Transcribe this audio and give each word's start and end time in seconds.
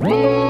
Whoa! 0.00 0.49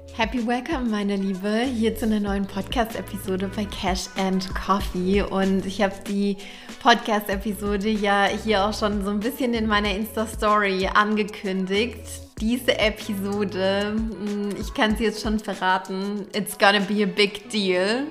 Happy 0.17 0.45
Welcome, 0.45 0.89
meine 0.89 1.15
Liebe, 1.15 1.61
hier 1.63 1.95
zu 1.95 2.05
einer 2.05 2.19
neuen 2.19 2.45
Podcast-Episode 2.45 3.49
bei 3.55 3.63
Cash 3.63 4.07
and 4.17 4.53
Coffee. 4.53 5.21
Und 5.21 5.65
ich 5.65 5.81
habe 5.81 5.95
die 6.05 6.35
Podcast-Episode 6.83 7.89
ja 7.89 8.25
hier 8.25 8.65
auch 8.65 8.77
schon 8.77 9.05
so 9.05 9.11
ein 9.11 9.21
bisschen 9.21 9.53
in 9.53 9.67
meiner 9.67 9.95
Insta-Story 9.95 10.89
angekündigt. 10.93 12.01
Diese 12.41 12.77
Episode, 12.77 13.93
hm, 13.95 14.49
ich 14.59 14.73
kann 14.73 14.97
sie 14.97 15.05
jetzt 15.05 15.23
schon 15.23 15.39
verraten, 15.39 16.27
it's 16.35 16.59
gonna 16.59 16.79
be 16.79 17.03
a 17.03 17.07
big 17.07 17.49
deal. 17.49 18.05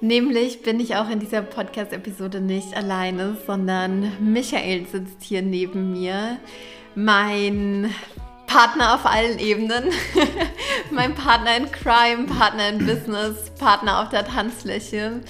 Nämlich 0.00 0.62
bin 0.62 0.80
ich 0.80 0.96
auch 0.96 1.08
in 1.08 1.20
dieser 1.20 1.42
Podcast-Episode 1.42 2.40
nicht 2.40 2.76
alleine, 2.76 3.36
sondern 3.46 4.12
Michael 4.20 4.86
sitzt 4.86 5.22
hier 5.22 5.42
neben 5.42 5.92
mir. 5.92 6.38
Mein 6.96 7.94
Partner 8.48 8.94
auf 8.94 9.06
allen 9.06 9.38
Ebenen. 9.38 9.84
mein 10.90 11.14
Partner 11.14 11.56
in 11.56 11.70
Crime, 11.70 12.24
Partner 12.26 12.70
in 12.70 12.78
Business, 12.84 13.50
Partner 13.58 14.02
auf 14.02 14.08
der 14.08 14.26
Tanzfläche. 14.26 15.20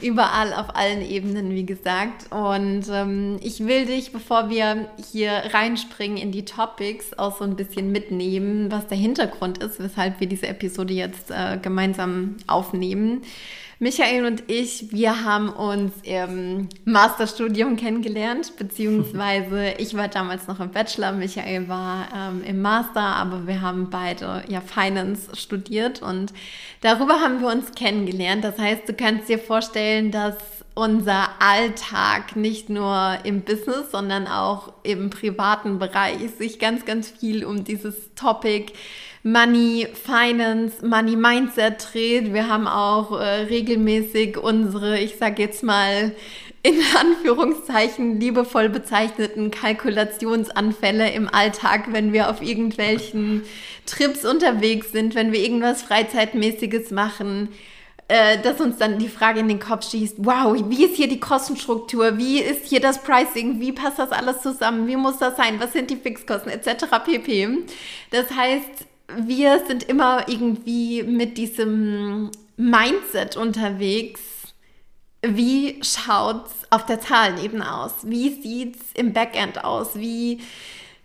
Überall 0.00 0.52
auf 0.52 0.74
allen 0.74 1.00
Ebenen, 1.00 1.54
wie 1.54 1.64
gesagt. 1.64 2.32
Und 2.32 2.88
ähm, 2.90 3.38
ich 3.40 3.60
will 3.60 3.86
dich, 3.86 4.10
bevor 4.10 4.50
wir 4.50 4.88
hier 5.12 5.30
reinspringen 5.52 6.16
in 6.16 6.32
die 6.32 6.44
Topics, 6.44 7.16
auch 7.16 7.38
so 7.38 7.44
ein 7.44 7.54
bisschen 7.54 7.92
mitnehmen, 7.92 8.72
was 8.72 8.88
der 8.88 8.98
Hintergrund 8.98 9.58
ist, 9.58 9.78
weshalb 9.78 10.18
wir 10.18 10.26
diese 10.26 10.48
Episode 10.48 10.92
jetzt 10.92 11.30
äh, 11.30 11.58
gemeinsam 11.62 12.36
aufnehmen. 12.48 13.22
Michael 13.82 14.26
und 14.26 14.44
ich, 14.46 14.92
wir 14.92 15.24
haben 15.24 15.48
uns 15.48 15.92
im 16.04 16.68
Masterstudium 16.84 17.74
kennengelernt, 17.74 18.56
beziehungsweise 18.56 19.70
ich 19.78 19.96
war 19.96 20.06
damals 20.06 20.46
noch 20.46 20.60
im 20.60 20.70
Bachelor, 20.70 21.10
Michael 21.10 21.66
war 21.66 22.06
ähm, 22.14 22.44
im 22.44 22.62
Master, 22.62 23.00
aber 23.00 23.48
wir 23.48 23.60
haben 23.60 23.90
beide 23.90 24.44
ja 24.46 24.60
Finance 24.60 25.34
studiert 25.34 26.00
und 26.00 26.32
darüber 26.80 27.14
haben 27.14 27.40
wir 27.40 27.48
uns 27.48 27.72
kennengelernt. 27.72 28.44
Das 28.44 28.56
heißt, 28.56 28.88
du 28.88 28.92
kannst 28.92 29.28
dir 29.28 29.40
vorstellen, 29.40 30.12
dass 30.12 30.36
unser 30.74 31.28
Alltag 31.40 32.36
nicht 32.36 32.68
nur 32.70 33.18
im 33.24 33.42
Business, 33.42 33.90
sondern 33.90 34.26
auch 34.26 34.72
im 34.82 35.10
privaten 35.10 35.78
Bereich 35.78 36.30
sich 36.38 36.58
ganz, 36.58 36.84
ganz 36.84 37.10
viel 37.10 37.44
um 37.44 37.64
dieses 37.64 38.14
Topic 38.14 38.72
Money 39.22 39.86
Finance, 39.92 40.84
Money 40.84 41.14
Mindset 41.14 41.92
dreht. 41.92 42.32
Wir 42.32 42.48
haben 42.48 42.66
auch 42.66 43.12
äh, 43.12 43.42
regelmäßig 43.42 44.36
unsere, 44.36 44.98
ich 44.98 45.16
sag 45.16 45.38
jetzt 45.38 45.62
mal, 45.62 46.12
in 46.62 46.74
Anführungszeichen 46.98 48.18
liebevoll 48.18 48.68
bezeichneten 48.68 49.50
Kalkulationsanfälle 49.50 51.10
im 51.10 51.28
Alltag, 51.28 51.92
wenn 51.92 52.12
wir 52.12 52.30
auf 52.30 52.42
irgendwelchen 52.42 53.42
Trips 53.86 54.24
unterwegs 54.24 54.90
sind, 54.90 55.14
wenn 55.14 55.32
wir 55.32 55.40
irgendwas 55.40 55.82
Freizeitmäßiges 55.82 56.90
machen, 56.90 57.48
dass 58.08 58.60
uns 58.60 58.76
dann 58.76 58.98
die 58.98 59.08
Frage 59.08 59.40
in 59.40 59.48
den 59.48 59.60
Kopf 59.60 59.90
schießt, 59.90 60.16
wow, 60.18 60.54
wie 60.68 60.84
ist 60.84 60.96
hier 60.96 61.08
die 61.08 61.20
Kostenstruktur, 61.20 62.18
wie 62.18 62.40
ist 62.40 62.66
hier 62.66 62.80
das 62.80 63.02
Pricing, 63.02 63.58
wie 63.58 63.72
passt 63.72 63.98
das 63.98 64.12
alles 64.12 64.42
zusammen, 64.42 64.86
wie 64.86 64.96
muss 64.96 65.18
das 65.18 65.36
sein, 65.36 65.58
was 65.60 65.72
sind 65.72 65.88
die 65.88 65.96
Fixkosten 65.96 66.52
etc. 66.52 66.84
pp. 67.04 67.64
Das 68.10 68.30
heißt, 68.30 68.86
wir 69.16 69.64
sind 69.66 69.84
immer 69.84 70.28
irgendwie 70.28 71.02
mit 71.02 71.38
diesem 71.38 72.30
Mindset 72.56 73.36
unterwegs. 73.36 74.20
Wie 75.22 75.80
schaut's 75.82 76.50
auf 76.70 76.84
der 76.86 77.00
Zahlenebene 77.00 77.72
aus? 77.72 77.92
Wie 78.02 78.30
sieht's 78.42 78.80
im 78.94 79.12
Backend 79.12 79.64
aus? 79.64 79.94
Wie 79.94 80.40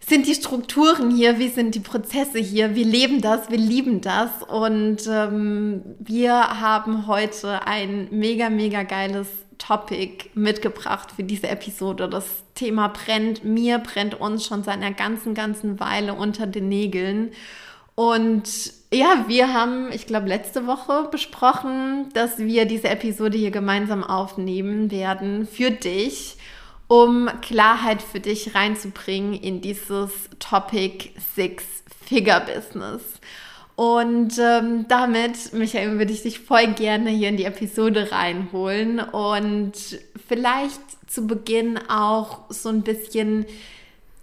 sind 0.08 0.26
die 0.26 0.36
Strukturen 0.36 1.12
hier? 1.12 1.38
Wie 1.38 1.50
sind 1.50 1.76
die 1.76 1.82
Prozesse 1.82 2.40
hier? 2.40 2.76
Wir 2.76 2.86
leben 2.86 3.22
das, 3.22 3.50
wir 3.50 3.58
lieben 3.58 4.00
das 4.00 4.30
und 4.48 5.06
ähm, 5.08 5.82
wir 6.00 6.34
haben 6.34 7.08
heute 7.08 7.68
ein 7.68 8.08
mega, 8.12 8.50
mega 8.50 8.84
geiles 8.84 9.28
Topic 9.58 10.30
mitgebracht 10.34 11.10
für 11.14 11.24
diese 11.24 11.50
Episode. 11.50 12.08
Das 12.08 12.26
Thema 12.56 12.88
brennt 12.88 13.44
mir, 13.44 13.80
brennt 13.80 14.20
uns 14.20 14.46
schon 14.46 14.64
seit 14.64 14.76
einer 14.76 14.94
ganzen, 14.94 15.34
ganzen 15.34 15.80
Weile 15.82 16.14
unter 16.14 16.48
den 16.48 16.70
Nägeln. 16.70 17.32
Und 17.96 18.48
ja, 18.94 19.26
wir 19.28 19.54
haben, 19.54 19.92
ich 19.92 20.06
glaube, 20.06 20.28
letzte 20.28 20.68
Woche 20.68 21.10
besprochen, 21.12 22.08
dass 22.14 22.38
wir 22.38 22.66
diese 22.66 22.88
Episode 22.88 23.38
hier 23.38 23.52
gemeinsam 23.52 24.04
aufnehmen 24.06 24.90
werden 24.90 25.48
für 25.48 25.72
dich, 25.72 26.38
um 26.88 27.30
Klarheit 27.42 28.02
für 28.02 28.20
dich 28.20 28.56
reinzubringen 28.56 29.34
in 29.34 29.62
dieses 29.62 30.12
Topic 30.40 31.12
Six-Figure-Business. 31.36 33.02
Und 33.76 34.40
ähm, 34.40 34.86
damit, 34.88 35.54
Michael, 35.54 36.00
würde 36.00 36.12
ich 36.12 36.24
dich 36.24 36.40
voll 36.40 36.68
gerne 36.74 37.12
hier 37.12 37.30
in 37.30 37.38
die 37.38 37.44
Episode 37.44 38.12
reinholen 38.12 39.00
und 39.00 39.74
vielleicht 40.28 40.82
zu 41.06 41.28
Beginn 41.28 41.78
auch 41.90 42.46
so 42.50 42.70
ein 42.70 42.82
bisschen 42.82 43.46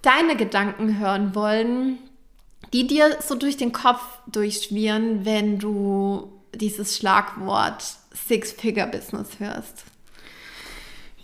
deine 0.02 0.36
Gedanken 0.36 0.98
hören 0.98 1.34
wollen 1.34 1.98
die 2.74 2.88
dir 2.88 3.18
so 3.22 3.36
durch 3.36 3.56
den 3.56 3.72
Kopf 3.72 4.00
durchschwirren, 4.26 5.24
wenn 5.24 5.60
du 5.60 6.32
dieses 6.52 6.96
Schlagwort 6.96 7.84
Six-Figure-Business 8.12 9.38
hörst? 9.38 9.84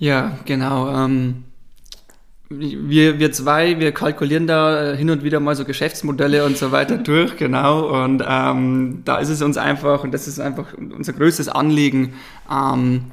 Ja, 0.01 0.39
genau. 0.47 0.89
Ähm, 0.93 1.45
wir, 2.49 3.19
wir 3.19 3.33
zwei, 3.33 3.79
wir 3.79 3.93
kalkulieren 3.93 4.47
da 4.47 4.95
hin 4.95 5.11
und 5.11 5.23
wieder 5.23 5.41
mal 5.41 5.55
so 5.55 5.65
Geschäftsmodelle 5.65 6.45
und 6.45 6.57
so 6.57 6.73
weiter 6.73 6.97
durch, 6.99 7.37
genau. 7.37 8.03
Und 8.03 8.25
ähm, 8.27 9.03
da 9.05 9.19
ist 9.19 9.29
es 9.29 9.43
uns 9.43 9.59
einfach, 9.59 10.03
und 10.03 10.13
das 10.13 10.27
ist 10.27 10.41
einfach 10.41 10.73
unser 10.75 11.13
größtes 11.13 11.51
Anliegen, 11.51 12.15
ähm, 12.51 13.05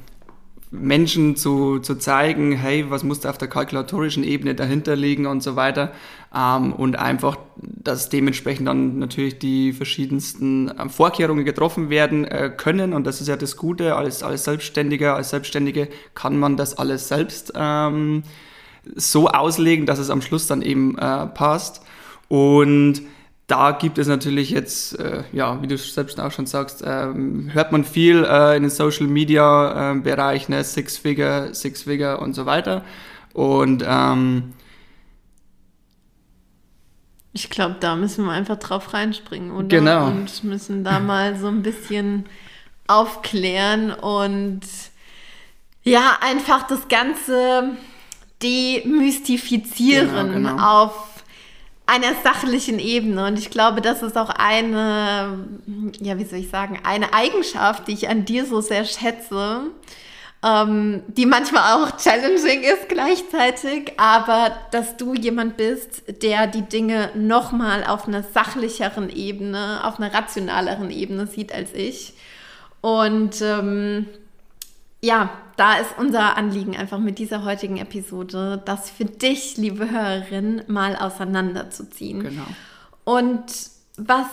Menschen 0.70 1.36
zu, 1.36 1.78
zu 1.78 1.94
zeigen, 1.94 2.52
hey, 2.52 2.90
was 2.90 3.02
muss 3.02 3.20
da 3.20 3.30
auf 3.30 3.38
der 3.38 3.48
kalkulatorischen 3.48 4.22
Ebene 4.22 4.54
dahinter 4.54 4.96
liegen 4.96 5.26
und 5.26 5.42
so 5.42 5.56
weiter. 5.56 5.92
Ähm, 6.34 6.72
und 6.72 6.98
einfach, 6.98 7.38
dass 7.56 8.10
dementsprechend 8.10 8.68
dann 8.68 8.98
natürlich 8.98 9.38
die 9.38 9.72
verschiedensten 9.72 10.70
ähm, 10.78 10.90
Vorkehrungen 10.90 11.44
getroffen 11.44 11.88
werden 11.88 12.24
äh, 12.24 12.52
können. 12.54 12.92
Und 12.92 13.06
das 13.06 13.20
ist 13.20 13.28
ja 13.28 13.36
das 13.36 13.56
Gute, 13.56 13.96
als, 13.96 14.22
als 14.22 14.44
Selbstständiger, 14.44 15.16
als 15.16 15.30
Selbstständige 15.30 15.88
kann 16.14 16.38
man 16.38 16.56
das 16.56 16.76
alles 16.76 17.08
selbst 17.08 17.52
ähm, 17.54 18.22
so 18.94 19.28
auslegen, 19.28 19.86
dass 19.86 19.98
es 19.98 20.10
am 20.10 20.22
Schluss 20.22 20.46
dann 20.46 20.62
eben 20.62 20.98
äh, 20.98 21.26
passt. 21.26 21.82
Und 22.28 23.02
da 23.48 23.72
gibt 23.72 23.96
es 23.96 24.06
natürlich 24.06 24.50
jetzt, 24.50 24.98
äh, 24.98 25.24
ja, 25.32 25.60
wie 25.62 25.66
du 25.66 25.78
selbst 25.78 26.20
auch 26.20 26.30
schon 26.30 26.44
sagst, 26.44 26.84
ähm, 26.86 27.48
hört 27.54 27.72
man 27.72 27.82
viel 27.82 28.24
äh, 28.24 28.56
in 28.56 28.62
den 28.62 28.70
Social 28.70 29.06
Media 29.06 29.92
äh, 29.92 29.94
Bereich, 29.98 30.50
ne, 30.50 30.62
Six 30.62 30.98
Figure, 30.98 31.54
Six 31.54 31.82
Figure 31.82 32.20
und 32.20 32.34
so 32.34 32.44
weiter. 32.44 32.84
Und 33.32 33.82
ähm, 33.86 34.52
ich 37.32 37.48
glaube, 37.48 37.76
da 37.80 37.96
müssen 37.96 38.26
wir 38.26 38.32
einfach 38.32 38.58
drauf 38.58 38.92
reinspringen, 38.92 39.50
oder? 39.50 39.68
Genau. 39.68 40.08
Und 40.08 40.44
müssen 40.44 40.84
da 40.84 41.00
mal 41.00 41.34
so 41.36 41.46
ein 41.46 41.62
bisschen 41.62 42.26
aufklären 42.86 43.92
und 43.92 44.60
ja, 45.84 46.18
einfach 46.20 46.66
das 46.66 46.88
Ganze 46.88 47.70
demystifizieren 48.42 50.32
genau, 50.32 50.50
genau. 50.50 50.84
auf 50.84 51.17
einer 51.88 52.14
sachlichen 52.22 52.78
Ebene. 52.78 53.26
Und 53.26 53.38
ich 53.38 53.50
glaube, 53.50 53.80
das 53.80 54.02
ist 54.02 54.16
auch 54.16 54.28
eine, 54.28 55.48
ja, 56.00 56.18
wie 56.18 56.24
soll 56.24 56.40
ich 56.40 56.50
sagen, 56.50 56.78
eine 56.84 57.14
Eigenschaft, 57.14 57.88
die 57.88 57.94
ich 57.94 58.08
an 58.08 58.26
dir 58.26 58.44
so 58.44 58.60
sehr 58.60 58.84
schätze, 58.84 59.62
ähm, 60.44 61.02
die 61.08 61.24
manchmal 61.24 61.72
auch 61.72 61.96
challenging 61.96 62.62
ist 62.62 62.88
gleichzeitig, 62.88 63.92
aber 63.96 64.52
dass 64.70 64.98
du 64.98 65.14
jemand 65.14 65.56
bist, 65.56 66.22
der 66.22 66.46
die 66.46 66.62
Dinge 66.62 67.10
nochmal 67.14 67.82
auf 67.84 68.06
einer 68.06 68.22
sachlicheren 68.22 69.08
Ebene, 69.08 69.80
auf 69.82 69.98
einer 69.98 70.12
rationaleren 70.12 70.90
Ebene 70.90 71.26
sieht 71.26 71.52
als 71.52 71.72
ich. 71.72 72.12
Und 72.82 73.40
ähm, 73.40 74.06
ja, 75.00 75.30
da 75.56 75.78
ist 75.78 75.94
unser 75.98 76.36
Anliegen 76.36 76.76
einfach 76.76 76.98
mit 76.98 77.18
dieser 77.18 77.44
heutigen 77.44 77.76
Episode, 77.76 78.60
das 78.64 78.90
für 78.90 79.04
dich, 79.04 79.56
liebe 79.56 79.90
Hörerin, 79.90 80.62
mal 80.66 80.96
auseinanderzuziehen. 80.96 82.22
Genau. 82.22 82.46
Und 83.04 83.44
was 83.96 84.26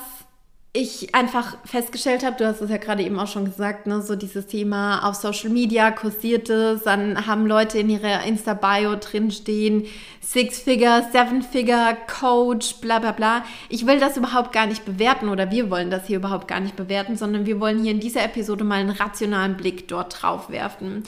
ich 0.76 1.16
einfach 1.16 1.58
festgestellt 1.64 2.26
habe, 2.26 2.36
du 2.38 2.46
hast 2.46 2.62
es 2.62 2.70
ja 2.70 2.78
gerade 2.78 3.02
eben 3.02 3.18
auch 3.18 3.28
schon 3.28 3.46
gesagt, 3.46 3.88
ne, 3.88 4.02
so 4.02 4.16
dieses 4.16 4.46
Thema 4.48 5.08
auf 5.08 5.16
Social 5.16 5.50
Media 5.50 5.90
kursiert 5.92 6.50
es, 6.50 6.84
dann 6.84 7.26
haben 7.26 7.48
Leute 7.48 7.80
in 7.80 7.90
ihrer 7.90 8.24
Insta-Bio 8.24 8.96
drinstehen, 8.98 9.86
Six-Figure, 10.22 11.06
Seven-Figure, 11.12 11.96
Coach, 12.20 12.76
bla 12.82 13.00
bla 13.00 13.14
bla. 13.14 13.46
Ich 13.70 13.88
will 13.88 14.00
das 14.00 14.18
überhaupt 14.18 14.52
gar 14.52 14.66
nicht 14.66 14.84
bewerten 14.84 15.30
oder 15.30 15.50
wir 15.50 15.70
wollen 15.70 15.90
das 15.90 16.08
hier 16.08 16.18
überhaupt 16.18 16.48
gar 16.48 16.60
nicht 16.60 16.76
bewerten, 16.76 17.16
sondern 17.16 17.46
wir 17.46 17.60
wollen 17.62 17.82
hier 17.82 17.92
in 17.92 18.00
dieser 18.00 18.24
Episode 18.26 18.64
mal 18.64 18.80
einen 18.80 18.90
rationalen 18.90 19.56
Blick 19.56 19.88
dort 19.88 20.22
drauf 20.22 20.50
werfen. 20.50 21.04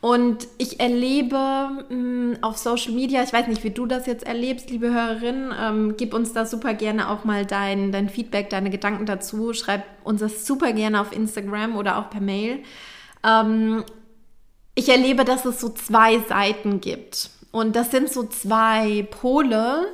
Und 0.00 0.46
ich 0.58 0.78
erlebe 0.78 1.36
mh, 1.36 1.88
hm, 1.88 2.38
auf 2.40 2.56
Social 2.56 2.92
Media, 2.92 3.22
ich 3.22 3.32
weiß 3.32 3.48
nicht, 3.48 3.64
wie 3.64 3.70
du 3.70 3.86
das 3.86 4.06
jetzt 4.06 4.24
erlebst, 4.24 4.70
liebe 4.70 4.92
Hörerin, 4.92 5.52
ähm, 5.60 5.94
gib 5.96 6.14
uns 6.14 6.32
da 6.32 6.46
super 6.46 6.74
gerne 6.74 7.10
auch 7.10 7.24
mal 7.24 7.44
dein, 7.44 7.90
dein 7.90 8.08
Feedback, 8.08 8.48
deine 8.48 8.70
Gedanken 8.70 9.06
dazu. 9.06 9.52
Schreib 9.52 9.82
uns 10.04 10.20
das 10.20 10.46
super 10.46 10.72
gerne 10.72 11.00
auf 11.00 11.12
Instagram 11.12 11.76
oder 11.76 11.98
auch 11.98 12.10
per 12.10 12.20
Mail. 12.20 12.60
Ähm, 13.26 13.84
ich 14.76 14.88
erlebe, 14.88 15.24
dass 15.24 15.44
es 15.44 15.60
so 15.60 15.70
zwei 15.70 16.20
Seiten 16.20 16.80
gibt. 16.80 17.30
Und 17.50 17.74
das 17.74 17.90
sind 17.90 18.08
so 18.12 18.22
zwei 18.24 19.04
Pole, 19.10 19.86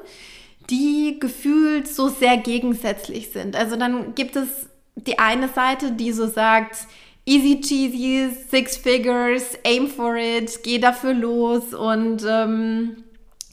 die 0.69 1.19
gefühlt 1.19 1.89
so 1.89 2.09
sehr 2.09 2.37
gegensätzlich 2.37 3.31
sind. 3.31 3.57
Also 3.57 3.77
dann 3.77 4.15
gibt 4.15 4.37
es 4.37 4.69
die 4.97 5.19
eine 5.19 5.49
Seite, 5.49 5.93
die 5.93 6.13
so 6.13 6.27
sagt, 6.27 6.87
easy 7.27 7.61
cheesy, 7.61 8.31
six 8.51 8.77
figures, 8.77 9.59
aim 9.65 9.89
for 9.89 10.17
it, 10.17 10.63
geh 10.63 10.79
dafür 10.79 11.15
los 11.15 11.73
und 11.73 12.25
ähm, 12.29 13.05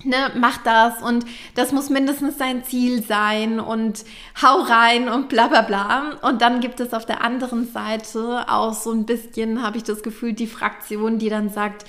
ne, 0.03 0.31
mach 0.35 0.57
das 0.63 1.01
und 1.01 1.25
das 1.55 1.71
muss 1.71 1.89
mindestens 1.89 2.37
dein 2.37 2.63
Ziel 2.63 3.03
sein 3.03 3.59
und 3.59 4.03
hau 4.41 4.61
rein 4.61 5.09
und 5.09 5.29
bla 5.29 5.47
bla 5.47 5.61
bla. 5.61 6.19
Und 6.21 6.41
dann 6.41 6.59
gibt 6.59 6.79
es 6.79 6.93
auf 6.93 7.05
der 7.05 7.23
anderen 7.23 7.71
Seite 7.71 8.45
auch 8.49 8.73
so 8.73 8.91
ein 8.91 9.05
bisschen, 9.05 9.63
habe 9.63 9.77
ich 9.77 9.83
das 9.83 10.03
Gefühl, 10.03 10.33
die 10.33 10.47
Fraktion, 10.47 11.19
die 11.19 11.29
dann 11.29 11.49
sagt, 11.49 11.85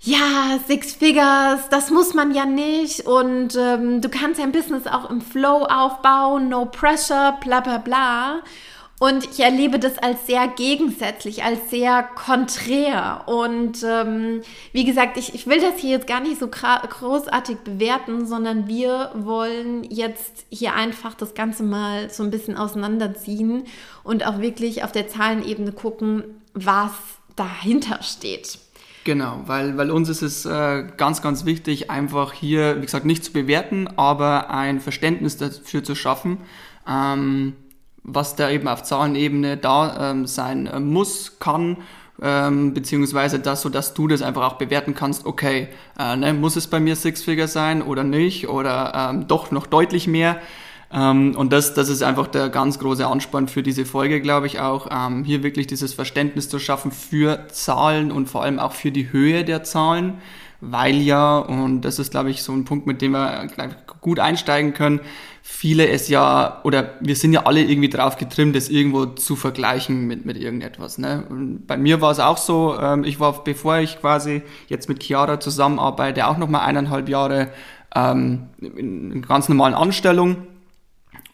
ja, 0.00 0.58
Six 0.66 0.94
Figures, 0.94 1.68
das 1.70 1.90
muss 1.90 2.12
man 2.12 2.34
ja 2.34 2.44
nicht 2.44 3.06
und 3.06 3.56
ähm, 3.56 4.02
du 4.02 4.10
kannst 4.10 4.38
dein 4.38 4.52
Business 4.52 4.86
auch 4.86 5.08
im 5.08 5.22
Flow 5.22 5.64
aufbauen, 5.64 6.50
no 6.50 6.66
pressure, 6.66 7.38
bla 7.40 7.60
bla 7.60 7.78
bla. 7.78 8.42
Und 9.00 9.24
ich 9.24 9.40
erlebe 9.40 9.80
das 9.80 9.98
als 9.98 10.26
sehr 10.26 10.46
gegensätzlich, 10.48 11.42
als 11.42 11.68
sehr 11.68 12.04
konträr. 12.14 13.22
Und 13.26 13.82
ähm, 13.82 14.42
wie 14.72 14.84
gesagt, 14.84 15.16
ich, 15.16 15.34
ich 15.34 15.46
will 15.46 15.60
das 15.60 15.78
hier 15.78 15.90
jetzt 15.90 16.06
gar 16.06 16.20
nicht 16.20 16.38
so 16.38 16.48
großartig 16.48 17.58
bewerten, 17.58 18.24
sondern 18.26 18.68
wir 18.68 19.10
wollen 19.14 19.82
jetzt 19.90 20.46
hier 20.48 20.74
einfach 20.74 21.14
das 21.14 21.34
Ganze 21.34 21.64
mal 21.64 22.08
so 22.08 22.22
ein 22.22 22.30
bisschen 22.30 22.56
auseinanderziehen 22.56 23.64
und 24.04 24.24
auch 24.26 24.40
wirklich 24.40 24.84
auf 24.84 24.92
der 24.92 25.08
Zahlenebene 25.08 25.72
gucken, 25.72 26.22
was 26.54 26.92
dahinter 27.34 28.00
steht. 28.02 28.58
Genau, 29.02 29.42
weil, 29.46 29.76
weil 29.76 29.90
uns 29.90 30.08
ist 30.08 30.22
es 30.22 30.46
äh, 30.46 30.86
ganz, 30.96 31.20
ganz 31.20 31.44
wichtig, 31.44 31.90
einfach 31.90 32.32
hier, 32.32 32.76
wie 32.78 32.86
gesagt, 32.86 33.04
nicht 33.04 33.24
zu 33.24 33.32
bewerten, 33.32 33.86
aber 33.96 34.50
ein 34.50 34.80
Verständnis 34.80 35.36
dafür 35.36 35.84
zu 35.84 35.94
schaffen. 35.94 36.38
Ähm, 36.88 37.54
was 38.04 38.36
da 38.36 38.50
eben 38.50 38.68
auf 38.68 38.82
Zahlenebene 38.82 39.56
da 39.56 40.10
ähm, 40.10 40.26
sein 40.26 40.66
äh, 40.66 40.78
muss, 40.78 41.38
kann, 41.40 41.78
ähm, 42.22 42.74
beziehungsweise 42.74 43.40
das, 43.40 43.62
so 43.62 43.68
dass 43.68 43.94
du 43.94 44.06
das 44.06 44.22
einfach 44.22 44.44
auch 44.44 44.56
bewerten 44.56 44.94
kannst, 44.94 45.26
okay, 45.26 45.68
äh, 45.98 46.16
ne, 46.16 46.32
muss 46.32 46.54
es 46.54 46.68
bei 46.68 46.78
mir 46.78 46.94
Six-Figure 46.94 47.48
sein 47.48 47.82
oder 47.82 48.04
nicht 48.04 48.48
oder 48.48 49.10
ähm, 49.10 49.26
doch 49.26 49.50
noch 49.50 49.66
deutlich 49.66 50.06
mehr. 50.06 50.38
Ähm, 50.92 51.34
und 51.36 51.52
das, 51.52 51.74
das 51.74 51.88
ist 51.88 52.02
einfach 52.02 52.28
der 52.28 52.50
ganz 52.50 52.78
große 52.78 53.06
Anspann 53.06 53.48
für 53.48 53.62
diese 53.62 53.84
Folge, 53.84 54.20
glaube 54.20 54.46
ich 54.46 54.60
auch, 54.60 54.86
ähm, 54.90 55.24
hier 55.24 55.42
wirklich 55.42 55.66
dieses 55.66 55.92
Verständnis 55.92 56.48
zu 56.48 56.60
schaffen 56.60 56.92
für 56.92 57.48
Zahlen 57.48 58.12
und 58.12 58.28
vor 58.28 58.44
allem 58.44 58.60
auch 58.60 58.72
für 58.72 58.92
die 58.92 59.10
Höhe 59.10 59.44
der 59.44 59.64
Zahlen, 59.64 60.14
weil 60.70 60.96
ja, 60.96 61.38
und 61.38 61.82
das 61.82 61.98
ist, 61.98 62.10
glaube 62.10 62.30
ich, 62.30 62.42
so 62.42 62.52
ein 62.52 62.64
Punkt, 62.64 62.86
mit 62.86 63.02
dem 63.02 63.12
wir 63.12 63.48
gut 64.00 64.18
einsteigen 64.18 64.74
können, 64.74 65.00
viele 65.42 65.88
es 65.88 66.08
ja, 66.08 66.60
oder 66.64 66.94
wir 67.00 67.16
sind 67.16 67.32
ja 67.32 67.44
alle 67.44 67.62
irgendwie 67.62 67.90
drauf 67.90 68.16
getrimmt, 68.16 68.56
es 68.56 68.70
irgendwo 68.70 69.06
zu 69.06 69.36
vergleichen 69.36 70.06
mit, 70.06 70.24
mit 70.24 70.38
irgendetwas. 70.38 70.96
Ne? 70.98 71.24
Und 71.28 71.66
bei 71.66 71.76
mir 71.76 72.00
war 72.00 72.10
es 72.10 72.18
auch 72.18 72.38
so, 72.38 72.78
ähm, 72.80 73.04
ich 73.04 73.20
war, 73.20 73.44
bevor 73.44 73.78
ich 73.78 74.00
quasi 74.00 74.42
jetzt 74.68 74.88
mit 74.88 75.02
Chiara 75.02 75.40
zusammenarbeite, 75.40 76.26
auch 76.26 76.38
nochmal 76.38 76.66
eineinhalb 76.66 77.08
Jahre 77.08 77.50
ähm, 77.94 78.48
in, 78.60 79.12
in 79.12 79.22
ganz 79.22 79.48
normalen 79.48 79.74
Anstellung. 79.74 80.38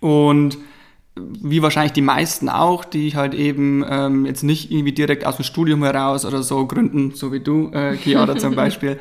Und 0.00 0.58
wie 1.16 1.60
wahrscheinlich 1.60 1.92
die 1.92 2.02
meisten 2.02 2.48
auch, 2.48 2.84
die 2.84 3.14
halt 3.16 3.34
eben 3.34 3.84
ähm, 3.88 4.26
jetzt 4.26 4.42
nicht 4.42 4.70
irgendwie 4.70 4.92
direkt 4.92 5.26
aus 5.26 5.36
dem 5.36 5.44
Studium 5.44 5.82
heraus 5.82 6.24
oder 6.24 6.42
so 6.42 6.66
gründen, 6.66 7.12
so 7.14 7.32
wie 7.32 7.40
du, 7.40 7.70
äh, 7.72 7.96
Chiara 7.96 8.36
zum 8.36 8.54
Beispiel. 8.56 8.98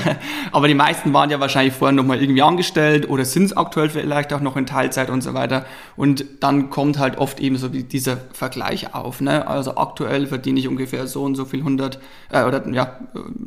Aber 0.52 0.68
die 0.68 0.74
meisten 0.74 1.12
waren 1.12 1.30
ja 1.30 1.38
wahrscheinlich 1.38 1.74
vorher 1.74 1.94
nochmal 1.94 2.20
irgendwie 2.22 2.42
angestellt 2.42 3.08
oder 3.08 3.24
sind 3.24 3.44
es 3.44 3.56
aktuell 3.56 3.90
vielleicht 3.90 4.32
auch 4.32 4.40
noch 4.40 4.56
in 4.56 4.66
Teilzeit 4.66 5.10
und 5.10 5.22
so 5.22 5.34
weiter. 5.34 5.66
Und 5.96 6.24
dann 6.40 6.70
kommt 6.70 6.98
halt 6.98 7.18
oft 7.18 7.40
eben 7.40 7.56
so 7.56 7.68
dieser 7.68 8.16
Vergleich 8.32 8.94
auf. 8.94 9.20
Ne? 9.20 9.46
Also 9.46 9.76
aktuell 9.76 10.26
verdiene 10.26 10.60
ich 10.60 10.68
ungefähr 10.68 11.06
so 11.06 11.22
und 11.24 11.34
so 11.34 11.44
viel 11.44 11.60
100 11.60 12.00
äh, 12.30 12.42
oder 12.44 12.66
ja 12.68 12.98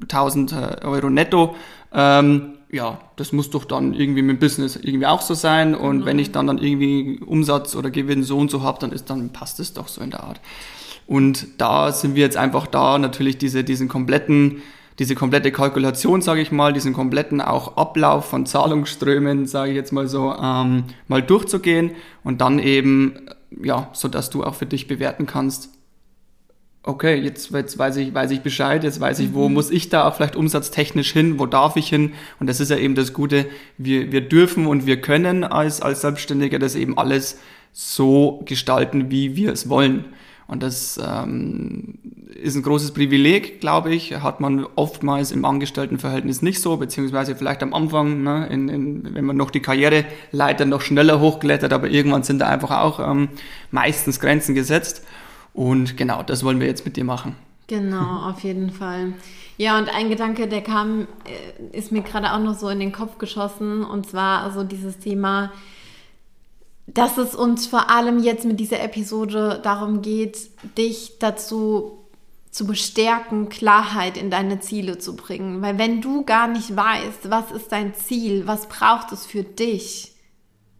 1000 0.03 0.51
äh, 0.51 0.85
Euro 0.85 1.09
netto. 1.09 1.55
Ähm, 1.91 2.53
ja, 2.73 2.99
das 3.17 3.31
muss 3.31 3.51
doch 3.51 3.65
dann 3.65 3.93
irgendwie 3.93 4.23
mit 4.23 4.37
dem 4.37 4.39
Business 4.39 4.75
irgendwie 4.75 5.05
auch 5.05 5.21
so 5.21 5.35
sein. 5.35 5.75
Und 5.75 5.99
mhm. 5.99 6.05
wenn 6.05 6.19
ich 6.19 6.31
dann 6.31 6.47
dann 6.47 6.57
irgendwie 6.57 7.19
Umsatz 7.23 7.75
oder 7.75 7.91
Gewinn 7.91 8.23
so 8.23 8.37
und 8.39 8.49
so 8.49 8.63
habe, 8.63 8.79
dann 8.79 8.91
ist, 8.91 9.11
dann 9.11 9.29
passt 9.29 9.59
es 9.59 9.73
doch 9.73 9.87
so 9.87 10.01
in 10.01 10.09
der 10.09 10.23
Art. 10.23 10.41
Und 11.05 11.61
da 11.61 11.91
sind 11.91 12.15
wir 12.15 12.23
jetzt 12.23 12.35
einfach 12.35 12.65
da, 12.65 12.97
natürlich 12.97 13.37
diese, 13.37 13.63
diesen 13.63 13.89
kompletten, 13.89 14.63
diese 14.97 15.13
komplette 15.13 15.51
Kalkulation, 15.51 16.21
sage 16.21 16.41
ich 16.41 16.51
mal, 16.51 16.73
diesen 16.73 16.93
kompletten 16.93 17.41
auch 17.41 17.77
Ablauf 17.77 18.25
von 18.25 18.47
Zahlungsströmen, 18.47 19.45
sage 19.45 19.71
ich 19.71 19.75
jetzt 19.75 19.91
mal 19.91 20.07
so, 20.07 20.33
ähm, 20.33 20.85
mal 21.07 21.21
durchzugehen 21.21 21.91
und 22.23 22.41
dann 22.41 22.57
eben, 22.57 23.27
ja, 23.63 23.89
so 23.93 24.07
dass 24.07 24.31
du 24.31 24.43
auch 24.43 24.55
für 24.55 24.65
dich 24.65 24.87
bewerten 24.87 25.27
kannst, 25.27 25.69
okay, 26.83 27.15
jetzt, 27.15 27.51
jetzt 27.51 27.77
weiß, 27.77 27.95
ich, 27.97 28.13
weiß 28.13 28.31
ich 28.31 28.41
Bescheid, 28.41 28.83
jetzt 28.83 28.99
weiß 28.99 29.19
ich, 29.19 29.33
wo 29.33 29.47
mhm. 29.47 29.55
muss 29.55 29.71
ich 29.71 29.89
da 29.89 30.07
auch 30.07 30.15
vielleicht 30.15 30.35
umsatztechnisch 30.35 31.11
hin, 31.13 31.39
wo 31.39 31.45
darf 31.45 31.77
ich 31.77 31.87
hin? 31.87 32.13
Und 32.39 32.47
das 32.47 32.59
ist 32.59 32.69
ja 32.69 32.77
eben 32.77 32.95
das 32.95 33.13
Gute, 33.13 33.45
wir, 33.77 34.11
wir 34.11 34.21
dürfen 34.21 34.67
und 34.67 34.85
wir 34.85 34.99
können 35.01 35.43
als, 35.43 35.81
als 35.81 36.01
Selbstständiger 36.01 36.59
das 36.59 36.75
eben 36.75 36.97
alles 36.97 37.39
so 37.71 38.43
gestalten, 38.45 39.09
wie 39.09 39.35
wir 39.35 39.51
es 39.51 39.69
wollen. 39.69 40.05
Und 40.45 40.61
das 40.61 40.99
ähm, 41.01 41.95
ist 42.35 42.55
ein 42.55 42.63
großes 42.63 42.91
Privileg, 42.91 43.61
glaube 43.61 43.95
ich, 43.95 44.21
hat 44.21 44.41
man 44.41 44.65
oftmals 44.75 45.31
im 45.31 45.45
Angestelltenverhältnis 45.45 46.41
nicht 46.41 46.59
so, 46.59 46.75
beziehungsweise 46.75 47.35
vielleicht 47.35 47.63
am 47.63 47.73
Anfang, 47.73 48.23
ne, 48.23 48.47
in, 48.47 48.67
in, 48.67 49.15
wenn 49.15 49.23
man 49.23 49.37
noch 49.37 49.51
die 49.51 49.61
Karriereleiter 49.61 50.65
noch 50.65 50.81
schneller 50.81 51.21
hochklettert, 51.21 51.71
aber 51.71 51.89
irgendwann 51.89 52.23
sind 52.23 52.39
da 52.39 52.49
einfach 52.49 52.71
auch 52.71 52.99
ähm, 52.99 53.29
meistens 53.71 54.19
Grenzen 54.19 54.53
gesetzt. 54.53 55.05
Und 55.53 55.97
genau, 55.97 56.23
das 56.23 56.43
wollen 56.43 56.59
wir 56.59 56.67
jetzt 56.67 56.85
mit 56.85 56.97
dir 56.97 57.03
machen. 57.03 57.35
Genau, 57.67 58.29
auf 58.29 58.43
jeden 58.43 58.71
Fall. 58.71 59.13
Ja, 59.57 59.77
und 59.77 59.87
ein 59.89 60.09
Gedanke, 60.09 60.47
der 60.47 60.61
kam, 60.61 61.07
äh, 61.25 61.77
ist 61.77 61.91
mir 61.91 62.01
gerade 62.01 62.33
auch 62.33 62.39
noch 62.39 62.57
so 62.57 62.69
in 62.69 62.79
den 62.79 62.91
Kopf 62.91 63.17
geschossen, 63.19 63.83
und 63.83 64.09
zwar 64.09 64.41
also 64.41 64.63
dieses 64.63 64.97
Thema, 64.97 65.51
dass 66.87 67.17
es 67.17 67.35
uns 67.35 67.67
vor 67.67 67.89
allem 67.89 68.21
jetzt 68.21 68.45
mit 68.45 68.59
dieser 68.59 68.81
Episode 68.81 69.59
darum 69.63 70.01
geht, 70.01 70.49
dich 70.77 71.17
dazu 71.19 71.99
zu 72.51 72.67
bestärken, 72.67 73.49
Klarheit 73.49 74.15
in 74.15 74.29
deine 74.29 74.59
Ziele 74.59 74.99
zu 74.99 75.15
bringen. 75.15 75.61
Weil 75.61 75.77
wenn 75.79 76.01
du 76.01 76.23
gar 76.23 76.47
nicht 76.47 76.75
weißt, 76.75 77.29
was 77.29 77.51
ist 77.51 77.71
dein 77.71 77.95
Ziel, 77.95 78.45
was 78.45 78.67
braucht 78.67 79.11
es 79.11 79.25
für 79.25 79.43
dich, 79.43 80.12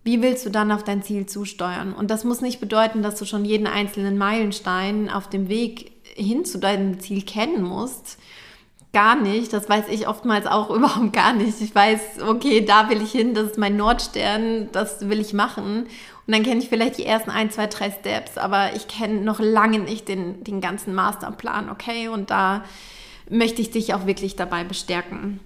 wie 0.03 0.21
willst 0.21 0.45
du 0.45 0.49
dann 0.49 0.71
auf 0.71 0.83
dein 0.83 1.01
Ziel 1.01 1.25
zusteuern? 1.25 1.93
Und 1.93 2.11
das 2.11 2.23
muss 2.23 2.41
nicht 2.41 2.59
bedeuten, 2.59 3.03
dass 3.03 3.15
du 3.15 3.25
schon 3.25 3.45
jeden 3.45 3.67
einzelnen 3.67 4.17
Meilenstein 4.17 5.09
auf 5.09 5.29
dem 5.29 5.47
Weg 5.47 5.91
hin 6.15 6.45
zu 6.45 6.59
deinem 6.59 6.99
Ziel 6.99 7.23
kennen 7.23 7.63
musst. 7.63 8.17
Gar 8.91 9.15
nicht. 9.15 9.53
Das 9.53 9.69
weiß 9.69 9.85
ich 9.89 10.07
oftmals 10.07 10.45
auch 10.45 10.69
überhaupt 10.75 11.13
gar 11.13 11.33
nicht. 11.33 11.61
Ich 11.61 11.73
weiß, 11.73 12.21
okay, 12.27 12.65
da 12.65 12.89
will 12.89 13.01
ich 13.01 13.11
hin, 13.11 13.33
das 13.33 13.51
ist 13.51 13.57
mein 13.57 13.77
Nordstern, 13.77 14.69
das 14.73 15.09
will 15.09 15.21
ich 15.21 15.33
machen. 15.33 15.87
Und 16.25 16.33
dann 16.33 16.43
kenne 16.43 16.61
ich 16.61 16.69
vielleicht 16.69 16.97
die 16.97 17.05
ersten 17.05 17.31
ein, 17.31 17.49
zwei, 17.49 17.67
drei 17.67 17.89
Steps, 17.89 18.37
aber 18.37 18.75
ich 18.75 18.87
kenne 18.87 19.21
noch 19.21 19.39
lange 19.39 19.79
nicht 19.79 20.07
den, 20.07 20.43
den 20.43 20.61
ganzen 20.61 20.93
Masterplan, 20.93 21.69
okay? 21.69 22.07
Und 22.07 22.29
da 22.29 22.63
möchte 23.29 23.61
ich 23.61 23.71
dich 23.71 23.93
auch 23.93 24.05
wirklich 24.05 24.35
dabei 24.35 24.63
bestärken. 24.63 25.39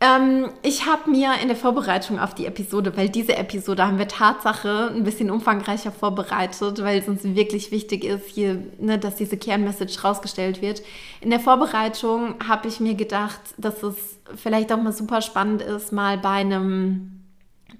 Ähm, 0.00 0.50
ich 0.62 0.86
habe 0.86 1.10
mir 1.10 1.32
in 1.42 1.48
der 1.48 1.56
Vorbereitung 1.56 2.20
auf 2.20 2.32
die 2.32 2.46
Episode, 2.46 2.96
weil 2.96 3.08
diese 3.08 3.36
Episode 3.36 3.84
haben 3.84 3.98
wir 3.98 4.06
Tatsache 4.06 4.92
ein 4.94 5.02
bisschen 5.02 5.28
umfangreicher 5.28 5.90
vorbereitet, 5.90 6.84
weil 6.84 7.00
es 7.00 7.08
uns 7.08 7.24
wirklich 7.24 7.72
wichtig 7.72 8.04
ist, 8.04 8.28
hier, 8.28 8.62
ne, 8.78 8.98
dass 8.98 9.16
diese 9.16 9.36
Kernmessage 9.36 10.00
rausgestellt 10.02 10.62
wird. 10.62 10.82
In 11.20 11.30
der 11.30 11.40
Vorbereitung 11.40 12.36
habe 12.46 12.68
ich 12.68 12.78
mir 12.78 12.94
gedacht, 12.94 13.40
dass 13.56 13.82
es 13.82 13.96
vielleicht 14.36 14.72
auch 14.72 14.80
mal 14.80 14.92
super 14.92 15.20
spannend 15.20 15.62
ist, 15.62 15.92
mal 15.92 16.16
bei 16.16 16.30
einem 16.30 17.24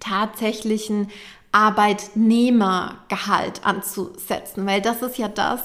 tatsächlichen 0.01 1.09
Arbeitnehmergehalt 1.53 3.65
anzusetzen, 3.65 4.67
weil 4.67 4.83
das 4.83 5.03
ist 5.03 5.19
ja 5.19 5.29
das, 5.29 5.61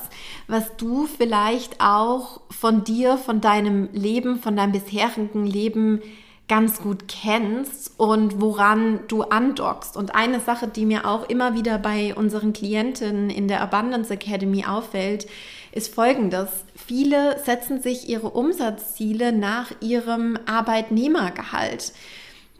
was 0.48 0.78
du 0.78 1.08
vielleicht 1.08 1.82
auch 1.82 2.42
von 2.52 2.84
dir, 2.84 3.18
von 3.18 3.42
deinem 3.42 3.90
Leben, 3.92 4.38
von 4.40 4.56
deinem 4.56 4.72
bisherigen 4.72 5.46
Leben 5.46 6.02
ganz 6.48 6.82
gut 6.82 7.08
kennst 7.08 7.92
und 7.98 8.42
woran 8.42 9.00
du 9.08 9.24
andockst. 9.24 9.96
Und 9.96 10.14
eine 10.14 10.40
Sache, 10.40 10.68
die 10.68 10.86
mir 10.86 11.08
auch 11.08 11.30
immer 11.30 11.54
wieder 11.54 11.78
bei 11.78 12.14
unseren 12.14 12.52
Klientinnen 12.52 13.30
in 13.30 13.48
der 13.48 13.62
Abundance 13.62 14.14
Academy 14.14 14.66
auffällt, 14.66 15.26
ist 15.72 15.94
folgendes. 15.94 16.50
Viele 16.76 17.40
setzen 17.44 17.82
sich 17.82 18.10
ihre 18.10 18.30
Umsatzziele 18.30 19.32
nach 19.32 19.72
ihrem 19.80 20.38
Arbeitnehmergehalt. 20.46 21.94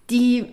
Die 0.10 0.46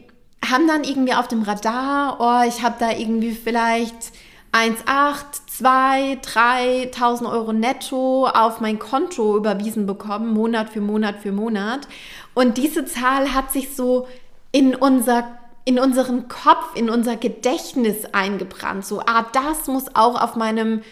haben 0.44 0.66
dann 0.66 0.84
irgendwie 0.84 1.14
auf 1.14 1.28
dem 1.28 1.42
Radar, 1.42 2.18
oh, 2.20 2.48
ich 2.48 2.62
habe 2.62 2.76
da 2.78 2.90
irgendwie 2.92 3.32
vielleicht 3.32 4.12
1,8, 4.52 5.24
2, 5.46 6.18
3.000 6.22 7.30
Euro 7.30 7.52
netto 7.52 8.26
auf 8.26 8.60
mein 8.60 8.80
Konto 8.80 9.36
überwiesen 9.36 9.86
bekommen, 9.86 10.32
Monat 10.32 10.70
für 10.70 10.80
Monat 10.80 11.20
für 11.20 11.30
Monat. 11.30 11.86
Und 12.34 12.58
diese 12.58 12.84
Zahl 12.84 13.34
hat 13.34 13.52
sich 13.52 13.74
so 13.74 14.06
in 14.52 14.74
unser 14.74 15.36
in 15.66 15.78
unseren 15.78 16.26
Kopf, 16.26 16.74
in 16.74 16.90
unser 16.90 17.16
Gedächtnis 17.16 18.06
eingebrannt. 18.12 18.84
So, 18.84 19.00
ah, 19.00 19.26
das 19.32 19.66
muss 19.66 19.94
auch 19.94 20.20
auf 20.20 20.34
meinem 20.34 20.82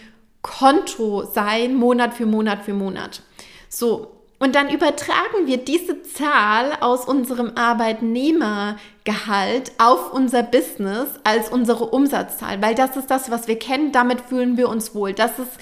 Konto 0.43 1.25
sein, 1.25 1.75
Monat 1.75 2.15
für 2.15 2.27
Monat 2.27 2.65
für 2.65 2.75
Monat. 2.75 3.23
So, 3.69 4.13
und 4.39 4.55
dann 4.55 4.71
übertragen 4.71 5.47
wir 5.47 5.57
diese 5.57 6.03
Zahl 6.03 6.77
aus 6.81 7.07
unserem 7.07 7.55
Arbeitnehmergehalt 7.57 9.73
auf 9.79 10.13
unser 10.13 10.45
Business 10.45 11.09
als 11.25 11.49
unsere 11.49 11.87
Umsatzzahl, 11.87 12.63
weil 12.63 12.77
das 12.77 12.97
ist 12.97 13.11
das, 13.11 13.33
was 13.33 13.49
wir 13.49 13.59
kennen, 13.59 13.91
damit 13.91 14.21
fühlen 14.21 14.57
wir 14.57 14.69
uns 14.69 14.95
wohl. 14.95 15.13
Das 15.13 15.41
ist 15.41 15.59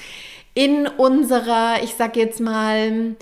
in 0.52 0.86
unserer, 0.86 1.82
ich 1.82 1.94
sag 1.94 2.16
jetzt 2.16 2.40
mal, 2.40 3.16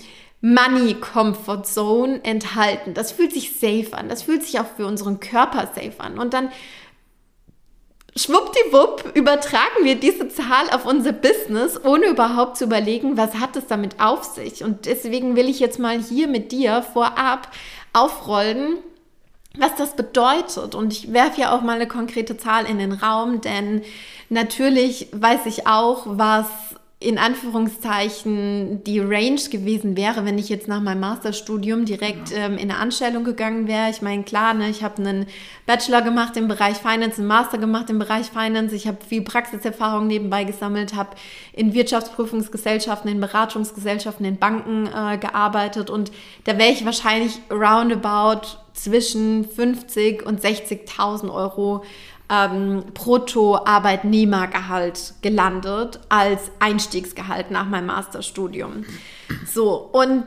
Money 0.45 0.93
Comfort 0.93 1.63
Zone 1.63 2.23
enthalten. 2.23 2.93
Das 2.93 3.11
fühlt 3.11 3.33
sich 3.33 3.59
safe 3.59 3.97
an. 3.97 4.09
Das 4.09 4.21
fühlt 4.21 4.43
sich 4.43 4.59
auch 4.59 4.67
für 4.77 4.85
unseren 4.85 5.19
Körper 5.19 5.71
safe 5.73 5.99
an. 5.99 6.19
Und 6.19 6.35
dann 6.35 6.49
schwuppdiwupp 8.15 9.15
übertragen 9.15 9.83
wir 9.83 9.95
diese 9.95 10.29
Zahl 10.29 10.69
auf 10.71 10.85
unser 10.85 11.13
Business, 11.13 11.83
ohne 11.83 12.05
überhaupt 12.05 12.57
zu 12.57 12.65
überlegen, 12.65 13.17
was 13.17 13.33
hat 13.39 13.55
es 13.55 13.65
damit 13.65 13.99
auf 13.99 14.23
sich. 14.23 14.63
Und 14.63 14.85
deswegen 14.85 15.35
will 15.35 15.49
ich 15.49 15.59
jetzt 15.59 15.79
mal 15.79 15.97
hier 15.99 16.27
mit 16.27 16.51
dir 16.51 16.83
vorab 16.83 17.49
aufrollen, 17.93 18.77
was 19.57 19.73
das 19.77 19.95
bedeutet. 19.95 20.75
Und 20.75 20.93
ich 20.93 21.11
werfe 21.11 21.41
ja 21.41 21.55
auch 21.55 21.61
mal 21.61 21.77
eine 21.77 21.87
konkrete 21.87 22.37
Zahl 22.37 22.67
in 22.67 22.77
den 22.77 22.91
Raum, 22.91 23.41
denn 23.41 23.81
natürlich 24.29 25.07
weiß 25.11 25.47
ich 25.47 25.65
auch, 25.65 26.03
was 26.05 26.45
in 27.05 27.19
Anführungszeichen 27.19 28.83
die 28.83 28.99
Range 28.99 29.39
gewesen 29.51 29.95
wäre, 29.95 30.25
wenn 30.25 30.39
ich 30.39 30.49
jetzt 30.49 30.67
nach 30.67 30.81
meinem 30.81 31.01
Masterstudium 31.01 31.85
direkt 31.85 32.31
ja. 32.31 32.37
ähm, 32.37 32.53
in 32.53 32.71
eine 32.71 32.77
Anstellung 32.77 33.23
gegangen 33.23 33.67
wäre. 33.67 33.91
Ich 33.91 34.01
meine, 34.01 34.23
klar, 34.23 34.55
ne, 34.55 34.69
ich 34.69 34.83
habe 34.83 34.97
einen 34.97 35.27
Bachelor 35.67 36.01
gemacht 36.01 36.35
im 36.35 36.47
Bereich 36.47 36.77
Finance, 36.77 37.19
einen 37.19 37.27
Master 37.27 37.59
gemacht 37.59 37.91
im 37.91 37.99
Bereich 37.99 38.31
Finance. 38.31 38.75
Ich 38.75 38.87
habe 38.87 38.97
viel 39.07 39.21
Praxiserfahrung 39.21 40.07
nebenbei 40.07 40.45
gesammelt, 40.45 40.95
habe 40.95 41.11
in 41.53 41.75
Wirtschaftsprüfungsgesellschaften, 41.75 43.11
in 43.11 43.21
Beratungsgesellschaften, 43.21 44.25
in 44.25 44.37
Banken 44.37 44.87
äh, 44.87 45.19
gearbeitet 45.19 45.91
und 45.91 46.11
da 46.45 46.57
wäre 46.57 46.71
ich 46.71 46.85
wahrscheinlich 46.85 47.39
roundabout 47.51 48.57
zwischen 48.73 49.47
50 49.47 50.25
und 50.25 50.41
60.000 50.41 51.31
Euro 51.33 51.83
ähm, 52.29 52.83
Brutto-Arbeitnehmergehalt 52.93 55.15
gelandet 55.21 55.99
als 56.09 56.51
Einstiegsgehalt 56.59 57.51
nach 57.51 57.67
meinem 57.67 57.85
Masterstudium. 57.87 58.85
So, 59.51 59.89
und 59.91 60.25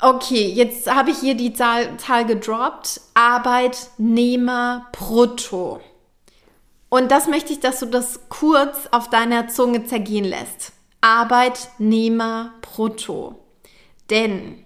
okay, 0.00 0.48
jetzt 0.48 0.92
habe 0.92 1.10
ich 1.10 1.18
hier 1.18 1.34
die 1.34 1.54
Zahl, 1.54 1.96
Zahl 1.98 2.26
gedroppt. 2.26 3.00
Arbeitnehmer 3.14 4.86
brutto. 4.92 5.80
Und 6.88 7.10
das 7.10 7.26
möchte 7.26 7.54
ich, 7.54 7.60
dass 7.60 7.80
du 7.80 7.86
das 7.86 8.28
kurz 8.28 8.86
auf 8.90 9.08
deiner 9.08 9.48
Zunge 9.48 9.84
zergehen 9.84 10.24
lässt. 10.24 10.72
Arbeitnehmer 11.00 12.52
brutto. 12.60 13.38
Denn 14.10 14.61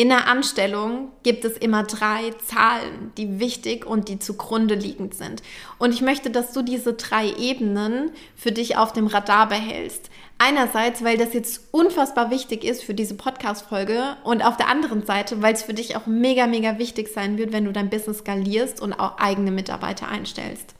in 0.00 0.10
der 0.10 0.28
Anstellung 0.28 1.10
gibt 1.24 1.44
es 1.44 1.56
immer 1.56 1.82
drei 1.82 2.30
Zahlen, 2.46 3.10
die 3.16 3.40
wichtig 3.40 3.84
und 3.84 4.08
die 4.08 4.20
zugrunde 4.20 4.76
liegend 4.76 5.14
sind. 5.14 5.42
Und 5.78 5.92
ich 5.92 6.02
möchte, 6.02 6.30
dass 6.30 6.52
du 6.52 6.62
diese 6.62 6.92
drei 6.92 7.32
Ebenen 7.32 8.12
für 8.36 8.52
dich 8.52 8.76
auf 8.76 8.92
dem 8.92 9.08
Radar 9.08 9.48
behältst. 9.48 10.08
Einerseits, 10.38 11.02
weil 11.02 11.16
das 11.16 11.34
jetzt 11.34 11.62
unfassbar 11.72 12.30
wichtig 12.30 12.62
ist 12.62 12.84
für 12.84 12.94
diese 12.94 13.16
Podcast-Folge 13.16 14.16
und 14.22 14.46
auf 14.46 14.56
der 14.56 14.68
anderen 14.68 15.04
Seite, 15.04 15.42
weil 15.42 15.54
es 15.54 15.64
für 15.64 15.74
dich 15.74 15.96
auch 15.96 16.06
mega, 16.06 16.46
mega 16.46 16.78
wichtig 16.78 17.08
sein 17.12 17.36
wird, 17.36 17.52
wenn 17.52 17.64
du 17.64 17.72
dein 17.72 17.90
Business 17.90 18.18
skalierst 18.18 18.80
und 18.80 18.92
auch 18.92 19.18
eigene 19.18 19.50
Mitarbeiter 19.50 20.06
einstellst. 20.06 20.76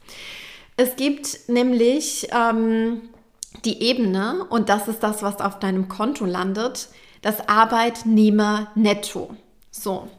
Es 0.77 0.95
gibt 0.95 1.49
nämlich 1.49 2.29
ähm, 2.31 3.01
die 3.65 3.83
Ebene, 3.83 4.45
und 4.49 4.69
das 4.69 4.87
ist 4.87 5.03
das, 5.03 5.23
was 5.23 5.41
auf 5.41 5.59
deinem 5.59 5.89
Konto 5.89 6.23
landet, 6.23 6.87
das 7.21 7.47
Arbeitnehmer-Netto. 7.47 9.35
So. 9.71 10.09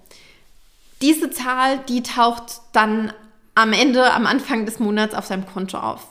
Diese 1.02 1.30
Zahl, 1.30 1.78
die 1.88 2.02
taucht 2.02 2.61
dann 2.73 3.12
am 3.54 3.73
Ende, 3.73 4.12
am 4.12 4.26
Anfang 4.26 4.66
des 4.66 4.78
Monats 4.78 5.14
auf 5.14 5.28
deinem 5.28 5.47
Konto 5.47 5.78
auf. 5.78 6.07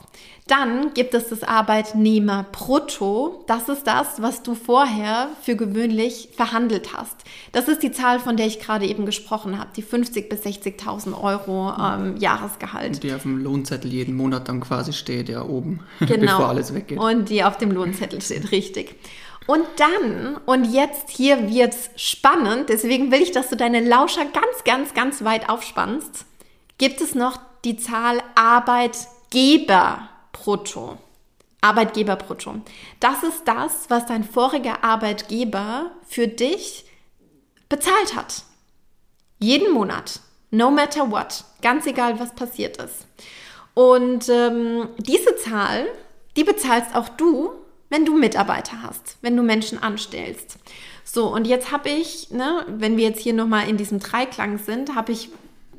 Dann 0.50 0.92
gibt 0.94 1.14
es 1.14 1.28
das 1.28 1.44
Arbeitnehmer-Brutto. 1.44 3.44
Das 3.46 3.68
ist 3.68 3.86
das, 3.86 4.20
was 4.20 4.42
du 4.42 4.56
vorher 4.56 5.28
für 5.42 5.54
gewöhnlich 5.54 6.30
verhandelt 6.34 6.92
hast. 6.92 7.14
Das 7.52 7.68
ist 7.68 7.84
die 7.84 7.92
Zahl, 7.92 8.18
von 8.18 8.36
der 8.36 8.48
ich 8.48 8.58
gerade 8.58 8.84
eben 8.84 9.06
gesprochen 9.06 9.60
habe, 9.60 9.70
die 9.76 9.84
50.000 9.84 10.28
bis 10.28 10.40
60.000 10.40 11.22
Euro 11.22 11.72
ähm, 11.80 12.16
Jahresgehalt. 12.16 12.94
Und 12.94 13.04
die 13.04 13.12
auf 13.12 13.22
dem 13.22 13.38
Lohnzettel 13.38 13.92
jeden 13.92 14.16
Monat 14.16 14.48
dann 14.48 14.60
quasi 14.60 14.92
steht, 14.92 15.28
ja 15.28 15.44
oben, 15.44 15.84
genau. 16.00 16.18
bevor 16.18 16.48
alles 16.48 16.74
weggeht. 16.74 16.98
Und 16.98 17.28
die 17.28 17.44
auf 17.44 17.56
dem 17.56 17.70
Lohnzettel 17.70 18.20
steht, 18.20 18.50
richtig. 18.50 18.96
Und 19.50 19.66
dann, 19.78 20.36
und 20.46 20.62
jetzt 20.62 21.10
hier 21.10 21.50
wird's 21.50 21.90
spannend, 21.96 22.68
deswegen 22.68 23.10
will 23.10 23.20
ich, 23.20 23.32
dass 23.32 23.48
du 23.48 23.56
deine 23.56 23.80
Lauscher 23.80 24.24
ganz, 24.26 24.62
ganz, 24.64 24.94
ganz 24.94 25.24
weit 25.24 25.48
aufspannst, 25.48 26.24
gibt 26.78 27.00
es 27.00 27.16
noch 27.16 27.36
die 27.64 27.76
Zahl 27.76 28.22
Arbeitgeber 28.36 30.08
brutto. 30.30 30.98
Arbeitgeber 31.62 32.14
brutto. 32.14 32.60
Das 33.00 33.24
ist 33.24 33.42
das, 33.44 33.86
was 33.90 34.06
dein 34.06 34.22
voriger 34.22 34.84
Arbeitgeber 34.84 35.90
für 36.06 36.28
dich 36.28 36.84
bezahlt 37.68 38.14
hat. 38.14 38.44
Jeden 39.40 39.72
Monat. 39.72 40.20
No 40.52 40.70
matter 40.70 41.10
what. 41.10 41.42
Ganz 41.60 41.86
egal, 41.86 42.20
was 42.20 42.36
passiert 42.36 42.76
ist. 42.76 43.04
Und 43.74 44.28
ähm, 44.28 44.90
diese 44.98 45.34
Zahl, 45.34 45.88
die 46.36 46.44
bezahlst 46.44 46.94
auch 46.94 47.08
du 47.08 47.50
wenn 47.90 48.06
du 48.06 48.16
Mitarbeiter 48.16 48.82
hast, 48.82 49.18
wenn 49.20 49.36
du 49.36 49.42
Menschen 49.42 49.82
anstellst. 49.82 50.56
So, 51.04 51.26
und 51.26 51.46
jetzt 51.46 51.72
habe 51.72 51.90
ich, 51.90 52.30
ne, 52.30 52.64
wenn 52.68 52.96
wir 52.96 53.08
jetzt 53.08 53.20
hier 53.20 53.34
nochmal 53.34 53.68
in 53.68 53.76
diesem 53.76 53.98
Dreiklang 53.98 54.58
sind, 54.58 54.94
habe 54.94 55.12
ich 55.12 55.28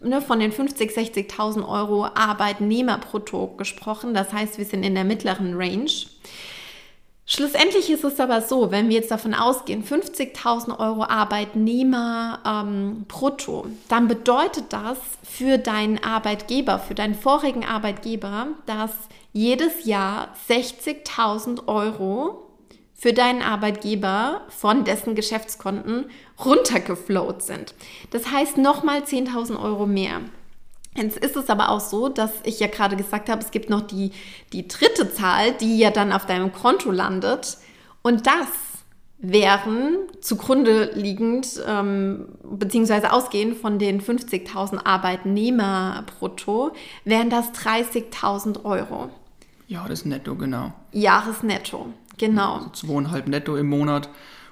ne, 0.04 0.22
von 0.22 0.40
den 0.40 0.52
50.000, 0.52 1.30
60.000 1.32 1.68
Euro 1.68 2.06
Arbeitnehmerbrutto 2.06 3.56
gesprochen. 3.58 4.14
Das 4.14 4.34
heißt, 4.34 4.58
wir 4.58 4.66
sind 4.66 4.84
in 4.84 4.94
der 4.94 5.06
mittleren 5.06 5.56
Range. 5.56 5.90
Schlussendlich 7.26 7.90
ist 7.90 8.04
es 8.04 8.20
aber 8.20 8.42
so, 8.42 8.72
wenn 8.72 8.90
wir 8.90 8.98
jetzt 8.98 9.12
davon 9.12 9.34
ausgehen, 9.34 9.86
50.000 9.86 10.78
Euro 10.80 11.06
Arbeitnehmer 11.06 12.40
ähm, 12.46 13.06
brutto, 13.08 13.68
dann 13.88 14.10
bedeutet 14.10 14.66
das 14.74 14.98
für 15.24 15.58
deinen 15.58 16.04
Arbeitgeber, 16.04 16.78
für 16.80 16.96
deinen 16.96 17.16
vorigen 17.16 17.64
Arbeitgeber, 17.64 18.48
dass 18.66 18.92
jedes 19.34 19.86
Jahr 19.86 20.36
60.000 20.50 21.68
Euro 21.68 22.48
für 22.94 23.14
deinen 23.14 23.42
Arbeitgeber 23.42 24.42
von 24.50 24.84
dessen 24.84 25.16
Geschäftskonten 25.16 26.06
runtergeflowt 26.44 27.42
sind. 27.42 27.74
Das 28.12 28.32
heißt 28.32 28.58
nochmal 28.58 29.02
10.000 29.02 29.62
Euro 29.62 29.88
mehr. 29.88 30.22
Jetzt 30.96 31.18
ist 31.18 31.38
es 31.38 31.50
aber 31.50 31.70
auch 31.70 31.80
so, 31.80 32.10
dass 32.10 32.32
ich 32.44 32.60
ja 32.60 32.68
gerade 32.68 32.98
gesagt 32.98 33.30
habe, 33.30 33.42
es 33.42 33.52
gibt 33.52 33.70
noch 33.70 33.82
die, 33.82 34.12
die 34.52 34.68
dritte 34.68 35.12
Zahl, 35.12 35.54
die 35.54 35.80
ja 35.80 35.90
dann 35.90 36.12
auf 36.12 36.26
deinem 36.26 36.52
Konto 36.52 36.92
landet. 36.92 37.58
Und 38.02 38.28
das 38.28 38.48
wären 39.18 39.98
zugrunde 40.20 40.92
liegend 40.94 41.62
ähm, 41.68 42.28
beziehungsweise 42.44 43.14
ausgehend 43.14 43.58
von 43.58 43.80
den 43.80 44.02
50.000 44.02 44.86
Arbeitnehmer 44.86 46.06
brutto, 46.06 46.72
wären 47.06 47.30
das 47.30 47.52
30.000 47.54 48.66
Euro. 48.66 49.10
Jahresnetto, 49.72 50.36
genau. 50.36 50.74
Jahresnetto, 50.92 51.88
genau. 52.18 52.56
Also 52.56 52.70
zweieinhalb 52.72 53.28
netto 53.28 53.56
im 53.56 53.70
Monat. 53.70 54.10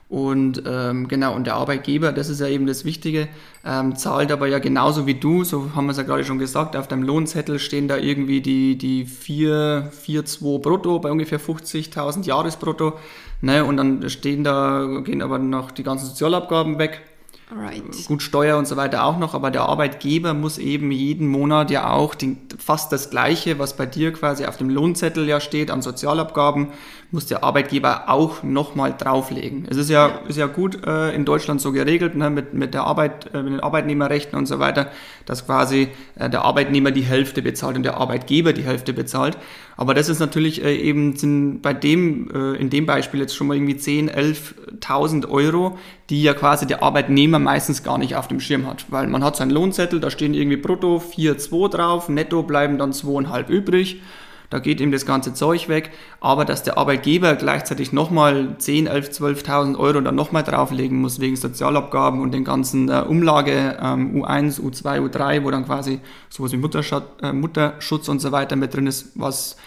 Und 0.07 0.63
ähm, 0.65 1.07
genau, 1.07 1.35
und 1.35 1.45
der 1.45 1.55
Arbeitgeber, 1.55 2.13
das 2.13 2.29
ist 2.29 2.39
ja 2.39 2.47
eben 2.47 2.65
das 2.65 2.83
Wichtige, 2.83 3.27
ähm, 3.63 3.95
zahlt 3.95 4.31
aber 4.31 4.47
ja 4.47 4.57
genauso 4.57 5.05
wie 5.05 5.13
du, 5.13 5.43
so 5.43 5.75
haben 5.75 5.85
wir 5.85 5.91
es 5.91 5.97
ja 5.97 6.03
gerade 6.03 6.23
schon 6.23 6.39
gesagt, 6.39 6.75
auf 6.75 6.87
deinem 6.87 7.03
Lohnzettel 7.03 7.59
stehen 7.59 7.87
da 7.87 7.97
irgendwie 7.97 8.41
die, 8.41 8.75
die 8.75 9.05
4, 9.05 9.89
4, 9.91 10.25
2 10.25 10.57
brutto 10.57 10.97
bei 10.99 11.11
ungefähr 11.11 11.39
50.000 11.39 12.23
Jahresbrutto. 12.25 12.93
Ne? 13.41 13.63
Und 13.65 13.77
dann 13.77 14.09
stehen 14.09 14.43
da, 14.43 15.01
gehen 15.03 15.21
aber 15.21 15.37
noch 15.37 15.69
die 15.69 15.83
ganzen 15.83 16.07
Sozialabgaben 16.07 16.79
weg. 16.79 17.01
Right. 17.51 18.05
Gut, 18.05 18.21
Steuer 18.21 18.59
und 18.59 18.67
so 18.67 18.77
weiter 18.77 19.05
auch 19.05 19.17
noch, 19.17 19.33
aber 19.33 19.49
der 19.49 19.63
Arbeitgeber 19.63 20.35
muss 20.35 20.59
eben 20.59 20.91
jeden 20.91 21.27
Monat 21.27 21.71
ja 21.71 21.91
auch 21.91 22.13
den, 22.13 22.37
fast 22.59 22.91
das 22.91 23.09
Gleiche, 23.09 23.57
was 23.57 23.75
bei 23.75 23.87
dir 23.87 24.13
quasi 24.13 24.45
auf 24.45 24.57
dem 24.57 24.69
Lohnzettel 24.69 25.27
ja 25.27 25.39
steht 25.39 25.71
an 25.71 25.81
Sozialabgaben, 25.81 26.67
muss 27.09 27.25
der 27.25 27.43
Arbeitgeber 27.43 28.07
auch 28.07 28.43
nochmal 28.43 28.93
drauflegen. 28.95 29.65
Es 29.67 29.77
ist 29.77 29.89
ja, 29.89 30.19
ist 30.27 30.37
ja 30.37 30.45
gut 30.45 30.85
äh, 30.85 31.11
in 31.15 31.25
Deutschland 31.25 31.59
so 31.59 31.71
geregelt, 31.71 32.13
ne, 32.13 32.29
mit, 32.29 32.53
mit 32.53 32.75
der 32.75 32.83
Arbeit, 32.83 33.33
äh, 33.33 33.41
mit 33.41 33.53
den 33.53 33.59
Arbeitnehmerrechten 33.61 34.37
und 34.37 34.45
so 34.45 34.59
weiter, 34.59 34.91
dass 35.25 35.47
quasi 35.47 35.89
äh, 36.19 36.29
der 36.29 36.43
Arbeitnehmer 36.43 36.91
die 36.91 37.01
Hälfte 37.01 37.41
bezahlt 37.41 37.77
und 37.77 37.83
der 37.83 37.97
Arbeitgeber 37.97 38.53
die 38.53 38.63
Hälfte 38.63 38.93
bezahlt. 38.93 39.39
Aber 39.79 39.93
das 39.93 40.09
ist 40.09 40.19
natürlich 40.19 40.61
äh, 40.61 40.75
eben 40.75 41.15
sind 41.15 41.61
bei 41.61 41.73
dem, 41.73 42.29
äh, 42.31 42.57
in 42.57 42.69
dem 42.69 42.85
Beispiel 42.85 43.21
jetzt 43.21 43.33
schon 43.33 43.47
mal 43.47 43.55
irgendwie 43.55 43.77
10, 43.77 44.11
11.000 44.11 45.29
Euro, 45.29 45.77
die 46.09 46.21
ja 46.21 46.33
quasi 46.33 46.67
der 46.67 46.83
Arbeitnehmer 46.83 47.39
meistens 47.39 47.81
gar 47.81 47.97
nicht 47.97 48.17
auf 48.17 48.27
dem 48.27 48.41
Schirm 48.41 48.67
hat. 48.67 48.87
Weil 48.89 49.07
man 49.07 49.23
hat 49.23 49.37
seinen 49.37 49.51
Lohnzettel, 49.51 50.01
da 50.01 50.09
stehen 50.09 50.33
irgendwie 50.33 50.57
brutto 50.57 50.97
4,2 50.97 51.69
drauf, 51.69 52.09
netto 52.09 52.43
bleiben 52.43 52.77
dann 52.77 52.91
2,5 52.91 53.47
übrig. 53.47 54.01
Da 54.49 54.59
geht 54.59 54.81
ihm 54.81 54.91
das 54.91 55.05
ganze 55.05 55.33
Zeug 55.33 55.69
weg. 55.69 55.91
Aber 56.19 56.45
dass 56.45 56.63
der 56.63 56.77
Arbeitgeber 56.77 57.35
gleichzeitig 57.35 57.93
nochmal 57.93 58.55
10, 58.57 58.87
11, 58.87 59.09
12.000 59.09 59.77
Euro 59.77 60.01
dann 60.01 60.15
nochmal 60.15 60.43
drauflegen 60.43 60.99
muss 60.99 61.19
wegen 61.19 61.35
Sozialabgaben 61.35 62.21
und 62.21 62.33
den 62.33 62.43
ganzen 62.43 62.89
äh, 62.89 63.03
Umlage 63.07 63.77
ähm, 63.81 64.23
U1, 64.23 64.59
U2, 64.59 65.09
U3, 65.09 65.43
wo 65.43 65.51
dann 65.51 65.65
quasi 65.65 65.99
sowas 66.29 66.51
wie 66.51 66.57
Mutterschutz, 66.57 67.03
äh, 67.21 67.33
Mutterschutz 67.33 68.09
und 68.09 68.19
so 68.19 68.31
weiter 68.31 68.55
mit 68.55 68.73
drin 68.73 68.87
ist, 68.87 69.11
was 69.15 69.57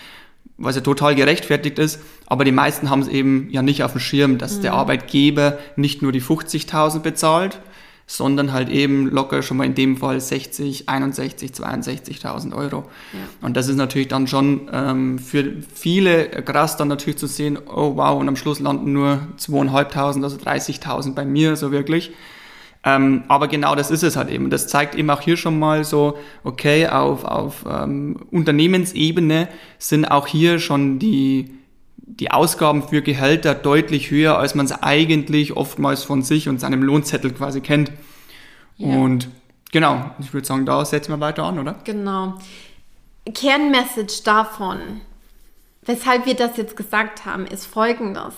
was 0.58 0.76
ja 0.76 0.82
total 0.82 1.14
gerechtfertigt 1.14 1.78
ist, 1.78 2.00
aber 2.26 2.44
die 2.44 2.52
meisten 2.52 2.88
haben 2.88 3.00
es 3.00 3.08
eben 3.08 3.48
ja 3.50 3.62
nicht 3.62 3.82
auf 3.82 3.92
dem 3.92 4.00
Schirm, 4.00 4.38
dass 4.38 4.58
mhm. 4.58 4.62
der 4.62 4.74
Arbeitgeber 4.74 5.58
nicht 5.76 6.02
nur 6.02 6.12
die 6.12 6.22
50.000 6.22 7.00
bezahlt, 7.00 7.60
sondern 8.06 8.52
halt 8.52 8.68
eben 8.68 9.10
locker 9.10 9.42
schon 9.42 9.56
mal 9.56 9.64
in 9.64 9.74
dem 9.74 9.96
Fall 9.96 10.20
60, 10.20 10.88
61, 10.88 11.52
62.000 11.52 12.54
Euro. 12.54 12.84
Ja. 13.12 13.46
Und 13.46 13.56
das 13.56 13.68
ist 13.68 13.76
natürlich 13.76 14.08
dann 14.08 14.26
schon 14.26 14.68
ähm, 14.72 15.18
für 15.18 15.52
viele 15.74 16.28
krass 16.28 16.76
dann 16.76 16.88
natürlich 16.88 17.18
zu 17.18 17.26
sehen, 17.26 17.58
oh 17.66 17.96
wow, 17.96 18.20
und 18.20 18.28
am 18.28 18.36
Schluss 18.36 18.60
landen 18.60 18.92
nur 18.92 19.20
2.500, 19.38 20.22
also 20.22 20.36
30.000 20.36 21.14
bei 21.14 21.24
mir 21.24 21.56
so 21.56 21.72
wirklich. 21.72 22.12
Ähm, 22.84 23.22
aber 23.28 23.46
genau 23.46 23.74
das 23.76 23.90
ist 23.90 24.02
es 24.02 24.16
halt 24.16 24.28
eben. 24.28 24.50
Das 24.50 24.66
zeigt 24.66 24.94
eben 24.96 25.08
auch 25.10 25.20
hier 25.20 25.36
schon 25.36 25.58
mal 25.58 25.84
so, 25.84 26.18
okay, 26.42 26.88
auf, 26.88 27.24
auf 27.24 27.64
ähm, 27.68 28.16
Unternehmensebene 28.30 29.48
sind 29.78 30.04
auch 30.06 30.26
hier 30.26 30.58
schon 30.58 30.98
die, 30.98 31.54
die 32.04 32.30
Ausgaben 32.30 32.86
für 32.86 33.02
Gehälter 33.02 33.54
deutlich 33.54 34.10
höher, 34.10 34.38
als 34.38 34.54
man 34.54 34.66
es 34.66 34.72
eigentlich 34.72 35.56
oftmals 35.56 36.04
von 36.04 36.22
sich 36.22 36.48
und 36.48 36.60
seinem 36.60 36.82
Lohnzettel 36.82 37.32
quasi 37.32 37.60
kennt. 37.60 37.92
Ja. 38.76 38.96
Und 38.96 39.28
genau, 39.70 40.10
ich 40.18 40.34
würde 40.34 40.46
sagen, 40.46 40.66
da 40.66 40.84
setzen 40.84 41.12
wir 41.12 41.20
weiter 41.20 41.44
an, 41.44 41.58
oder? 41.58 41.76
Genau. 41.84 42.34
Kernmessage 43.32 44.22
davon, 44.24 44.78
weshalb 45.82 46.26
wir 46.26 46.34
das 46.34 46.56
jetzt 46.56 46.76
gesagt 46.76 47.24
haben, 47.24 47.46
ist 47.46 47.66
folgendes 47.66 48.34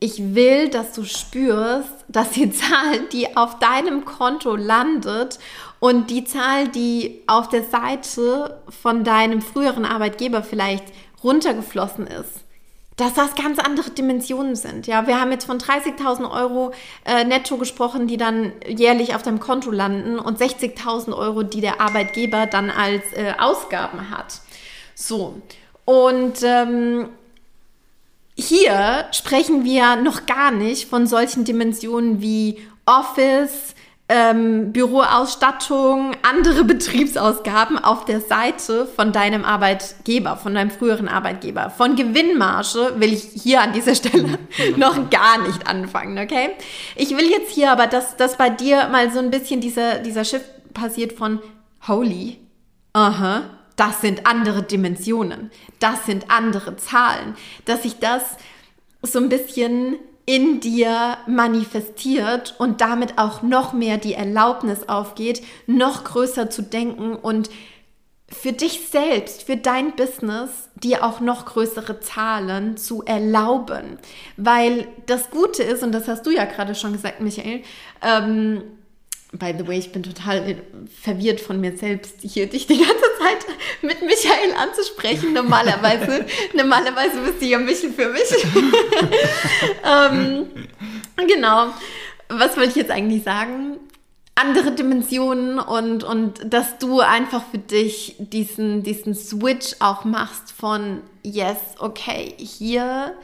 ich 0.00 0.34
will, 0.34 0.68
dass 0.68 0.92
du 0.92 1.04
spürst, 1.04 2.04
dass 2.08 2.30
die 2.30 2.50
Zahl, 2.52 3.00
die 3.12 3.36
auf 3.36 3.58
deinem 3.58 4.04
Konto 4.04 4.56
landet 4.56 5.38
und 5.80 6.10
die 6.10 6.24
Zahl, 6.24 6.68
die 6.68 7.22
auf 7.26 7.48
der 7.48 7.64
Seite 7.64 8.60
von 8.68 9.04
deinem 9.04 9.42
früheren 9.42 9.84
Arbeitgeber 9.84 10.42
vielleicht 10.42 10.84
runtergeflossen 11.22 12.06
ist, 12.06 12.44
dass 12.98 13.14
das 13.14 13.36
ganz 13.36 13.60
andere 13.60 13.90
Dimensionen 13.90 14.56
sind. 14.56 14.88
Ja, 14.88 15.06
wir 15.06 15.20
haben 15.20 15.30
jetzt 15.30 15.44
von 15.44 15.58
30.000 15.58 16.30
Euro 16.30 16.72
äh, 17.04 17.24
netto 17.24 17.56
gesprochen, 17.56 18.08
die 18.08 18.16
dann 18.16 18.52
jährlich 18.66 19.14
auf 19.14 19.22
deinem 19.22 19.38
Konto 19.38 19.70
landen 19.70 20.18
und 20.18 20.40
60.000 20.40 21.16
Euro, 21.16 21.44
die 21.44 21.60
der 21.60 21.80
Arbeitgeber 21.80 22.46
dann 22.46 22.70
als 22.70 23.04
äh, 23.14 23.34
Ausgaben 23.38 24.10
hat. 24.10 24.40
So. 24.96 25.40
Und 25.84 26.42
ähm, 26.42 27.08
hier 28.34 29.06
sprechen 29.12 29.64
wir 29.64 29.94
noch 29.96 30.26
gar 30.26 30.50
nicht 30.50 30.88
von 30.88 31.06
solchen 31.06 31.44
Dimensionen 31.44 32.20
wie 32.20 32.58
Office, 32.84 33.76
ähm, 34.08 34.72
Büroausstattung, 34.72 36.12
andere 36.22 36.64
Betriebsausgaben 36.64 37.78
auf 37.78 38.04
der 38.04 38.20
Seite 38.20 38.86
von 38.86 39.12
deinem 39.12 39.44
Arbeitgeber, 39.44 40.36
von 40.36 40.54
deinem 40.54 40.70
früheren 40.70 41.08
Arbeitgeber. 41.08 41.70
Von 41.70 41.94
Gewinnmarge 41.94 42.94
will 42.96 43.12
ich 43.12 43.22
hier 43.42 43.60
an 43.60 43.72
dieser 43.72 43.94
Stelle 43.94 44.38
noch 44.76 45.10
gar 45.10 45.38
nicht 45.46 45.66
anfangen, 45.68 46.18
okay? 46.18 46.50
Ich 46.96 47.10
will 47.10 47.30
jetzt 47.30 47.50
hier 47.50 47.70
aber, 47.70 47.86
dass, 47.86 48.16
dass 48.16 48.36
bei 48.36 48.50
dir 48.50 48.88
mal 48.88 49.12
so 49.12 49.18
ein 49.18 49.30
bisschen 49.30 49.60
dieser, 49.60 49.98
dieser 49.98 50.24
Shift 50.24 50.72
passiert 50.72 51.12
von 51.12 51.40
holy, 51.86 52.38
aha, 52.92 53.50
das 53.76 54.00
sind 54.00 54.26
andere 54.26 54.62
Dimensionen, 54.62 55.50
das 55.78 56.06
sind 56.06 56.30
andere 56.30 56.76
Zahlen, 56.76 57.36
dass 57.64 57.82
sich 57.82 57.98
das 57.98 58.22
so 59.02 59.20
ein 59.20 59.28
bisschen 59.28 59.96
in 60.28 60.60
dir 60.60 61.16
manifestiert 61.26 62.54
und 62.58 62.82
damit 62.82 63.16
auch 63.16 63.40
noch 63.40 63.72
mehr 63.72 63.96
die 63.96 64.12
Erlaubnis 64.12 64.86
aufgeht, 64.86 65.42
noch 65.66 66.04
größer 66.04 66.50
zu 66.50 66.60
denken 66.60 67.16
und 67.16 67.48
für 68.30 68.52
dich 68.52 68.88
selbst, 68.90 69.44
für 69.44 69.56
dein 69.56 69.96
Business, 69.96 70.68
dir 70.74 71.02
auch 71.02 71.20
noch 71.20 71.46
größere 71.46 72.00
Zahlen 72.00 72.76
zu 72.76 73.02
erlauben. 73.04 73.98
Weil 74.36 74.88
das 75.06 75.30
Gute 75.30 75.62
ist, 75.62 75.82
und 75.82 75.92
das 75.92 76.08
hast 76.08 76.26
du 76.26 76.30
ja 76.30 76.44
gerade 76.44 76.74
schon 76.74 76.92
gesagt, 76.92 77.22
Michael, 77.22 77.62
ähm, 78.02 78.62
By 79.32 79.54
the 79.56 79.66
way, 79.68 79.78
ich 79.78 79.92
bin 79.92 80.02
total 80.02 80.56
verwirrt 81.02 81.40
von 81.40 81.60
mir 81.60 81.76
selbst, 81.76 82.20
hier 82.22 82.46
dich 82.46 82.66
die 82.66 82.78
ganze 82.78 83.04
Zeit 83.18 83.46
mit 83.82 84.00
Michael 84.00 84.54
anzusprechen. 84.58 85.34
Normalerweise, 85.34 86.24
normalerweise 86.54 87.20
bist 87.20 87.42
du 87.42 87.46
ja 87.46 87.58
Michel 87.58 87.92
für 87.92 88.08
mich. 88.08 88.22
ähm, 89.84 90.46
genau. 91.16 91.74
Was 92.30 92.56
wollte 92.56 92.70
ich 92.70 92.76
jetzt 92.76 92.90
eigentlich 92.90 93.22
sagen? 93.22 93.76
Andere 94.34 94.72
Dimensionen 94.72 95.58
und, 95.58 96.04
und 96.04 96.40
dass 96.52 96.78
du 96.78 97.00
einfach 97.00 97.42
für 97.50 97.58
dich 97.58 98.16
diesen, 98.18 98.82
diesen 98.82 99.14
Switch 99.14 99.74
auch 99.80 100.04
machst 100.04 100.52
von, 100.52 101.02
yes, 101.22 101.58
okay, 101.80 102.34
hier 102.38 103.14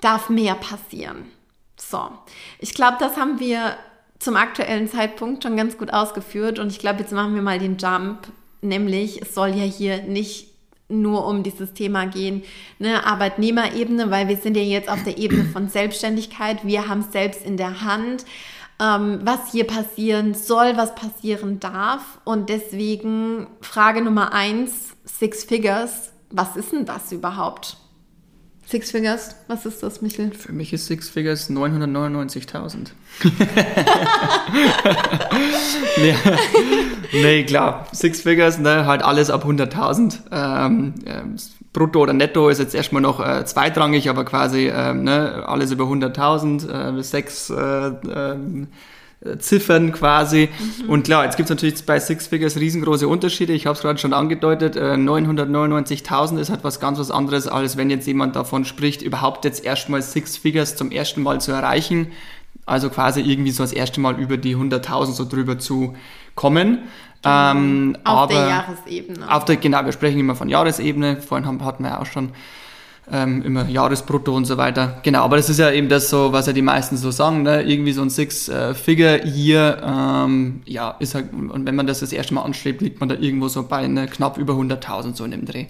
darf 0.00 0.28
mehr 0.28 0.54
passieren. 0.54 1.32
So, 1.76 2.10
ich 2.58 2.74
glaube, 2.74 2.98
das 3.00 3.16
haben 3.16 3.40
wir 3.40 3.76
zum 4.18 4.36
aktuellen 4.36 4.88
Zeitpunkt 4.88 5.42
schon 5.42 5.56
ganz 5.56 5.78
gut 5.78 5.92
ausgeführt. 5.92 6.58
Und 6.58 6.72
ich 6.72 6.78
glaube, 6.78 7.00
jetzt 7.00 7.12
machen 7.12 7.34
wir 7.34 7.42
mal 7.42 7.58
den 7.58 7.76
Jump, 7.78 8.28
nämlich 8.60 9.22
es 9.22 9.34
soll 9.34 9.50
ja 9.50 9.64
hier 9.64 10.02
nicht 10.02 10.48
nur 10.88 11.26
um 11.26 11.42
dieses 11.42 11.74
Thema 11.74 12.06
gehen, 12.06 12.42
ne, 12.78 13.04
Arbeitnehmerebene, 13.06 14.10
weil 14.10 14.28
wir 14.28 14.36
sind 14.36 14.56
ja 14.56 14.62
jetzt 14.62 14.88
auf 14.88 15.04
der 15.04 15.18
Ebene 15.18 15.44
von 15.44 15.68
Selbstständigkeit, 15.68 16.66
wir 16.66 16.88
haben 16.88 17.00
es 17.00 17.12
selbst 17.12 17.44
in 17.44 17.58
der 17.58 17.82
Hand, 17.82 18.24
ähm, 18.80 19.20
was 19.22 19.52
hier 19.52 19.66
passieren 19.66 20.34
soll, 20.34 20.76
was 20.76 20.94
passieren 20.94 21.60
darf. 21.60 22.20
Und 22.24 22.48
deswegen 22.48 23.48
Frage 23.60 24.02
Nummer 24.02 24.32
eins, 24.32 24.96
Six 25.04 25.44
Figures, 25.44 26.12
was 26.30 26.56
ist 26.56 26.72
denn 26.72 26.86
das 26.86 27.12
überhaupt? 27.12 27.76
Six 28.70 28.90
Figures, 28.90 29.34
was 29.46 29.64
ist 29.64 29.82
das, 29.82 30.02
Michel? 30.02 30.30
Für 30.30 30.52
mich 30.52 30.74
ist 30.74 30.88
Six 30.88 31.08
Figures 31.08 31.48
999.000. 31.48 32.88
nee, 35.96 36.14
nee, 37.12 37.44
klar. 37.44 37.86
Six 37.92 38.20
Figures, 38.20 38.58
ne, 38.58 38.84
halt 38.84 39.02
alles 39.02 39.30
ab 39.30 39.46
100.000. 39.46 40.18
Ähm, 40.30 40.92
äh, 41.06 41.22
Brutto 41.72 42.02
oder 42.02 42.12
Netto 42.12 42.50
ist 42.50 42.58
jetzt 42.58 42.74
erstmal 42.74 43.00
noch 43.00 43.26
äh, 43.26 43.46
zweitrangig, 43.46 44.10
aber 44.10 44.26
quasi 44.26 44.68
ähm, 44.68 45.02
ne, 45.02 45.44
alles 45.46 45.70
über 45.70 45.84
100.000, 45.84 46.98
äh, 46.98 47.02
sechs, 47.02 47.48
äh, 47.48 47.54
ähm, 47.54 48.64
äh, 48.64 48.66
Ziffern 49.38 49.92
quasi. 49.92 50.48
Mhm. 50.84 50.90
Und 50.90 51.02
klar, 51.04 51.24
jetzt 51.24 51.36
gibt 51.36 51.50
es 51.50 51.50
natürlich 51.50 51.84
bei 51.84 51.98
Six 51.98 52.28
Figures 52.28 52.56
riesengroße 52.56 53.08
Unterschiede. 53.08 53.52
Ich 53.52 53.66
habe 53.66 53.74
es 53.74 53.82
gerade 53.82 53.98
schon 53.98 54.12
angedeutet, 54.12 54.76
äh, 54.76 54.94
999.000 54.94 56.38
ist 56.38 56.50
halt 56.50 56.62
was 56.62 56.78
ganz 56.78 56.98
was 57.00 57.10
anderes, 57.10 57.48
als 57.48 57.76
wenn 57.76 57.90
jetzt 57.90 58.06
jemand 58.06 58.36
davon 58.36 58.64
spricht, 58.64 59.02
überhaupt 59.02 59.44
jetzt 59.44 59.64
erstmal 59.64 60.02
Six 60.02 60.36
Figures 60.36 60.76
zum 60.76 60.92
ersten 60.92 61.22
Mal 61.22 61.40
zu 61.40 61.50
erreichen. 61.50 62.12
Also 62.64 62.90
quasi 62.90 63.20
irgendwie 63.20 63.50
so 63.50 63.62
das 63.62 63.72
erste 63.72 64.00
Mal 64.00 64.20
über 64.20 64.36
die 64.36 64.54
100.000 64.54 65.12
so 65.12 65.24
drüber 65.24 65.58
zu 65.58 65.96
kommen. 66.34 66.80
Genau. 67.22 67.50
Ähm, 67.50 67.96
auf 68.04 68.18
aber 68.18 68.34
der 68.34 68.48
Jahresebene. 68.48 69.34
Auf 69.34 69.44
der, 69.46 69.56
genau, 69.56 69.84
wir 69.84 69.92
sprechen 69.92 70.20
immer 70.20 70.36
von 70.36 70.48
Jahresebene. 70.48 71.20
Vorhin 71.20 71.46
haben, 71.46 71.64
hatten 71.64 71.82
wir 71.82 71.90
ja 71.90 72.00
auch 72.00 72.06
schon 72.06 72.30
ähm, 73.12 73.42
immer 73.42 73.68
Jahresbrutto 73.68 74.34
und 74.34 74.44
so 74.44 74.56
weiter. 74.56 74.98
Genau, 75.02 75.22
aber 75.22 75.36
das 75.36 75.48
ist 75.48 75.58
ja 75.58 75.70
eben 75.70 75.88
das 75.88 76.10
so, 76.10 76.32
was 76.32 76.46
ja 76.46 76.52
die 76.52 76.62
meisten 76.62 76.96
so 76.96 77.10
sagen, 77.10 77.42
ne? 77.42 77.62
irgendwie 77.62 77.92
so 77.92 78.02
ein 78.02 78.10
Six-Figure-Year, 78.10 79.82
ähm, 79.84 80.62
ja, 80.66 80.96
ist 80.98 81.14
halt, 81.14 81.32
und 81.32 81.66
wenn 81.66 81.74
man 81.74 81.86
das 81.86 82.00
das 82.00 82.12
erste 82.12 82.34
Mal 82.34 82.42
anstrebt, 82.42 82.80
liegt 82.80 83.00
man 83.00 83.08
da 83.08 83.14
irgendwo 83.14 83.48
so 83.48 83.62
bei 83.62 83.86
ne, 83.86 84.06
knapp 84.06 84.38
über 84.38 84.54
100.000 84.54 85.14
so 85.14 85.24
in 85.24 85.30
dem 85.30 85.44
Dreh. 85.44 85.66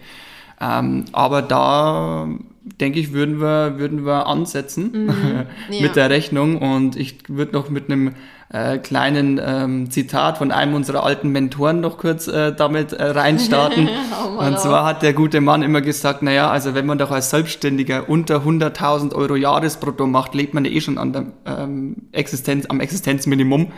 Ähm, 0.61 1.05
aber 1.12 1.42
da 1.42 2.29
denke 2.62 2.99
ich, 2.99 3.12
würden 3.12 3.40
wir, 3.40 3.79
würden 3.79 4.05
wir 4.05 4.27
ansetzen 4.27 5.07
mhm, 5.07 5.09
ja. 5.71 5.81
mit 5.83 5.97
der 5.97 6.11
Rechnung 6.11 6.59
und 6.59 6.97
ich 6.97 7.29
würde 7.29 7.53
noch 7.53 7.71
mit 7.71 7.90
einem 7.90 8.14
äh, 8.51 8.79
kleinen 8.79 9.40
ähm, 9.44 9.90
Zitat 9.90 10.38
von 10.38 10.53
einem 10.53 10.75
unserer 10.75 11.05
alten 11.05 11.29
Mentoren 11.29 11.81
noch 11.81 11.99
kurz 11.99 12.29
äh, 12.29 12.55
damit 12.55 12.92
äh, 12.92 13.05
reinstarten. 13.05 13.88
oh 14.25 14.38
und 14.38 14.59
zwar 14.59 14.87
hat 14.87 15.03
der 15.03 15.12
gute 15.12 15.40
Mann 15.40 15.62
immer 15.62 15.81
gesagt, 15.81 16.23
naja, 16.23 16.51
also 16.51 16.75
wenn 16.75 16.87
man 16.87 16.99
doch 16.99 17.11
als 17.11 17.31
Selbstständiger 17.31 18.09
unter 18.09 18.38
100.000 18.38 19.14
Euro 19.14 19.37
Jahresbrutto 19.37 20.07
macht, 20.07 20.35
lebt 20.35 20.55
man 20.55 20.64
ja 20.64 20.71
eh 20.71 20.81
schon 20.81 20.99
an 20.99 21.12
der 21.12 21.27
ähm, 21.47 21.97
Existenz, 22.12 22.66
am 22.66 22.81
Existenzminimum. 22.81 23.73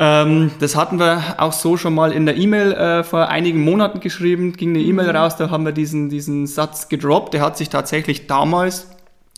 Ähm, 0.00 0.52
das 0.60 0.76
hatten 0.76 1.00
wir 1.00 1.36
auch 1.38 1.52
so 1.52 1.76
schon 1.76 1.94
mal 1.94 2.12
in 2.12 2.24
der 2.24 2.36
E-Mail 2.36 2.72
äh, 2.72 3.02
vor 3.02 3.28
einigen 3.28 3.60
Monaten 3.62 3.98
geschrieben, 3.98 4.52
ging 4.52 4.70
eine 4.70 4.80
E-Mail 4.80 5.08
mhm. 5.08 5.16
raus, 5.16 5.36
da 5.36 5.50
haben 5.50 5.64
wir 5.64 5.72
diesen, 5.72 6.08
diesen 6.08 6.46
Satz 6.46 6.88
gedroppt. 6.88 7.34
Der 7.34 7.40
hat 7.40 7.56
sich 7.56 7.68
tatsächlich 7.68 8.28
damals 8.28 8.88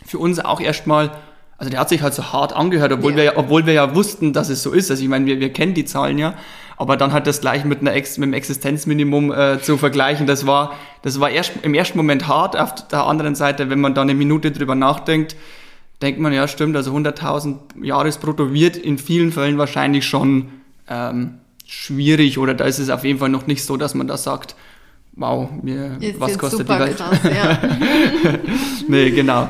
für 0.04 0.18
uns 0.18 0.38
auch 0.38 0.60
erstmal, 0.60 1.12
also 1.56 1.70
der 1.70 1.80
hat 1.80 1.88
sich 1.88 2.02
halt 2.02 2.12
so 2.12 2.32
hart 2.32 2.52
angehört, 2.52 2.92
obwohl, 2.92 3.12
ja. 3.12 3.16
wir, 3.16 3.24
ja, 3.24 3.32
obwohl 3.36 3.64
wir 3.64 3.72
ja 3.72 3.94
wussten, 3.94 4.34
dass 4.34 4.50
es 4.50 4.62
so 4.62 4.72
ist. 4.72 4.90
Also 4.90 5.02
ich 5.02 5.08
meine, 5.08 5.24
wir, 5.24 5.40
wir 5.40 5.50
kennen 5.50 5.72
die 5.72 5.86
Zahlen 5.86 6.18
ja, 6.18 6.34
aber 6.76 6.98
dann 6.98 7.12
halt 7.14 7.26
das 7.26 7.40
gleich 7.40 7.64
mit, 7.64 7.80
einer 7.80 7.94
Ex, 7.94 8.18
mit 8.18 8.26
einem 8.26 8.34
Existenzminimum 8.34 9.32
äh, 9.32 9.62
zu 9.62 9.78
vergleichen, 9.78 10.26
das 10.26 10.46
war, 10.46 10.74
das 11.00 11.20
war 11.20 11.30
erst, 11.30 11.52
im 11.62 11.72
ersten 11.72 11.96
Moment 11.96 12.28
hart. 12.28 12.58
Auf 12.58 12.74
der 12.88 13.04
anderen 13.04 13.34
Seite, 13.34 13.70
wenn 13.70 13.80
man 13.80 13.94
da 13.94 14.02
eine 14.02 14.14
Minute 14.14 14.50
drüber 14.50 14.74
nachdenkt, 14.74 15.36
denkt 16.02 16.20
man, 16.20 16.32
ja 16.32 16.48
stimmt, 16.48 16.76
also 16.76 16.94
100.000 16.94 17.56
Jahresbrutto 17.82 18.52
wird 18.52 18.76
in 18.76 18.98
vielen 18.98 19.32
Fällen 19.32 19.58
wahrscheinlich 19.58 20.06
schon 20.06 20.48
ähm, 20.88 21.34
schwierig 21.66 22.38
oder 22.38 22.54
da 22.54 22.64
ist 22.64 22.78
es 22.78 22.90
auf 22.90 23.04
jeden 23.04 23.18
Fall 23.18 23.28
noch 23.28 23.46
nicht 23.46 23.64
so, 23.64 23.76
dass 23.76 23.94
man 23.94 24.08
da 24.08 24.16
sagt, 24.16 24.56
wow, 25.12 25.48
mir, 25.62 25.98
was 26.18 26.38
kostet 26.38 26.68
die 26.68 26.78
Welt? 26.78 26.96
Krass, 26.96 27.20
ja. 27.24 27.58
nee, 28.88 29.10
genau. 29.10 29.48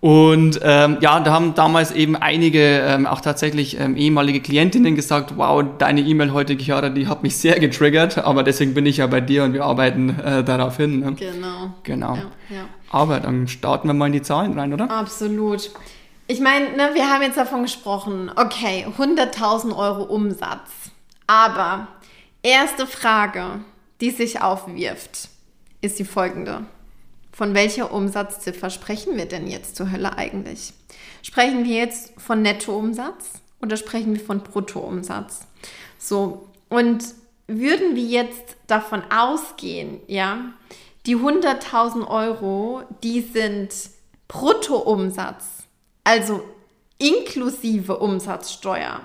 Und 0.00 0.60
ähm, 0.62 0.98
ja, 1.00 1.18
da 1.18 1.32
haben 1.32 1.54
damals 1.56 1.90
eben 1.90 2.14
einige, 2.14 2.60
ähm, 2.60 3.06
auch 3.06 3.20
tatsächlich 3.20 3.80
ähm, 3.80 3.96
ehemalige 3.96 4.40
Klientinnen 4.40 4.94
gesagt, 4.94 5.36
wow, 5.36 5.64
deine 5.78 6.02
E-Mail 6.02 6.32
heute, 6.32 6.56
Chiara, 6.56 6.88
die 6.88 7.08
hat 7.08 7.24
mich 7.24 7.36
sehr 7.36 7.58
getriggert, 7.58 8.18
aber 8.18 8.44
deswegen 8.44 8.74
bin 8.74 8.86
ich 8.86 8.98
ja 8.98 9.08
bei 9.08 9.20
dir 9.20 9.42
und 9.42 9.54
wir 9.54 9.64
arbeiten 9.64 10.10
äh, 10.20 10.44
darauf 10.44 10.76
hin. 10.76 11.00
Ne? 11.00 11.16
Genau. 11.18 11.74
Genau. 11.82 12.14
Ja, 12.14 12.22
ja. 12.50 12.64
Aber 12.90 13.20
dann 13.20 13.48
starten 13.48 13.88
wir 13.88 13.94
mal 13.94 14.06
in 14.06 14.12
die 14.12 14.22
Zahlen 14.22 14.58
rein, 14.58 14.72
oder? 14.72 14.90
Absolut. 14.90 15.70
Ich 16.26 16.40
meine, 16.40 16.70
ne, 16.76 16.90
wir 16.94 17.10
haben 17.10 17.22
jetzt 17.22 17.38
davon 17.38 17.62
gesprochen, 17.62 18.30
okay, 18.36 18.86
100.000 18.98 19.76
Euro 19.76 20.02
Umsatz. 20.04 20.70
Aber 21.26 21.88
erste 22.42 22.86
Frage, 22.86 23.60
die 24.00 24.10
sich 24.10 24.40
aufwirft, 24.40 25.28
ist 25.80 25.98
die 25.98 26.04
folgende. 26.04 26.64
Von 27.32 27.54
welcher 27.54 27.92
Umsatzziffer 27.92 28.68
sprechen 28.70 29.16
wir 29.16 29.26
denn 29.26 29.46
jetzt 29.46 29.76
zur 29.76 29.90
Hölle 29.90 30.16
eigentlich? 30.16 30.72
Sprechen 31.22 31.64
wir 31.64 31.76
jetzt 31.76 32.12
von 32.20 32.42
Nettoumsatz 32.42 33.40
oder 33.62 33.76
sprechen 33.76 34.14
wir 34.14 34.20
von 34.20 34.40
Bruttoumsatz? 34.40 35.46
So, 35.98 36.48
und 36.68 37.04
würden 37.46 37.96
wir 37.96 38.04
jetzt 38.04 38.56
davon 38.66 39.02
ausgehen, 39.10 40.00
ja, 40.06 40.52
die 41.06 41.16
100.000 41.16 42.06
Euro, 42.06 42.82
die 43.02 43.20
sind 43.20 43.72
Bruttoumsatz, 44.28 45.44
also 46.04 46.42
inklusive 46.98 47.98
Umsatzsteuer 47.98 49.00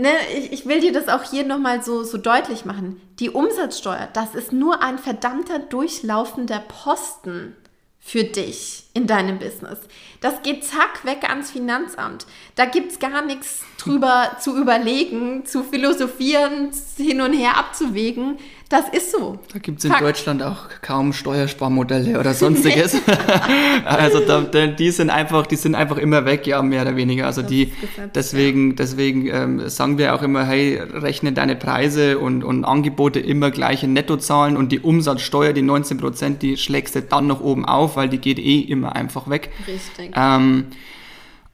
ne, 0.00 0.10
ich, 0.36 0.52
ich, 0.52 0.66
will 0.66 0.80
dir 0.80 0.92
das 0.92 1.08
auch 1.08 1.22
hier 1.22 1.44
nochmal 1.44 1.82
so, 1.82 2.02
so 2.02 2.18
deutlich 2.18 2.64
machen. 2.64 3.00
Die 3.18 3.30
Umsatzsteuer, 3.30 4.08
das 4.12 4.34
ist 4.34 4.52
nur 4.52 4.82
ein 4.82 4.98
verdammter 4.98 5.58
durchlaufender 5.58 6.60
Posten 6.60 7.56
für 8.02 8.24
dich 8.24 8.84
in 8.94 9.06
deinem 9.06 9.38
Business. 9.38 9.78
Das 10.22 10.42
geht 10.42 10.64
zack 10.64 11.04
weg 11.04 11.28
ans 11.28 11.50
Finanzamt. 11.50 12.26
Da 12.54 12.64
gibt 12.64 12.92
es 12.92 12.98
gar 12.98 13.22
nichts 13.22 13.60
drüber 13.76 14.36
zu 14.40 14.56
überlegen, 14.56 15.44
zu 15.44 15.62
philosophieren, 15.62 16.70
hin 16.96 17.20
und 17.20 17.34
her 17.34 17.58
abzuwägen. 17.58 18.38
Das 18.70 18.88
ist 18.88 19.10
so. 19.10 19.36
Da 19.52 19.58
gibt 19.58 19.80
es 19.80 19.84
in 19.84 19.90
Fakt. 19.90 20.04
Deutschland 20.04 20.44
auch 20.44 20.68
kaum 20.80 21.12
Steuersparmodelle 21.12 22.20
oder 22.20 22.34
sonstiges. 22.34 22.96
also 23.84 24.20
da, 24.20 24.66
die 24.68 24.92
sind 24.92 25.10
einfach, 25.10 25.48
die 25.48 25.56
sind 25.56 25.74
einfach 25.74 25.98
immer 25.98 26.24
weg, 26.24 26.46
ja, 26.46 26.62
mehr 26.62 26.82
oder 26.82 26.94
weniger. 26.94 27.26
Also 27.26 27.42
das 27.42 27.50
die, 27.50 27.72
deswegen, 28.14 28.76
deswegen 28.76 29.26
ähm, 29.26 29.68
sagen 29.68 29.98
wir 29.98 30.14
auch 30.14 30.22
immer, 30.22 30.44
hey, 30.44 30.80
rechne 30.80 31.32
deine 31.32 31.56
Preise 31.56 32.20
und, 32.20 32.44
und 32.44 32.64
Angebote 32.64 33.18
immer 33.18 33.50
gleiche 33.50 33.88
Nettozahlen 33.88 34.56
und 34.56 34.70
die 34.70 34.78
Umsatzsteuer, 34.78 35.52
die 35.52 35.62
19 35.62 35.98
Prozent, 35.98 36.42
die 36.42 36.56
schlägst 36.56 36.94
du 36.94 37.02
dann 37.02 37.26
noch 37.26 37.40
oben 37.40 37.64
auf, 37.64 37.96
weil 37.96 38.08
die 38.08 38.18
geht 38.18 38.38
eh 38.38 38.60
immer 38.60 38.94
einfach 38.94 39.28
weg. 39.28 39.50
Richtig. 39.66 40.12
Ähm, 40.14 40.66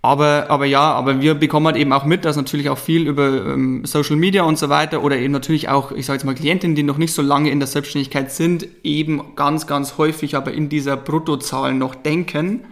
aber, 0.06 0.46
aber 0.48 0.64
ja, 0.66 0.92
aber 0.92 1.20
wir 1.20 1.34
bekommen 1.34 1.66
halt 1.66 1.76
eben 1.76 1.92
auch 1.92 2.04
mit, 2.04 2.24
dass 2.24 2.36
natürlich 2.36 2.70
auch 2.70 2.78
viel 2.78 3.06
über 3.06 3.26
ähm, 3.26 3.84
Social 3.84 4.16
Media 4.16 4.44
und 4.44 4.58
so 4.58 4.68
weiter 4.68 5.02
oder 5.02 5.16
eben 5.16 5.32
natürlich 5.32 5.68
auch, 5.68 5.92
ich 5.92 6.06
sage 6.06 6.18
jetzt 6.18 6.24
mal, 6.24 6.34
Klientinnen, 6.34 6.76
die 6.76 6.82
noch 6.82 6.98
nicht 6.98 7.12
so 7.12 7.22
lange 7.22 7.50
in 7.50 7.58
der 7.60 7.66
Selbstständigkeit 7.66 8.32
sind, 8.32 8.68
eben 8.82 9.34
ganz, 9.34 9.66
ganz 9.66 9.98
häufig 9.98 10.36
aber 10.36 10.52
in 10.52 10.68
dieser 10.68 10.96
Bruttozahl 10.96 11.74
noch 11.74 11.94
denken. 11.94 12.64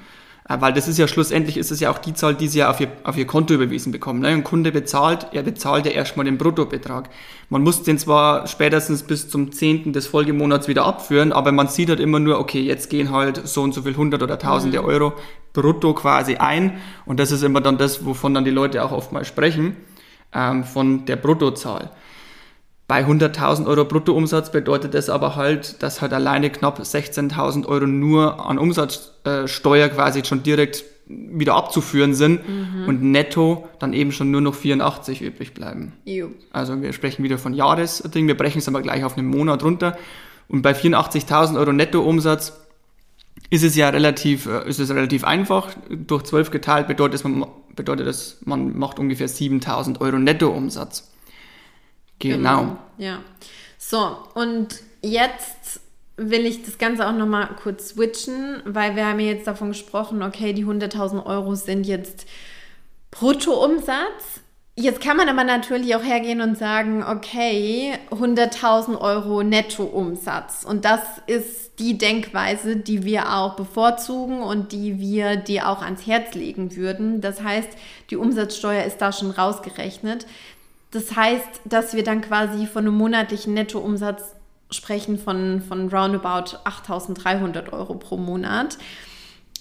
Äh, 0.49 0.61
weil 0.61 0.73
das 0.73 0.89
ist 0.89 0.99
ja 0.99 1.09
schlussendlich 1.09 1.57
ist 1.57 1.71
es 1.71 1.81
ja 1.81 1.91
auch 1.91 1.99
die 1.99 2.15
Zahl, 2.15 2.35
die 2.35 2.49
sie 2.49 2.59
ja 2.59 2.71
auf 2.71 2.81
ihr, 2.81 2.89
auf 3.03 3.17
ihr 3.17 3.27
Konto 3.27 3.55
überwiesen 3.55 3.93
bekommen. 3.93 4.21
Ne? 4.21 4.29
Ein 4.29 4.45
Kunde 4.45 4.73
bezahlt, 4.73 5.29
er 5.33 5.43
bezahlt 5.43 5.87
ja 5.87 5.93
erstmal 5.93 6.25
den 6.25 6.39
Bruttobetrag. 6.39 7.09
Man 7.49 7.63
muss 7.63 7.83
den 7.83 7.99
zwar 7.99 8.47
spätestens 8.47 9.03
bis 9.03 9.29
zum 9.29 9.53
10. 9.53 9.93
des 9.93 10.07
Folgemonats 10.07 10.69
wieder 10.69 10.85
abführen, 10.85 11.33
aber 11.33 11.53
man 11.53 11.69
sieht 11.69 11.89
halt 11.89 12.01
immer 12.01 12.21
nur, 12.21 12.39
okay, 12.39 12.61
jetzt 12.61 12.91
gehen 12.91 13.11
halt 13.11 13.47
so 13.47 13.63
und 13.63 13.73
so 13.73 13.83
viel 13.83 13.97
hundert 13.97 14.23
oder 14.23 14.39
tausende 14.39 14.81
mhm. 14.81 14.87
Euro 14.87 15.13
brutto 15.53 15.95
quasi 15.95 16.37
ein. 16.37 16.79
Und 17.07 17.21
das 17.21 17.33
ist 17.33 17.43
immer 17.43 17.63
dann 17.63 17.79
das, 17.79 18.05
wovon 18.05 18.35
dann 18.35 18.45
die 18.45 18.51
Leute 18.51 18.85
auch 18.85 18.93
oft 18.93 19.13
mal 19.13 19.25
sprechen, 19.25 19.77
ähm, 20.35 20.65
von 20.65 21.07
der 21.07 21.17
Bruttozahl. 21.17 21.91
Bei 22.87 23.05
100.000 23.05 23.67
Euro 23.67 23.87
Bruttoumsatz 23.87 24.53
bedeutet 24.53 24.93
das 24.93 25.09
aber 25.09 25.37
halt, 25.37 25.83
dass 25.83 26.03
halt 26.03 26.13
alleine 26.13 26.51
knapp 26.51 26.81
16.000 26.81 27.67
Euro 27.67 27.87
nur 27.87 28.47
an 28.47 28.59
Umsatzsteuer 28.59 29.89
quasi 29.89 30.25
schon 30.25 30.43
direkt 30.43 30.85
wieder 31.07 31.55
abzuführen 31.55 32.15
sind 32.15 32.47
mhm. 32.49 32.89
und 32.89 33.03
netto 33.03 33.69
dann 33.79 33.93
eben 33.93 34.13
schon 34.13 34.31
nur 34.31 34.41
noch 34.41 34.55
84 34.55 35.23
übrig 35.23 35.55
bleiben. 35.55 35.93
Juh. 36.05 36.31
Also 36.51 36.81
wir 36.81 36.93
sprechen 36.93 37.23
wieder 37.23 37.39
von 37.39 37.55
Jahresding, 37.55 38.27
wir 38.27 38.37
brechen 38.37 38.59
es 38.59 38.69
aber 38.69 38.83
gleich 38.83 39.05
auf 39.05 39.17
einen 39.17 39.29
Monat 39.29 39.63
runter 39.63 39.97
und 40.49 40.63
bei 40.63 40.73
84.000 40.73 41.59
Euro 41.59 41.73
Nettoumsatz 41.73 42.53
ist 43.51 43.65
es 43.65 43.77
ja 43.77 43.89
relativ, 43.91 44.47
äh, 44.47 44.69
ist 44.69 44.79
es 44.79 44.91
relativ 44.91 45.25
einfach. 45.25 45.71
Durch 45.91 46.25
12 46.25 46.51
geteilt 46.51 46.87
bedeutet 46.87 47.17
es, 47.17 47.25
man, 47.25 47.47
bedeutet 47.75 48.07
es, 48.07 48.39
man 48.45 48.77
macht 48.79 48.99
ungefähr 48.99 49.29
7.000 49.29 50.01
Euro 50.01 50.19
Nettoumsatz. 50.19 51.11
Genau. 52.31 52.61
genau. 52.61 52.79
Ja. 52.99 53.19
So, 53.79 54.17
und 54.35 54.81
jetzt 55.03 55.81
will 56.17 56.47
ich 56.47 56.63
das 56.63 56.79
Ganze 56.79 57.07
auch 57.07 57.13
nochmal 57.13 57.49
kurz 57.63 57.91
switchen, 57.91 58.63
weil 58.65 58.97
wir 58.97 59.07
haben 59.07 59.21
ja 59.21 59.27
jetzt 59.27 59.47
davon 59.47 59.69
gesprochen, 59.69 60.23
okay, 60.23 60.53
die 60.53 60.65
100.000 60.65 61.27
Euro 61.27 61.55
sind 61.55 61.87
jetzt 61.87 62.27
Bruttoumsatz. 63.11 64.41
Jetzt 64.77 65.01
kann 65.01 65.17
man 65.17 65.29
aber 65.29 65.45
natürlich 65.45 65.95
auch 65.95 66.03
hergehen 66.03 66.41
und 66.41 66.59
sagen, 66.59 67.05
okay, 67.05 67.97
100.000 68.11 69.01
Euro 69.01 69.45
Nettoumsatz. 69.45 70.65
Und 70.65 70.85
das 70.85 71.01
ist 71.29 71.79
die 71.79 71.97
Denkweise, 71.97 72.77
die 72.77 73.05
wir 73.05 73.37
auch 73.37 73.55
bevorzugen 73.55 74.43
und 74.43 74.73
die 74.73 74.99
wir 74.99 75.37
dir 75.37 75.69
auch 75.69 75.81
ans 75.83 76.07
Herz 76.07 76.35
legen 76.35 76.75
würden. 76.75 77.21
Das 77.21 77.43
heißt, 77.43 77.71
die 78.11 78.17
Umsatzsteuer 78.17 78.85
ist 78.85 78.99
da 78.99 79.13
schon 79.13 79.31
rausgerechnet. 79.31 80.27
Das 80.95 81.15
heißt, 81.17 81.63
dass 81.65 81.95
wir 81.95 82.05
dann 82.05 82.21
quasi 82.21 82.67
von 82.67 82.87
einem 82.87 82.97
monatlichen 82.97 83.53
Nettoumsatz 83.53 84.37
sprechen 84.71 85.19
von, 85.19 85.61
von 85.61 85.89
roundabout 85.89 86.57
8.300 86.65 87.73
Euro 87.73 87.95
pro 87.95 88.17
Monat. 88.17 88.79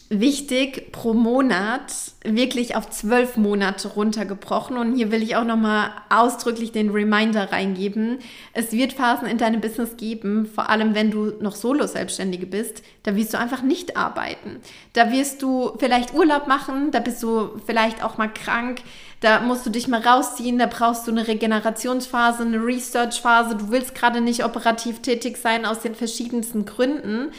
wichtig 0.09 0.91
pro 0.91 1.13
Monat 1.13 1.91
wirklich 2.23 2.75
auf 2.75 2.89
zwölf 2.89 3.35
Monate 3.35 3.87
runtergebrochen. 3.87 4.77
Und 4.77 4.95
hier 4.95 5.11
will 5.11 5.23
ich 5.23 5.35
auch 5.35 5.43
nochmal 5.43 5.89
ausdrücklich 6.09 6.71
den 6.71 6.91
Reminder 6.91 7.51
reingeben. 7.51 8.19
Es 8.53 8.71
wird 8.71 8.93
Phasen 8.93 9.27
in 9.27 9.37
deinem 9.37 9.61
Business 9.61 9.97
geben, 9.97 10.45
vor 10.45 10.69
allem 10.69 10.93
wenn 10.93 11.09
du 11.09 11.33
noch 11.39 11.55
Solo-Selbstständige 11.55 12.45
bist, 12.45 12.83
da 13.03 13.15
wirst 13.15 13.33
du 13.33 13.39
einfach 13.39 13.63
nicht 13.63 13.97
arbeiten. 13.97 14.57
Da 14.93 15.11
wirst 15.11 15.41
du 15.41 15.71
vielleicht 15.79 16.13
Urlaub 16.13 16.47
machen, 16.47 16.91
da 16.91 16.99
bist 16.99 17.23
du 17.23 17.59
vielleicht 17.65 18.03
auch 18.03 18.17
mal 18.17 18.31
krank, 18.31 18.81
da 19.23 19.39
musst 19.39 19.65
du 19.65 19.69
dich 19.69 19.87
mal 19.87 20.01
rausziehen, 20.01 20.59
da 20.59 20.65
brauchst 20.65 21.07
du 21.07 21.11
eine 21.11 21.27
Regenerationsphase, 21.27 22.43
eine 22.43 22.57
Research-Phase. 22.57 23.55
Du 23.55 23.71
willst 23.71 23.95
gerade 23.95 24.19
nicht 24.19 24.43
operativ 24.43 25.01
tätig 25.01 25.37
sein 25.37 25.65
aus 25.65 25.79
den 25.79 25.95
verschiedensten 25.95 26.65
Gründen. 26.65 27.31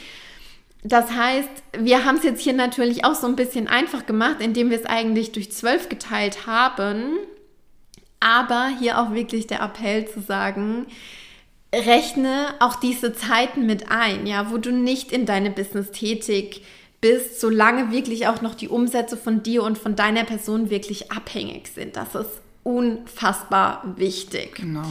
Das 0.82 1.10
heißt, 1.10 1.50
wir 1.78 2.04
haben 2.04 2.16
es 2.16 2.24
jetzt 2.24 2.40
hier 2.40 2.54
natürlich 2.54 3.04
auch 3.04 3.14
so 3.14 3.26
ein 3.26 3.36
bisschen 3.36 3.68
einfach 3.68 4.06
gemacht, 4.06 4.36
indem 4.40 4.70
wir 4.70 4.80
es 4.80 4.86
eigentlich 4.86 5.32
durch 5.32 5.52
zwölf 5.52 5.90
geteilt 5.90 6.46
haben. 6.46 7.18
Aber 8.18 8.68
hier 8.78 8.98
auch 8.98 9.12
wirklich 9.12 9.46
der 9.46 9.60
Appell 9.60 10.08
zu 10.08 10.20
sagen, 10.20 10.86
rechne 11.74 12.54
auch 12.60 12.76
diese 12.76 13.12
Zeiten 13.12 13.66
mit 13.66 13.90
ein, 13.90 14.26
ja, 14.26 14.50
wo 14.50 14.56
du 14.56 14.72
nicht 14.72 15.12
in 15.12 15.26
deinem 15.26 15.54
Business 15.54 15.90
tätig 15.90 16.60
bist, 16.60 16.83
solange 17.40 17.90
wirklich 17.90 18.26
auch 18.26 18.42
noch 18.42 18.54
die 18.54 18.68
Umsätze 18.68 19.16
von 19.16 19.42
dir 19.42 19.62
und 19.62 19.78
von 19.78 19.96
deiner 19.96 20.24
Person 20.24 20.70
wirklich 20.70 21.12
abhängig 21.12 21.68
sind. 21.68 21.96
Das 21.96 22.14
ist 22.14 22.40
unfassbar 22.62 23.94
wichtig. 23.96 24.56
Genau. 24.56 24.84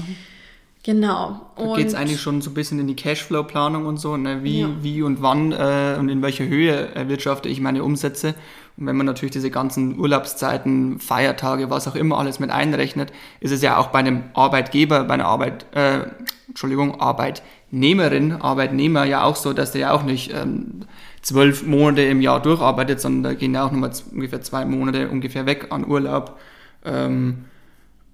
Genau. 0.86 1.54
Da 1.56 1.76
geht 1.78 1.88
es 1.88 1.96
eigentlich 1.96 2.20
schon 2.20 2.42
so 2.42 2.52
ein 2.52 2.54
bisschen 2.54 2.78
in 2.78 2.88
die 2.88 2.96
Cashflow-Planung 2.96 3.86
und 3.86 4.02
so, 4.02 4.18
ne? 4.18 4.44
wie, 4.44 4.62
ja. 4.62 4.70
wie 4.82 5.02
und 5.02 5.22
wann 5.22 5.54
äh, 5.54 5.96
und 5.98 6.10
in 6.10 6.22
welcher 6.22 6.46
Höhe 6.46 6.94
erwirtschafte 6.94 7.48
ich 7.48 7.62
meine 7.62 7.86
Umsätze. 7.86 8.36
Und 8.76 8.88
wenn 8.88 8.98
man 8.98 9.06
natürlich 9.06 9.32
diese 9.32 9.50
ganzen 9.50 9.98
Urlaubszeiten, 9.98 11.00
Feiertage, 11.00 11.70
was 11.70 11.88
auch 11.88 11.96
immer 11.96 12.18
alles 12.18 12.40
mit 12.40 12.50
einrechnet, 12.50 13.14
ist 13.40 13.52
es 13.52 13.62
ja 13.62 13.78
auch 13.78 13.88
bei 13.88 14.00
einem 14.00 14.24
Arbeitgeber, 14.34 15.06
bei 15.06 15.14
einer 15.14 15.26
Arbeit, 15.26 15.66
äh, 15.74 16.02
Entschuldigung, 16.50 17.00
Arbeitnehmerin, 17.00 18.34
Arbeitnehmer 18.34 19.06
ja 19.06 19.24
auch 19.24 19.38
so, 19.38 19.54
dass 19.54 19.72
der 19.72 19.82
ja 19.82 19.92
auch 19.94 20.04
nicht 20.04 20.34
ähm, 20.34 20.82
zwölf 21.24 21.66
Monate 21.66 22.04
im 22.04 22.22
Jahr 22.22 22.42
durcharbeitet, 22.42 23.02
sondern 23.02 23.24
da 23.24 23.34
gehen 23.34 23.56
ja 23.56 23.66
auch 23.66 23.72
nochmal 23.72 23.92
ungefähr 24.12 24.42
zwei 24.42 24.66
Monate 24.66 25.10
ungefähr 25.10 25.46
weg 25.46 25.68
an 25.72 25.88
Urlaub. 25.88 26.38
Ähm, 26.86 27.46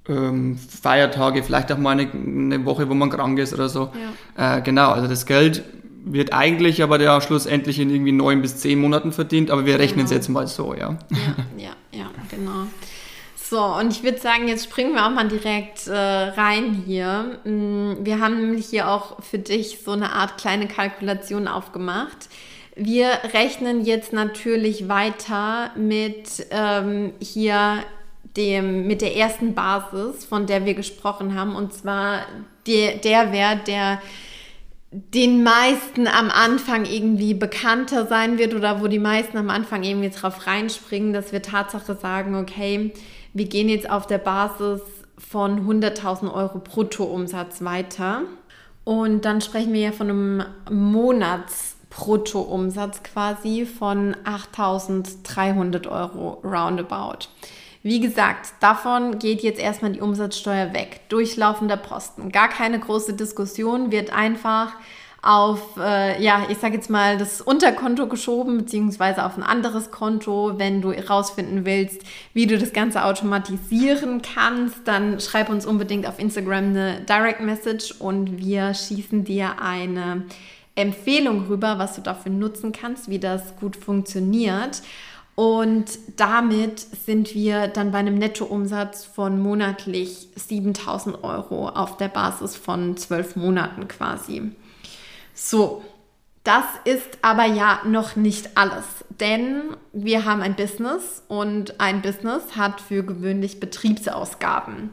ähm, 0.08 0.58
Feiertage, 0.58 1.44
vielleicht 1.44 1.72
auch 1.72 1.78
mal 1.78 1.92
eine, 1.92 2.10
eine, 2.12 2.66
Woche, 2.66 2.90
wo 2.90 2.94
man 2.94 3.10
krank 3.10 3.38
ist 3.40 3.54
oder 3.54 3.68
so. 3.68 3.92
Ja. 4.38 4.58
Äh, 4.58 4.62
genau, 4.62 4.92
also 4.92 5.08
das 5.08 5.26
Geld 5.26 5.64
wird 6.06 6.34
eigentlich 6.34 6.82
aber 6.82 7.02
ja 7.02 7.20
schlussendlich 7.20 7.80
in 7.80 7.90
irgendwie 7.90 8.12
neun 8.12 8.42
bis 8.42 8.58
zehn 8.58 8.80
Monaten 8.80 9.12
verdient, 9.12 9.52
aber 9.52 9.66
wir 9.66 9.78
rechnen 9.80 10.06
es 10.06 10.12
genau. 10.12 10.20
jetzt 10.20 10.30
mal 10.30 10.48
so, 10.48 10.74
ja. 10.74 10.98
Ja, 11.12 11.36
ja, 11.58 12.00
ja, 12.00 12.10
genau. 12.32 12.68
So, 13.36 13.64
und 13.64 13.92
ich 13.92 14.04
würde 14.04 14.20
sagen, 14.20 14.48
jetzt 14.48 14.66
springen 14.66 14.94
wir 14.94 15.06
auch 15.08 15.12
mal 15.12 15.28
direkt 15.28 15.88
äh, 15.88 15.94
rein 15.94 16.84
hier. 16.86 17.40
Mm, 17.46 18.06
wir 18.06 18.20
haben 18.20 18.42
nämlich 18.42 18.68
hier 18.68 18.88
auch 18.90 19.24
für 19.24 19.40
dich 19.40 19.80
so 19.84 19.92
eine 19.92 20.14
Art 20.14 20.38
kleine 20.38 20.68
Kalkulation 20.68 21.48
aufgemacht. 21.48 22.30
Wir 22.82 23.10
rechnen 23.34 23.84
jetzt 23.84 24.14
natürlich 24.14 24.88
weiter 24.88 25.72
mit 25.76 26.48
ähm, 26.50 27.12
hier 27.20 27.84
dem, 28.38 28.88
mit 28.88 29.02
der 29.02 29.18
ersten 29.18 29.54
Basis, 29.54 30.24
von 30.24 30.46
der 30.46 30.66
wir 30.66 30.76
gesprochen 30.76 31.36
haben, 31.36 31.56
und 31.56 31.74
zwar 31.74 32.22
der, 32.68 32.96
der 32.96 33.34
Wert, 33.34 33.68
der 33.68 34.02
den 34.92 35.44
meisten 35.44 36.08
am 36.08 36.32
Anfang 36.32 36.86
irgendwie 36.86 37.34
bekannter 37.34 38.08
sein 38.08 38.38
wird 38.38 38.56
oder 38.56 38.82
wo 38.82 38.88
die 38.88 38.98
meisten 38.98 39.38
am 39.38 39.50
Anfang 39.50 39.84
irgendwie 39.84 40.10
drauf 40.10 40.48
reinspringen, 40.48 41.12
dass 41.12 41.34
wir 41.34 41.42
Tatsache 41.42 41.96
sagen, 41.96 42.36
okay, 42.36 42.92
wir 43.34 43.46
gehen 43.46 43.68
jetzt 43.68 43.90
auf 43.90 44.08
der 44.08 44.18
Basis 44.20 44.82
von 45.18 45.68
100.000 45.68 46.34
Euro 46.34 46.60
Bruttoumsatz 46.60 47.62
weiter. 47.62 48.22
Und 48.84 49.26
dann 49.26 49.42
sprechen 49.42 49.74
wir 49.74 49.82
ja 49.82 49.92
von 49.92 50.10
einem 50.10 50.44
Monatsbruttoumsatz 51.90 53.04
quasi 53.04 53.66
von 53.66 54.16
8.300 54.24 55.88
Euro 55.88 56.42
roundabout. 56.44 57.28
Wie 57.82 58.00
gesagt, 58.00 58.54
davon 58.60 59.20
geht 59.20 59.42
jetzt 59.42 59.60
erstmal 59.60 59.94
die 59.94 60.02
Umsatzsteuer 60.02 60.74
weg. 60.74 61.02
Durchlaufender 61.10 61.78
Posten. 61.78 62.32
Gar 62.32 62.50
keine 62.50 62.80
große 62.80 63.14
Diskussion, 63.14 63.92
wird 63.92 64.12
einfach 64.12 64.74
auf, 65.22 65.78
äh, 65.78 66.22
ja, 66.22 66.46
ich 66.50 66.60
sage 66.60 66.76
jetzt 66.76 66.90
mal, 66.90 67.18
das 67.18 67.42
Unterkonto 67.42 68.08
geschoben, 68.08 68.58
beziehungsweise 68.58 69.26
auf 69.26 69.38
ein 69.38 69.44
anderes 69.44 69.92
Konto. 69.92 70.54
Wenn 70.58 70.82
du 70.82 70.92
herausfinden 70.92 71.66
willst, 71.66 72.02
wie 72.34 72.48
du 72.48 72.58
das 72.58 72.72
Ganze 72.72 73.04
automatisieren 73.04 74.22
kannst, 74.22 74.88
dann 74.88 75.20
schreib 75.20 75.50
uns 75.50 75.66
unbedingt 75.66 76.08
auf 76.08 76.20
Instagram 76.20 76.66
eine 76.66 77.02
Direct 77.02 77.42
Message 77.42 77.96
und 78.00 78.38
wir 78.38 78.74
schießen 78.74 79.26
dir 79.26 79.62
eine 79.62 80.26
Empfehlung 80.76 81.48
rüber, 81.48 81.78
was 81.78 81.96
du 81.96 82.02
dafür 82.02 82.32
nutzen 82.32 82.72
kannst, 82.72 83.10
wie 83.10 83.20
das 83.20 83.56
gut 83.58 83.76
funktioniert. 83.76 84.82
Und 85.36 85.86
damit 86.18 86.80
sind 86.80 87.34
wir 87.34 87.68
dann 87.68 87.92
bei 87.92 88.00
einem 88.00 88.16
Nettoumsatz 88.16 89.06
von 89.06 89.42
monatlich 89.42 90.28
7000 90.36 91.24
Euro 91.24 91.70
auf 91.70 91.96
der 91.98 92.10
Basis 92.10 92.58
von 92.58 92.98
zwölf 92.98 93.38
Monaten 93.38 93.88
quasi. 93.88 94.52
So, 95.34 95.82
das 96.44 96.66
ist 96.84 97.20
aber 97.22 97.46
ja 97.46 97.82
noch 97.86 98.16
nicht 98.16 98.58
alles, 98.58 98.86
denn 99.20 99.76
wir 99.94 100.26
haben 100.26 100.42
ein 100.42 100.56
Business 100.56 101.24
und 101.28 101.80
ein 101.80 102.02
Business 102.02 102.56
hat 102.56 102.82
für 102.82 103.04
gewöhnlich 103.04 103.60
Betriebsausgaben. 103.60 104.90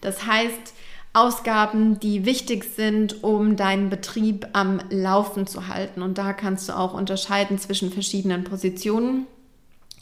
Das 0.00 0.26
heißt, 0.26 0.74
Ausgaben, 1.14 2.00
die 2.00 2.24
wichtig 2.24 2.64
sind, 2.64 3.22
um 3.22 3.56
deinen 3.56 3.90
Betrieb 3.90 4.46
am 4.54 4.80
Laufen 4.88 5.46
zu 5.46 5.68
halten. 5.68 6.00
Und 6.00 6.16
da 6.16 6.32
kannst 6.32 6.68
du 6.68 6.76
auch 6.76 6.94
unterscheiden 6.94 7.58
zwischen 7.58 7.92
verschiedenen 7.92 8.44
Positionen. 8.44 9.26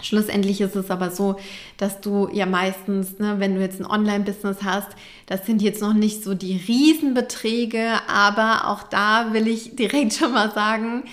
Schlussendlich 0.02 0.60
ist 0.60 0.76
es 0.76 0.90
aber 0.90 1.10
so, 1.10 1.36
dass 1.76 2.00
du 2.00 2.28
ja 2.32 2.46
meistens, 2.46 3.18
ne, 3.18 3.34
wenn 3.38 3.54
du 3.54 3.60
jetzt 3.60 3.80
ein 3.80 3.86
Online-Business 3.86 4.58
hast, 4.64 4.88
das 5.26 5.44
sind 5.46 5.62
jetzt 5.62 5.82
noch 5.82 5.92
nicht 5.92 6.22
so 6.22 6.34
die 6.34 6.56
Riesenbeträge, 6.56 7.86
aber 8.08 8.68
auch 8.68 8.84
da 8.84 9.32
will 9.32 9.48
ich 9.48 9.76
direkt 9.76 10.14
schon 10.14 10.32
mal 10.32 10.52
sagen, 10.52 11.04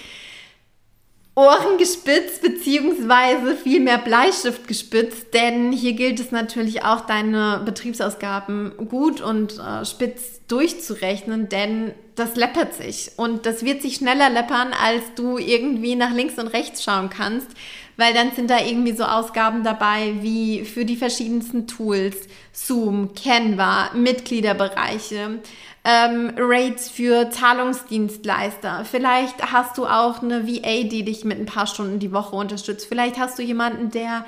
Ohren 1.38 1.78
gespitzt 1.78 2.42
beziehungsweise 2.42 3.56
viel 3.56 3.80
mehr 3.80 4.00
Bleistift 4.00 4.68
gespitzt, 4.68 5.36
denn 5.36 5.72
hier 5.72 5.94
gilt 5.94 6.20
es 6.20 6.32
natürlich 6.32 6.84
auch, 6.84 7.02
deine 7.02 7.62
Betriebsausgaben 7.64 8.74
gut 8.90 9.22
und 9.22 9.60
äh, 9.60 9.86
spitz 9.86 10.42
durchzurechnen, 10.48 11.48
denn 11.48 11.94
das 12.16 12.36
läppert 12.36 12.74
sich 12.74 13.12
und 13.18 13.46
das 13.46 13.64
wird 13.64 13.84
sich 13.84 13.98
schneller 13.98 14.32
läppern, 14.32 14.70
als 14.84 15.04
du 15.16 15.38
irgendwie 15.38 15.96
nach 15.96 16.12
links 16.12 16.40
und 16.40 16.48
rechts 16.48 16.84
schauen 16.84 17.12
kannst, 17.12 17.50
weil 17.98 18.16
dann 18.16 18.32
sind 18.32 18.50
da 18.50 18.60
irgendwie 18.60 18.94
so 18.94 19.04
Ausgaben 19.04 19.64
dabei 19.64 20.16
wie 20.22 20.66
für 20.66 20.86
die 20.86 20.96
verschiedensten 20.96 21.68
Tools, 21.68 22.18
Zoom, 22.52 23.14
Canva, 23.14 23.92
Mitgliederbereiche, 23.94 25.40
ähm, 25.88 26.34
Rates 26.38 26.90
für 26.90 27.30
Zahlungsdienstleister. 27.30 28.84
Vielleicht 28.84 29.54
hast 29.54 29.78
du 29.78 29.86
auch 29.86 30.22
eine 30.22 30.46
VA, 30.46 30.84
die 30.84 31.04
dich 31.04 31.24
mit 31.24 31.40
ein 31.40 31.46
paar 31.46 31.66
Stunden 31.66 32.00
die 32.00 32.12
Woche 32.12 32.36
unterstützt. 32.36 32.88
Vielleicht 32.90 33.18
hast 33.18 33.40
du 33.40 33.44
jemanden, 33.44 33.90
der 33.90 34.26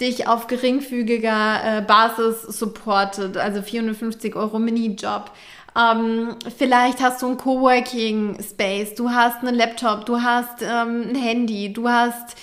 dich 0.00 0.28
auf 0.28 0.46
geringfügiger 0.46 1.78
äh, 1.78 1.82
Basis 1.82 2.42
supportet, 2.42 3.36
also 3.36 3.62
450 3.62 4.36
Euro 4.36 4.60
Minijob. 4.60 5.32
Ähm, 5.76 6.36
vielleicht 6.56 7.02
hast 7.02 7.20
du 7.22 7.26
einen 7.26 7.36
Coworking 7.36 8.38
Space, 8.40 8.94
du 8.94 9.10
hast 9.10 9.38
einen 9.42 9.56
Laptop, 9.56 10.06
du 10.06 10.22
hast 10.22 10.62
ähm, 10.62 11.08
ein 11.08 11.14
Handy, 11.16 11.72
du 11.72 11.88
hast 11.88 12.36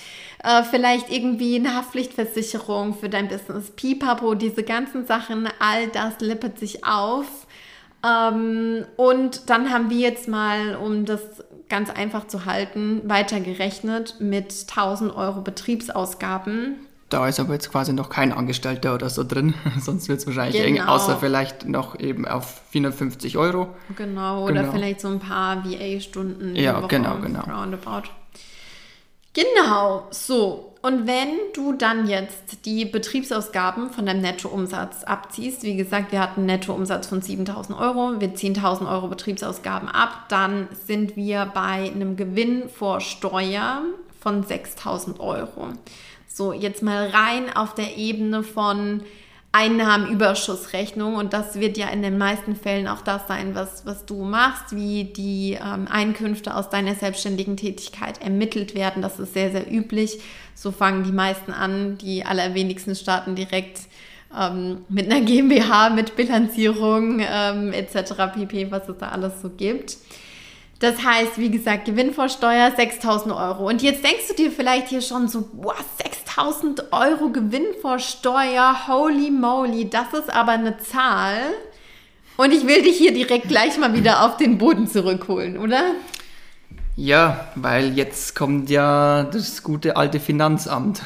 äh, 0.44 0.64
vielleicht 0.64 1.10
irgendwie 1.10 1.56
eine 1.56 1.76
Haftpflichtversicherung 1.76 2.94
für 2.94 3.08
dein 3.08 3.28
Business, 3.28 3.70
Pipapo, 3.70 4.34
diese 4.34 4.64
ganzen 4.64 5.06
Sachen, 5.06 5.48
all 5.60 5.86
das 5.88 6.20
lippert 6.20 6.58
sich 6.58 6.84
auf. 6.84 7.46
Ähm, 8.04 8.84
und 8.96 9.50
dann 9.50 9.70
haben 9.70 9.90
wir 9.90 9.98
jetzt 9.98 10.28
mal, 10.28 10.76
um 10.76 11.04
das 11.04 11.20
ganz 11.68 11.90
einfach 11.90 12.26
zu 12.26 12.44
halten, 12.46 13.02
weitergerechnet 13.04 14.16
mit 14.20 14.66
1000 14.68 15.14
Euro 15.14 15.40
Betriebsausgaben. 15.40 16.76
Da 17.08 17.26
ist 17.26 17.40
aber 17.40 17.54
jetzt 17.54 17.70
quasi 17.72 17.92
noch 17.92 18.08
kein 18.08 18.32
Angestellter 18.32 18.94
oder 18.94 19.10
so 19.10 19.24
drin, 19.24 19.54
sonst 19.80 20.08
wird 20.08 20.20
es 20.20 20.26
wahrscheinlich 20.26 20.62
genau. 20.62 20.82
eng, 20.82 20.88
außer 20.88 21.16
vielleicht 21.18 21.66
noch 21.66 21.98
eben 21.98 22.26
auf 22.26 22.62
450 22.70 23.36
Euro. 23.36 23.74
Genau, 23.96 24.44
oder 24.44 24.62
genau. 24.62 24.72
vielleicht 24.72 25.00
so 25.00 25.08
ein 25.08 25.18
paar 25.18 25.64
VA-Stunden. 25.64 26.54
Ja, 26.54 26.80
genau, 26.80 27.16
genau. 27.16 27.42
Roundabout. 27.42 28.08
Genau, 29.32 30.06
so. 30.10 30.69
Und 30.82 31.06
wenn 31.06 31.28
du 31.52 31.74
dann 31.74 32.08
jetzt 32.08 32.64
die 32.64 32.86
Betriebsausgaben 32.86 33.90
von 33.90 34.06
deinem 34.06 34.22
Nettoumsatz 34.22 35.04
abziehst, 35.04 35.62
wie 35.62 35.76
gesagt, 35.76 36.10
wir 36.10 36.20
hatten 36.20 36.40
einen 36.40 36.46
Nettoumsatz 36.46 37.06
von 37.06 37.20
7000 37.20 37.78
Euro, 37.78 38.18
wir 38.18 38.34
ziehen 38.34 38.56
1000 38.56 38.88
Euro 38.88 39.08
Betriebsausgaben 39.08 39.88
ab, 39.90 40.26
dann 40.30 40.68
sind 40.86 41.16
wir 41.16 41.50
bei 41.52 41.90
einem 41.94 42.16
Gewinn 42.16 42.70
vor 42.70 43.00
Steuer 43.00 43.82
von 44.20 44.42
6000 44.42 45.20
Euro. 45.20 45.68
So, 46.26 46.54
jetzt 46.54 46.82
mal 46.82 47.08
rein 47.08 47.54
auf 47.54 47.74
der 47.74 47.98
Ebene 47.98 48.42
von 48.42 49.02
Einnahmenüberschussrechnung 49.52 51.16
und 51.16 51.32
das 51.32 51.58
wird 51.58 51.76
ja 51.76 51.88
in 51.88 52.02
den 52.02 52.18
meisten 52.18 52.54
Fällen 52.54 52.86
auch 52.86 53.02
das 53.02 53.26
sein, 53.26 53.56
was, 53.56 53.84
was 53.84 54.06
du 54.06 54.22
machst, 54.22 54.76
wie 54.76 55.04
die 55.04 55.58
ähm, 55.60 55.88
Einkünfte 55.90 56.54
aus 56.54 56.70
deiner 56.70 56.94
selbstständigen 56.94 57.56
Tätigkeit 57.56 58.22
ermittelt 58.22 58.76
werden. 58.76 59.02
Das 59.02 59.18
ist 59.18 59.34
sehr, 59.34 59.50
sehr 59.50 59.70
üblich. 59.70 60.20
So 60.54 60.70
fangen 60.70 61.02
die 61.02 61.10
meisten 61.10 61.52
an. 61.52 61.98
Die 61.98 62.24
allerwenigsten 62.24 62.94
starten 62.94 63.34
direkt 63.34 63.80
ähm, 64.38 64.84
mit 64.88 65.10
einer 65.10 65.24
GmbH, 65.24 65.90
mit 65.90 66.14
Bilanzierung 66.14 67.20
ähm, 67.20 67.72
etc. 67.72 68.12
pp, 68.32 68.70
was 68.70 68.88
es 68.88 68.98
da 68.98 69.08
alles 69.08 69.42
so 69.42 69.50
gibt. 69.50 69.96
Das 70.80 71.04
heißt, 71.04 71.36
wie 71.36 71.50
gesagt, 71.50 71.84
Gewinnvorsteuer 71.84 72.72
6000 72.74 73.34
Euro. 73.34 73.68
Und 73.68 73.82
jetzt 73.82 74.02
denkst 74.02 74.28
du 74.28 74.34
dir 74.34 74.50
vielleicht 74.50 74.88
hier 74.88 75.02
schon 75.02 75.28
so, 75.28 75.46
boah, 75.52 75.76
6000 76.02 76.90
Euro 76.92 77.28
Gewinnvorsteuer, 77.28 78.88
holy 78.88 79.30
moly, 79.30 79.90
das 79.90 80.12
ist 80.14 80.30
aber 80.34 80.52
eine 80.52 80.78
Zahl. 80.78 81.38
Und 82.38 82.54
ich 82.54 82.66
will 82.66 82.80
dich 82.80 82.96
hier 82.96 83.12
direkt 83.12 83.48
gleich 83.48 83.76
mal 83.76 83.92
wieder 83.92 84.24
auf 84.24 84.38
den 84.38 84.56
Boden 84.56 84.88
zurückholen, 84.88 85.58
oder? 85.58 85.82
Ja, 86.96 87.48
weil 87.54 87.96
jetzt 87.96 88.34
kommt 88.34 88.68
ja 88.68 89.22
das 89.22 89.62
gute 89.62 89.96
alte 89.96 90.20
Finanzamt. 90.20 91.00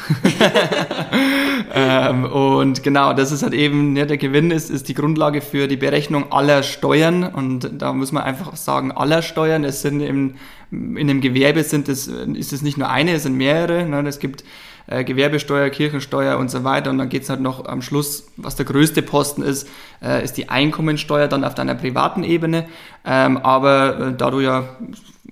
ähm, 1.74 2.24
und 2.24 2.82
genau, 2.82 3.12
das 3.12 3.30
ist 3.30 3.42
halt 3.42 3.52
eben, 3.52 3.94
ja, 3.94 4.04
der 4.04 4.16
Gewinn 4.16 4.50
ist, 4.50 4.70
ist 4.70 4.88
die 4.88 4.94
Grundlage 4.94 5.40
für 5.40 5.68
die 5.68 5.76
Berechnung 5.76 6.32
aller 6.32 6.62
Steuern. 6.62 7.22
Und 7.22 7.70
da 7.80 7.92
muss 7.92 8.12
man 8.12 8.24
einfach 8.24 8.56
sagen, 8.56 8.92
aller 8.92 9.22
Steuern. 9.22 9.62
Es 9.62 9.82
sind 9.82 10.00
im, 10.00 10.34
in 10.72 11.06
dem 11.06 11.20
Gewerbe 11.20 11.62
sind 11.62 11.88
es, 11.88 12.08
ist 12.08 12.52
es 12.52 12.62
nicht 12.62 12.78
nur 12.78 12.88
eine, 12.88 13.12
es 13.12 13.22
sind 13.22 13.36
mehrere. 13.36 13.84
Ne? 13.84 14.08
Es 14.08 14.18
gibt 14.18 14.42
äh, 14.86 15.04
Gewerbesteuer, 15.04 15.70
Kirchensteuer 15.70 16.38
und 16.38 16.50
so 16.50 16.64
weiter. 16.64 16.90
Und 16.90 16.98
dann 16.98 17.08
geht's 17.08 17.30
halt 17.30 17.40
noch 17.40 17.66
am 17.66 17.82
Schluss, 17.82 18.26
was 18.36 18.56
der 18.56 18.66
größte 18.66 19.02
Posten 19.02 19.42
ist, 19.42 19.68
äh, 20.02 20.24
ist 20.24 20.36
die 20.38 20.48
Einkommensteuer 20.48 21.28
dann 21.28 21.44
auf 21.44 21.54
deiner 21.54 21.74
privaten 21.74 22.24
Ebene. 22.24 22.66
Ähm, 23.04 23.36
aber 23.36 24.08
äh, 24.08 24.16
da 24.16 24.30
du 24.30 24.40
ja 24.40 24.64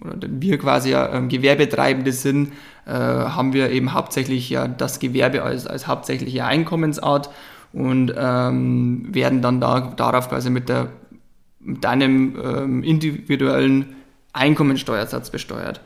oder 0.04 0.28
wir 0.30 0.58
quasi 0.58 0.90
ja 0.90 1.12
ähm, 1.12 1.28
Gewerbetreibende 1.28 2.12
sind, 2.12 2.52
äh, 2.86 2.92
haben 2.92 3.52
wir 3.52 3.70
eben 3.70 3.92
hauptsächlich 3.92 4.50
ja 4.50 4.68
das 4.68 4.98
Gewerbe 4.98 5.42
als, 5.42 5.66
als 5.66 5.86
hauptsächliche 5.86 6.44
Einkommensart 6.44 7.30
und 7.72 8.12
ähm, 8.16 9.06
werden 9.10 9.42
dann 9.42 9.60
da, 9.60 9.92
darauf 9.96 10.28
quasi 10.28 10.50
mit, 10.50 10.68
der, 10.68 10.88
mit 11.60 11.84
einem 11.86 12.36
ähm, 12.42 12.82
individuellen 12.82 13.96
Einkommensteuersatz 14.32 15.30
besteuert. 15.30 15.80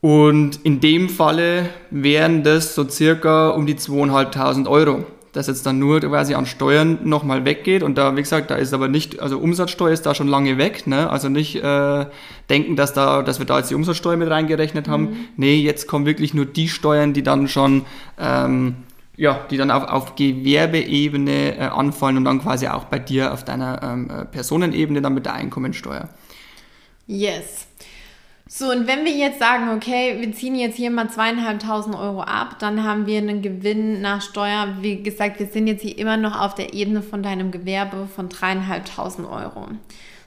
Und 0.00 0.56
in 0.64 0.80
dem 0.80 1.08
Falle 1.08 1.70
wären 1.90 2.42
das 2.42 2.74
so 2.74 2.86
circa 2.86 3.48
um 3.48 3.64
die 3.64 3.76
2.500 3.76 4.68
Euro 4.68 5.06
das 5.34 5.48
jetzt 5.48 5.66
dann 5.66 5.78
nur 5.78 6.00
quasi 6.00 6.34
an 6.34 6.46
Steuern 6.46 6.98
nochmal 7.04 7.44
weggeht. 7.44 7.82
Und 7.82 7.98
da, 7.98 8.16
wie 8.16 8.22
gesagt, 8.22 8.50
da 8.50 8.54
ist 8.54 8.72
aber 8.72 8.88
nicht, 8.88 9.20
also 9.20 9.38
Umsatzsteuer 9.38 9.92
ist 9.92 10.06
da 10.06 10.14
schon 10.14 10.28
lange 10.28 10.58
weg, 10.58 10.86
ne? 10.86 11.10
Also 11.10 11.28
nicht 11.28 11.56
äh, 11.56 12.06
denken, 12.48 12.76
dass 12.76 12.92
da, 12.92 13.22
dass 13.22 13.38
wir 13.38 13.46
da 13.46 13.58
jetzt 13.58 13.70
die 13.70 13.74
Umsatzsteuer 13.74 14.16
mit 14.16 14.30
reingerechnet 14.30 14.88
haben. 14.88 15.02
Mhm. 15.02 15.16
Nee, 15.36 15.56
jetzt 15.56 15.88
kommen 15.88 16.06
wirklich 16.06 16.34
nur 16.34 16.46
die 16.46 16.68
Steuern, 16.68 17.12
die 17.12 17.22
dann 17.22 17.48
schon 17.48 17.84
ähm, 18.18 18.76
ja, 19.16 19.46
die 19.50 19.56
dann 19.56 19.70
auf, 19.70 19.84
auf 19.84 20.16
Gewerbeebene 20.16 21.56
äh, 21.56 21.60
anfallen 21.60 22.16
und 22.16 22.24
dann 22.24 22.40
quasi 22.40 22.66
auch 22.66 22.84
bei 22.84 22.98
dir 22.98 23.32
auf 23.32 23.44
deiner 23.44 23.80
ähm, 23.82 24.10
äh, 24.10 24.24
Personenebene 24.24 25.02
dann 25.02 25.14
mit 25.14 25.26
der 25.26 25.34
Einkommensteuer. 25.34 26.08
Yes. 27.06 27.66
So, 28.56 28.70
und 28.70 28.86
wenn 28.86 29.04
wir 29.04 29.10
jetzt 29.10 29.40
sagen, 29.40 29.70
okay, 29.70 30.14
wir 30.20 30.32
ziehen 30.32 30.54
jetzt 30.54 30.76
hier 30.76 30.92
mal 30.92 31.10
zweieinhalbtausend 31.10 31.96
Euro 31.96 32.20
ab, 32.20 32.60
dann 32.60 32.84
haben 32.84 33.04
wir 33.04 33.18
einen 33.18 33.42
Gewinn 33.42 34.00
nach 34.00 34.22
Steuer. 34.22 34.76
Wie 34.80 35.02
gesagt, 35.02 35.40
wir 35.40 35.46
sind 35.46 35.66
jetzt 35.66 35.82
hier 35.82 35.98
immer 35.98 36.16
noch 36.16 36.40
auf 36.40 36.54
der 36.54 36.72
Ebene 36.72 37.02
von 37.02 37.24
deinem 37.24 37.50
Gewerbe 37.50 38.06
von 38.14 38.28
dreieinhalbtausend 38.28 39.28
Euro. 39.28 39.66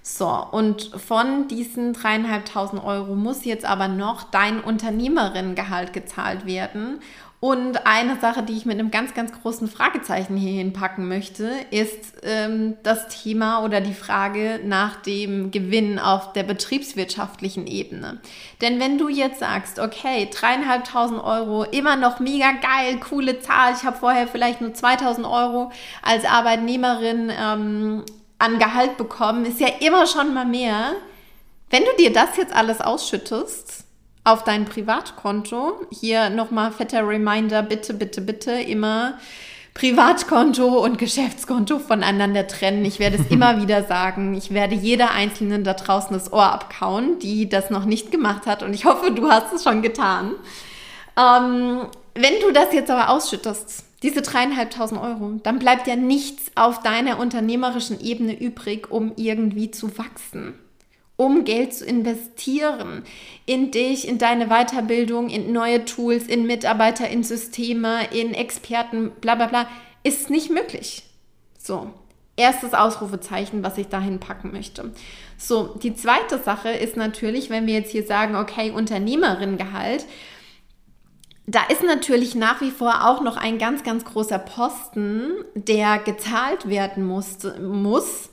So, 0.01 0.27
und 0.51 0.91
von 0.97 1.47
diesen 1.47 1.93
dreieinhalbtausend 1.93 2.83
Euro 2.83 3.15
muss 3.15 3.45
jetzt 3.45 3.63
aber 3.63 3.87
noch 3.87 4.23
dein 4.23 4.59
Unternehmerinnengehalt 4.59 5.93
gezahlt 5.93 6.45
werden. 6.45 6.99
Und 7.39 7.85
eine 7.85 8.19
Sache, 8.19 8.41
die 8.41 8.57
ich 8.57 8.65
mit 8.65 8.79
einem 8.79 8.89
ganz, 8.89 9.13
ganz 9.13 9.31
großen 9.31 9.67
Fragezeichen 9.67 10.35
hier 10.35 10.53
hinpacken 10.53 11.07
möchte, 11.07 11.51
ist 11.69 12.13
ähm, 12.23 12.77
das 12.81 13.09
Thema 13.09 13.63
oder 13.63 13.79
die 13.79 13.93
Frage 13.93 14.59
nach 14.63 14.95
dem 15.03 15.51
Gewinn 15.51 15.99
auf 15.99 16.33
der 16.33 16.41
betriebswirtschaftlichen 16.41 17.67
Ebene. 17.67 18.19
Denn 18.61 18.79
wenn 18.79 18.97
du 18.97 19.07
jetzt 19.07 19.39
sagst, 19.39 19.77
okay, 19.77 20.27
dreieinhalbtausend 20.33 21.23
Euro, 21.23 21.63
immer 21.65 21.95
noch 21.95 22.19
mega 22.19 22.53
geil, 22.53 22.99
coole 23.07 23.39
Zahl, 23.39 23.73
ich 23.73 23.83
habe 23.83 23.97
vorher 23.97 24.27
vielleicht 24.27 24.61
nur 24.61 24.73
2000 24.73 25.27
Euro 25.27 25.71
als 26.01 26.25
Arbeitnehmerin 26.25 27.31
ähm, 27.39 28.03
an 28.39 28.57
Gehalt 28.57 28.97
bekommen, 28.97 29.45
ist 29.45 29.59
ja 29.59 29.69
immer 29.79 30.07
schon 30.07 30.33
mal 30.33 30.45
mehr. 30.45 30.93
Wenn 31.69 31.83
du 31.83 31.91
dir 31.99 32.11
das 32.11 32.35
jetzt 32.37 32.55
alles 32.55 32.81
ausschüttest, 32.81 33.86
auf 34.27 34.43
dein 34.43 34.65
Privatkonto. 34.65 35.79
Hier 35.89 36.29
nochmal 36.29 36.71
fetter 36.71 37.07
Reminder, 37.07 37.63
bitte, 37.63 37.93
bitte, 37.93 38.19
bitte 38.19 38.51
immer 38.51 39.17
Privatkonto 39.73 40.83
und 40.83 40.97
Geschäftskonto 40.97 41.79
voneinander 41.79 42.45
trennen. 42.45 42.83
Ich 42.83 42.99
werde 42.99 43.15
es 43.17 43.27
immer 43.31 43.61
wieder 43.61 43.83
sagen. 43.85 44.33
Ich 44.33 44.53
werde 44.53 44.75
jeder 44.75 45.11
Einzelnen 45.11 45.63
da 45.63 45.73
draußen 45.73 46.11
das 46.11 46.33
Ohr 46.33 46.51
abkauen, 46.51 47.19
die 47.19 47.47
das 47.47 47.69
noch 47.69 47.85
nicht 47.85 48.11
gemacht 48.11 48.45
hat. 48.45 48.63
Und 48.63 48.73
ich 48.73 48.83
hoffe, 48.83 49.11
du 49.11 49.29
hast 49.31 49.53
es 49.53 49.63
schon 49.63 49.81
getan. 49.81 50.33
Ähm, 51.17 51.87
wenn 52.13 52.33
du 52.41 52.51
das 52.51 52.73
jetzt 52.73 52.91
aber 52.91 53.09
ausschüttest, 53.09 53.85
diese 54.03 54.21
dreieinhalbtausend 54.21 55.01
Euro, 55.01 55.39
dann 55.41 55.57
bleibt 55.57 55.87
ja 55.87 55.95
nichts 55.95 56.51
auf 56.55 56.83
deiner 56.83 57.17
unternehmerischen 57.17 58.01
Ebene 58.01 58.37
übrig, 58.37 58.91
um 58.91 59.13
irgendwie 59.15 59.71
zu 59.71 59.97
wachsen 59.97 60.53
um 61.17 61.43
Geld 61.43 61.73
zu 61.73 61.83
investieren 61.83 63.03
in 63.45 63.71
dich, 63.71 64.07
in 64.07 64.19
deine 64.19 64.47
Weiterbildung, 64.47 65.29
in 65.29 65.51
neue 65.51 65.83
Tools, 65.83 66.27
in 66.27 66.45
Mitarbeiter, 66.45 67.09
in 67.09 67.23
Systeme, 67.23 68.07
in 68.13 68.33
Experten, 68.33 69.11
bla 69.19 69.35
bla 69.35 69.47
bla, 69.47 69.67
ist 70.03 70.29
nicht 70.29 70.51
möglich. 70.51 71.03
So, 71.57 71.89
erstes 72.37 72.73
Ausrufezeichen, 72.73 73.63
was 73.63 73.79
ich 73.79 73.87
dahin 73.87 74.19
packen 74.19 74.51
möchte. 74.51 74.93
So, 75.37 75.75
die 75.81 75.95
zweite 75.95 76.37
Sache 76.37 76.69
ist 76.69 76.95
natürlich, 76.95 77.49
wenn 77.49 77.65
wir 77.65 77.73
jetzt 77.73 77.91
hier 77.91 78.05
sagen, 78.05 78.35
okay, 78.35 78.69
Unternehmerin-Gehalt, 78.71 80.05
da 81.47 81.61
ist 81.69 81.81
natürlich 81.81 82.35
nach 82.35 82.61
wie 82.61 82.71
vor 82.71 83.07
auch 83.07 83.21
noch 83.21 83.37
ein 83.37 83.57
ganz, 83.57 83.83
ganz 83.83 84.05
großer 84.05 84.37
Posten, 84.37 85.31
der 85.55 85.97
gezahlt 85.97 86.69
werden 86.69 87.05
muss, 87.05 87.39
muss 87.59 88.29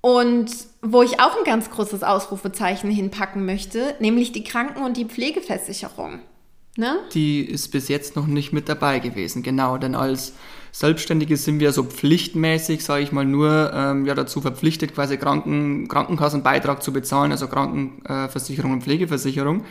und 0.00 0.50
wo 0.82 1.02
ich 1.02 1.20
auch 1.20 1.36
ein 1.36 1.44
ganz 1.44 1.70
großes 1.70 2.02
Ausrufezeichen 2.02 2.90
hinpacken 2.90 3.44
möchte, 3.44 3.94
nämlich 4.00 4.32
die 4.32 4.44
Kranken- 4.44 4.82
und 4.82 4.96
die 4.96 5.04
Pflegeversicherung. 5.04 6.20
Ne? 6.76 6.98
Die 7.12 7.40
ist 7.40 7.68
bis 7.68 7.88
jetzt 7.88 8.16
noch 8.16 8.26
nicht 8.26 8.52
mit 8.52 8.68
dabei 8.68 9.00
gewesen, 9.00 9.42
genau. 9.42 9.76
Denn 9.76 9.94
als 9.94 10.34
Selbstständige 10.72 11.36
sind 11.36 11.58
wir 11.60 11.72
so 11.72 11.82
pflichtmäßig, 11.82 12.84
sage 12.84 13.02
ich 13.02 13.12
mal, 13.12 13.24
nur 13.24 13.72
ähm, 13.74 14.06
ja, 14.06 14.14
dazu 14.14 14.40
verpflichtet, 14.40 14.94
quasi 14.94 15.16
Kranken, 15.16 15.88
Krankenkassenbeitrag 15.88 16.82
zu 16.82 16.92
bezahlen, 16.92 17.32
also 17.32 17.48
Krankenversicherung 17.48 18.72
und 18.72 18.84
Pflegeversicherung. 18.84 19.64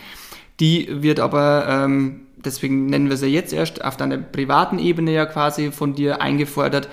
Die 0.60 1.02
wird 1.02 1.22
aber, 1.22 1.68
ähm, 1.70 2.28
deswegen 2.36 2.88
nennen 2.88 3.10
wir 3.10 3.16
sie 3.16 3.28
jetzt 3.28 3.54
erst, 3.54 3.84
auf 3.84 3.96
deiner 3.96 4.18
privaten 4.18 4.78
Ebene 4.78 5.14
ja 5.14 5.26
quasi 5.26 5.72
von 5.72 5.96
dir 5.96 6.22
eingefordert, 6.22 6.90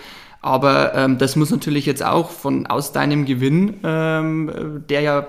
aber 0.47 0.95
ähm, 0.95 1.19
das 1.19 1.35
muss 1.35 1.51
natürlich 1.51 1.87
jetzt 1.87 2.05
auch 2.05 2.31
von 2.31 2.67
aus 2.67 2.93
deinem 2.93 3.25
Gewinn, 3.25 3.81
ähm, 3.83 4.85
der 4.89 5.01
ja 5.01 5.27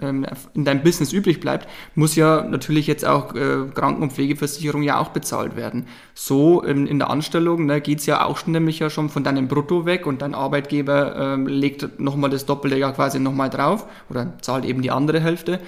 ähm, 0.00 0.24
in 0.54 0.64
deinem 0.64 0.84
Business 0.84 1.12
übrig 1.12 1.40
bleibt, 1.40 1.68
muss 1.96 2.14
ja 2.14 2.44
natürlich 2.44 2.86
jetzt 2.86 3.04
auch 3.04 3.34
äh, 3.34 3.64
Kranken- 3.74 4.04
und 4.04 4.12
Pflegeversicherung 4.12 4.84
ja 4.84 5.00
auch 5.00 5.08
bezahlt 5.08 5.56
werden. 5.56 5.88
So 6.14 6.62
in, 6.62 6.86
in 6.86 7.00
der 7.00 7.10
Anstellung 7.10 7.66
ne, 7.66 7.80
geht 7.80 8.06
ja 8.06 8.24
auch 8.24 8.36
schon, 8.36 8.52
nämlich 8.52 8.78
ja 8.78 8.88
schon 8.88 9.08
von 9.08 9.24
deinem 9.24 9.48
Brutto 9.48 9.84
weg 9.84 10.06
und 10.06 10.22
dein 10.22 10.36
Arbeitgeber 10.36 11.16
ähm, 11.16 11.48
legt 11.48 11.98
nochmal 11.98 12.30
das 12.30 12.46
Doppelte 12.46 12.76
ja 12.76 12.92
quasi 12.92 13.18
nochmal 13.18 13.50
drauf 13.50 13.84
oder 14.08 14.32
zahlt 14.42 14.64
eben 14.64 14.80
die 14.80 14.92
andere 14.92 15.18
Hälfte. 15.18 15.58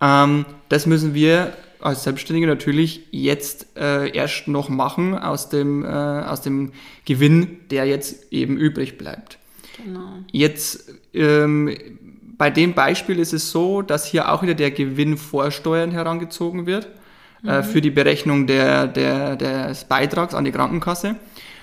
Ähm, 0.00 0.44
das 0.68 0.86
müssen 0.86 1.14
wir 1.14 1.52
als 1.80 2.04
Selbstständige 2.04 2.46
natürlich 2.46 3.06
jetzt 3.10 3.66
äh, 3.76 4.14
erst 4.14 4.48
noch 4.48 4.68
machen 4.68 5.16
aus 5.16 5.48
dem, 5.48 5.84
äh, 5.84 5.88
aus 5.88 6.42
dem 6.42 6.72
Gewinn, 7.04 7.58
der 7.70 7.86
jetzt 7.86 8.32
eben 8.32 8.56
übrig 8.56 8.98
bleibt. 8.98 9.38
Genau. 9.84 10.10
Jetzt 10.30 10.92
ähm, 11.14 11.74
bei 12.36 12.50
dem 12.50 12.74
Beispiel 12.74 13.18
ist 13.18 13.32
es 13.32 13.50
so, 13.50 13.82
dass 13.82 14.06
hier 14.06 14.32
auch 14.32 14.42
wieder 14.42 14.54
der 14.54 14.70
Gewinn 14.70 15.16
vor 15.16 15.50
Steuern 15.50 15.90
herangezogen 15.90 16.66
wird 16.66 16.86
äh, 16.86 16.88
mhm. 17.42 17.48
äh, 17.48 17.62
für 17.62 17.80
die 17.80 17.90
Berechnung 17.90 18.46
der, 18.46 18.86
der, 18.86 19.36
des 19.36 19.84
Beitrags 19.84 20.34
an 20.34 20.44
die 20.44 20.52
Krankenkasse. 20.52 21.16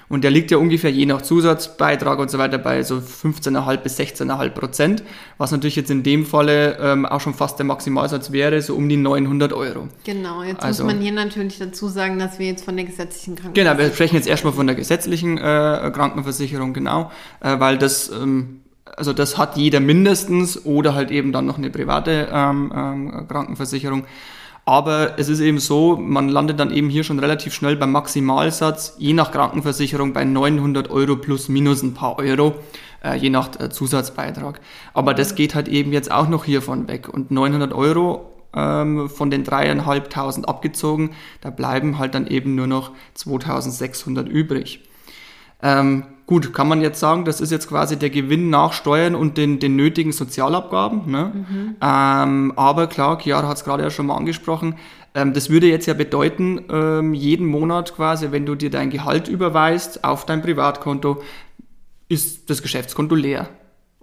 Und 0.09 0.23
der 0.23 0.31
liegt 0.31 0.51
ja 0.51 0.57
ungefähr 0.57 0.89
je 0.89 1.05
nach 1.05 1.21
Zusatzbeitrag 1.21 2.19
und 2.19 2.31
so 2.31 2.37
weiter 2.37 2.57
bei 2.57 2.81
so 2.83 2.95
15,5 2.95 3.77
bis 3.77 3.99
16,5 3.99 4.49
Prozent, 4.51 5.03
was 5.37 5.51
natürlich 5.51 5.75
jetzt 5.75 5.91
in 5.91 6.03
dem 6.03 6.25
Falle 6.25 6.77
ähm, 6.79 7.05
auch 7.05 7.19
schon 7.19 7.33
fast 7.33 7.59
der 7.59 7.65
Maximalsatz 7.65 8.31
wäre, 8.31 8.61
so 8.61 8.75
um 8.75 8.87
die 8.87 8.95
900 8.95 9.51
Euro. 9.51 9.89
Genau, 10.05 10.43
jetzt 10.43 10.63
also, 10.63 10.85
muss 10.85 10.93
man 10.93 11.01
hier 11.01 11.11
natürlich 11.11 11.59
dazu 11.59 11.89
sagen, 11.89 12.19
dass 12.19 12.39
wir 12.39 12.47
jetzt 12.47 12.63
von 12.63 12.77
der 12.77 12.85
gesetzlichen 12.85 13.35
Krankenversicherung... 13.35 13.77
Genau, 13.77 13.89
wir 13.89 13.93
sprechen 13.93 14.15
jetzt 14.15 14.27
erstmal 14.27 14.53
von 14.53 14.67
der 14.67 14.77
gesetzlichen 14.77 15.37
äh, 15.37 15.91
Krankenversicherung, 15.93 16.73
genau, 16.73 17.11
äh, 17.41 17.59
weil 17.59 17.77
das... 17.77 18.09
Ähm, 18.09 18.61
also 18.95 19.13
das 19.13 19.37
hat 19.37 19.57
jeder 19.57 19.79
mindestens 19.79 20.65
oder 20.65 20.95
halt 20.95 21.11
eben 21.11 21.31
dann 21.31 21.45
noch 21.45 21.57
eine 21.57 21.69
private 21.69 22.29
ähm, 22.31 22.71
ähm, 22.73 23.27
Krankenversicherung. 23.27 24.05
Aber 24.67 25.17
es 25.17 25.29
ist 25.29 25.39
eben 25.39 25.59
so, 25.59 25.95
man 25.95 26.27
landet 26.27 26.59
dann 26.59 26.71
eben 26.71 26.89
hier 26.89 27.05
schon 27.05 27.19
relativ 27.19 27.53
schnell 27.53 27.77
beim 27.77 27.93
Maximalsatz, 27.93 28.97
je 28.97 29.13
nach 29.13 29.31
Krankenversicherung 29.31 30.11
bei 30.11 30.25
900 30.25 30.89
Euro 30.89 31.15
plus 31.15 31.47
minus 31.47 31.83
ein 31.83 31.93
paar 31.93 32.19
Euro, 32.19 32.53
äh, 33.01 33.15
je 33.15 33.29
nach 33.29 33.57
äh, 33.61 33.69
Zusatzbeitrag. 33.69 34.59
Aber 34.93 35.13
das 35.13 35.35
geht 35.35 35.55
halt 35.55 35.69
eben 35.69 35.93
jetzt 35.93 36.11
auch 36.11 36.27
noch 36.27 36.43
hiervon 36.43 36.89
weg. 36.89 37.07
Und 37.07 37.31
900 37.31 37.71
Euro 37.71 38.29
ähm, 38.53 39.07
von 39.07 39.31
den 39.31 39.45
dreieinhalbtausend 39.45 40.49
abgezogen, 40.49 41.11
da 41.39 41.49
bleiben 41.49 41.97
halt 41.97 42.13
dann 42.13 42.27
eben 42.27 42.55
nur 42.55 42.67
noch 42.67 42.91
2600 43.13 44.27
übrig. 44.27 44.81
Ähm, 45.63 46.03
gut, 46.27 46.53
kann 46.53 46.67
man 46.67 46.81
jetzt 46.81 46.99
sagen, 46.99 47.25
das 47.25 47.41
ist 47.41 47.51
jetzt 47.51 47.67
quasi 47.67 47.97
der 47.97 48.11
Gewinn 48.11 48.51
nach 48.51 48.73
Steuern 48.73 49.15
und 49.15 49.37
den, 49.37 49.59
den 49.59 49.75
nötigen 49.75 50.11
Sozialabgaben. 50.11 51.09
Ne? 51.09 51.31
Mhm. 51.33 51.75
Ähm, 51.81 52.53
aber 52.55 52.87
klar, 52.87 53.17
Chiara 53.19 53.47
hat 53.47 53.57
es 53.57 53.63
gerade 53.63 53.81
ja 53.81 53.89
schon 53.89 54.05
mal 54.05 54.17
angesprochen, 54.17 54.75
ähm, 55.15 55.33
das 55.33 55.49
würde 55.49 55.67
jetzt 55.67 55.87
ja 55.87 55.95
bedeuten, 55.95 56.65
ähm, 56.69 57.13
jeden 57.13 57.47
Monat 57.47 57.95
quasi, 57.95 58.31
wenn 58.31 58.45
du 58.45 58.53
dir 58.53 58.69
dein 58.69 58.91
Gehalt 58.91 59.27
überweist 59.27 60.03
auf 60.03 60.25
dein 60.25 60.43
Privatkonto, 60.43 61.23
ist 62.09 62.49
das 62.49 62.61
Geschäftskonto 62.61 63.15
leer. 63.15 63.49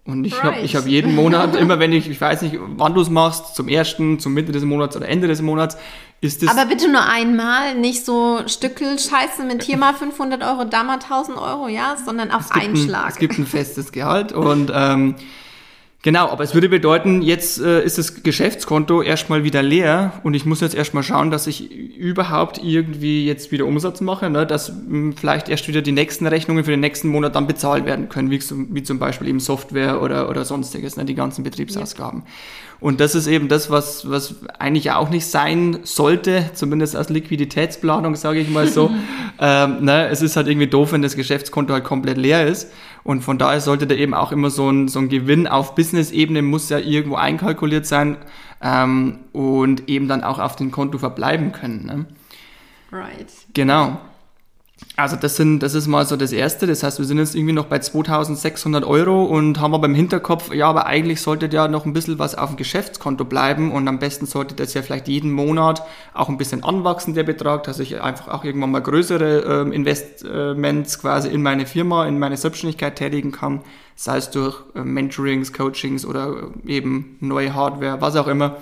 Und 0.06 0.24
ich 0.24 0.42
habe 0.42 0.60
ich 0.60 0.76
hab 0.76 0.86
jeden 0.86 1.14
Monat, 1.14 1.56
immer 1.60 1.78
wenn 1.78 1.92
ich, 1.92 2.10
ich 2.10 2.20
weiß 2.20 2.42
nicht, 2.42 2.58
wann 2.60 2.94
du 2.94 3.00
es 3.00 3.08
machst, 3.08 3.54
zum 3.56 3.68
ersten, 3.68 4.18
zum 4.18 4.34
Mitte 4.34 4.52
des 4.52 4.62
Monats 4.64 4.96
oder 4.96 5.08
Ende 5.08 5.28
des 5.28 5.40
Monats, 5.40 5.78
ist 6.20 6.42
es. 6.42 6.48
Aber 6.48 6.66
bitte 6.66 6.90
nur 6.90 7.06
einmal, 7.06 7.74
nicht 7.74 8.04
so 8.04 8.40
Stückel 8.46 8.98
Scheiße 8.98 9.44
mit 9.44 9.62
hier 9.62 9.78
mal 9.78 9.94
500 9.94 10.42
Euro, 10.42 10.64
da 10.64 10.84
mal 10.84 10.94
1000 10.94 11.38
Euro, 11.38 11.68
ja, 11.68 11.96
sondern 12.04 12.30
auf 12.30 12.52
einen 12.52 12.76
Schlag. 12.76 13.10
es 13.10 13.16
gibt 13.16 13.38
ein 13.38 13.46
festes 13.46 13.92
Gehalt 13.92 14.32
und 14.32 14.70
ähm, 14.74 15.14
Genau, 16.04 16.28
aber 16.28 16.44
es 16.44 16.52
würde 16.52 16.68
bedeuten, 16.68 17.22
jetzt 17.22 17.58
äh, 17.62 17.82
ist 17.82 17.96
das 17.96 18.22
Geschäftskonto 18.22 19.00
erstmal 19.00 19.42
wieder 19.42 19.62
leer 19.62 20.12
und 20.22 20.34
ich 20.34 20.44
muss 20.44 20.60
jetzt 20.60 20.74
erstmal 20.74 21.02
schauen, 21.02 21.30
dass 21.30 21.46
ich 21.46 21.72
überhaupt 21.72 22.62
irgendwie 22.62 23.24
jetzt 23.24 23.52
wieder 23.52 23.64
Umsatz 23.64 24.02
mache, 24.02 24.28
ne, 24.28 24.46
dass 24.46 24.68
mh, 24.68 24.76
hm, 24.86 25.16
vielleicht 25.16 25.48
erst 25.48 25.66
wieder 25.66 25.80
die 25.80 25.92
nächsten 25.92 26.26
Rechnungen 26.26 26.62
für 26.62 26.72
den 26.72 26.80
nächsten 26.80 27.08
Monat 27.08 27.34
dann 27.34 27.46
bezahlt 27.46 27.86
werden 27.86 28.10
können, 28.10 28.30
wie, 28.30 28.38
wie 28.38 28.82
zum 28.82 28.98
Beispiel 28.98 29.28
eben 29.28 29.40
Software 29.40 30.02
oder, 30.02 30.28
oder 30.28 30.44
sonstiges, 30.44 30.98
ne, 30.98 31.06
die 31.06 31.14
ganzen 31.14 31.42
Betriebsausgaben. 31.42 32.24
Ja. 32.26 32.26
Und 32.84 33.00
das 33.00 33.14
ist 33.14 33.28
eben 33.28 33.48
das, 33.48 33.70
was, 33.70 34.10
was 34.10 34.34
eigentlich 34.58 34.90
auch 34.90 35.08
nicht 35.08 35.24
sein 35.24 35.78
sollte, 35.84 36.50
zumindest 36.52 36.94
als 36.94 37.08
Liquiditätsplanung, 37.08 38.14
sage 38.14 38.40
ich 38.40 38.50
mal 38.50 38.66
so. 38.66 38.90
ähm, 39.40 39.86
ne, 39.86 40.08
es 40.08 40.20
ist 40.20 40.36
halt 40.36 40.48
irgendwie 40.48 40.66
doof, 40.66 40.92
wenn 40.92 41.00
das 41.00 41.16
Geschäftskonto 41.16 41.72
halt 41.72 41.84
komplett 41.84 42.18
leer 42.18 42.46
ist. 42.46 42.70
Und 43.02 43.22
von 43.22 43.38
daher 43.38 43.62
sollte 43.62 43.86
da 43.86 43.94
eben 43.94 44.12
auch 44.12 44.32
immer 44.32 44.50
so 44.50 44.68
ein, 44.68 44.88
so 44.88 44.98
ein 44.98 45.08
Gewinn 45.08 45.46
auf 45.46 45.74
Business-Ebene 45.74 46.42
muss 46.42 46.68
ja 46.68 46.78
irgendwo 46.78 47.16
einkalkuliert 47.16 47.86
sein 47.86 48.18
ähm, 48.60 49.20
und 49.32 49.88
eben 49.88 50.06
dann 50.06 50.22
auch 50.22 50.38
auf 50.38 50.54
dem 50.54 50.70
Konto 50.70 50.98
verbleiben 50.98 51.52
können. 51.52 51.86
Ne? 51.86 52.04
Right. 52.92 53.32
Genau. 53.54 53.98
Also 54.96 55.16
das 55.16 55.34
sind, 55.34 55.58
das 55.58 55.74
ist 55.74 55.88
mal 55.88 56.06
so 56.06 56.16
das 56.16 56.30
Erste. 56.30 56.68
Das 56.68 56.84
heißt, 56.84 57.00
wir 57.00 57.04
sind 57.04 57.18
jetzt 57.18 57.34
irgendwie 57.34 57.52
noch 57.52 57.64
bei 57.64 57.80
2600 57.80 58.84
Euro 58.84 59.24
und 59.24 59.58
haben 59.60 59.74
aber 59.74 59.86
im 59.86 59.94
Hinterkopf, 59.94 60.54
ja, 60.54 60.68
aber 60.68 60.86
eigentlich 60.86 61.20
sollte 61.20 61.48
ja 61.48 61.66
noch 61.66 61.84
ein 61.84 61.92
bisschen 61.92 62.20
was 62.20 62.36
auf 62.36 62.50
dem 62.50 62.56
Geschäftskonto 62.56 63.24
bleiben 63.24 63.72
und 63.72 63.88
am 63.88 63.98
besten 63.98 64.26
sollte 64.26 64.54
das 64.54 64.72
ja 64.72 64.82
vielleicht 64.82 65.08
jeden 65.08 65.32
Monat 65.32 65.82
auch 66.12 66.28
ein 66.28 66.38
bisschen 66.38 66.62
anwachsen, 66.62 67.14
der 67.14 67.24
Betrag, 67.24 67.64
dass 67.64 67.80
ich 67.80 68.00
einfach 68.00 68.28
auch 68.28 68.44
irgendwann 68.44 68.70
mal 68.70 68.82
größere 68.82 69.62
ähm, 69.62 69.72
Investments 69.72 71.00
quasi 71.00 71.28
in 71.28 71.42
meine 71.42 71.66
Firma, 71.66 72.06
in 72.06 72.20
meine 72.20 72.36
Selbstständigkeit 72.36 72.94
tätigen 72.94 73.32
kann, 73.32 73.62
sei 73.96 74.18
es 74.18 74.30
durch 74.30 74.62
äh, 74.76 74.80
Mentorings, 74.82 75.52
Coachings 75.52 76.06
oder 76.06 76.52
eben 76.66 77.16
neue 77.18 77.52
Hardware, 77.52 78.00
was 78.00 78.14
auch 78.14 78.28
immer. 78.28 78.58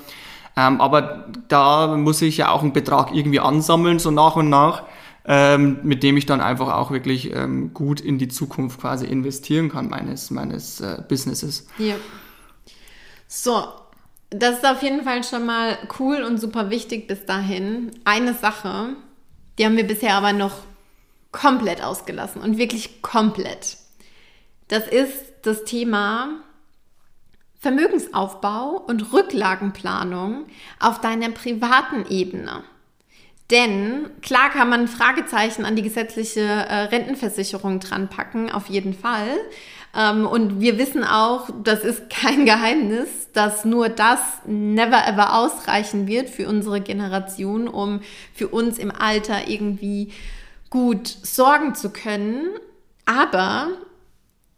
Ähm, 0.56 0.80
aber 0.80 1.26
da 1.48 1.94
muss 1.94 2.22
ich 2.22 2.38
ja 2.38 2.50
auch 2.50 2.62
einen 2.62 2.72
Betrag 2.72 3.14
irgendwie 3.14 3.40
ansammeln, 3.40 3.98
so 3.98 4.10
nach 4.10 4.36
und 4.36 4.48
nach 4.48 4.84
ähm, 5.24 5.78
mit 5.82 6.02
dem 6.02 6.16
ich 6.16 6.26
dann 6.26 6.40
einfach 6.40 6.74
auch 6.74 6.90
wirklich 6.90 7.34
ähm, 7.34 7.72
gut 7.74 8.00
in 8.00 8.18
die 8.18 8.28
Zukunft 8.28 8.80
quasi 8.80 9.06
investieren 9.06 9.70
kann 9.70 9.88
meines, 9.88 10.30
meines 10.30 10.80
äh, 10.80 11.02
Businesses. 11.08 11.66
Ja. 11.78 11.94
So, 13.28 13.64
das 14.30 14.58
ist 14.58 14.66
auf 14.66 14.82
jeden 14.82 15.04
Fall 15.04 15.22
schon 15.24 15.46
mal 15.46 15.78
cool 15.98 16.22
und 16.22 16.38
super 16.38 16.70
wichtig 16.70 17.06
bis 17.06 17.24
dahin. 17.24 17.92
Eine 18.04 18.34
Sache, 18.34 18.96
die 19.58 19.64
haben 19.64 19.76
wir 19.76 19.86
bisher 19.86 20.14
aber 20.14 20.32
noch 20.32 20.54
komplett 21.30 21.82
ausgelassen 21.82 22.42
und 22.42 22.58
wirklich 22.58 23.02
komplett. 23.02 23.78
Das 24.68 24.86
ist 24.86 25.32
das 25.42 25.64
Thema 25.64 26.40
Vermögensaufbau 27.58 28.82
und 28.86 29.12
Rücklagenplanung 29.12 30.46
auf 30.80 31.00
deiner 31.00 31.30
privaten 31.30 32.06
Ebene. 32.10 32.64
Denn 33.52 34.08
klar 34.22 34.48
kann 34.48 34.70
man 34.70 34.88
Fragezeichen 34.88 35.66
an 35.66 35.76
die 35.76 35.82
gesetzliche 35.82 36.40
äh, 36.40 36.74
Rentenversicherung 36.84 37.80
dran 37.80 38.08
packen, 38.08 38.50
auf 38.50 38.68
jeden 38.68 38.94
Fall. 38.94 39.28
Ähm, 39.94 40.26
und 40.26 40.62
wir 40.62 40.78
wissen 40.78 41.04
auch, 41.04 41.50
das 41.62 41.84
ist 41.84 42.08
kein 42.08 42.46
Geheimnis, 42.46 43.08
dass 43.34 43.66
nur 43.66 43.90
das 43.90 44.20
never 44.46 45.06
ever 45.06 45.34
ausreichen 45.36 46.08
wird 46.08 46.30
für 46.30 46.48
unsere 46.48 46.80
Generation, 46.80 47.68
um 47.68 48.00
für 48.32 48.48
uns 48.48 48.78
im 48.78 48.90
Alter 48.90 49.48
irgendwie 49.48 50.12
gut 50.70 51.06
sorgen 51.06 51.74
zu 51.74 51.90
können. 51.90 52.48
Aber 53.04 53.68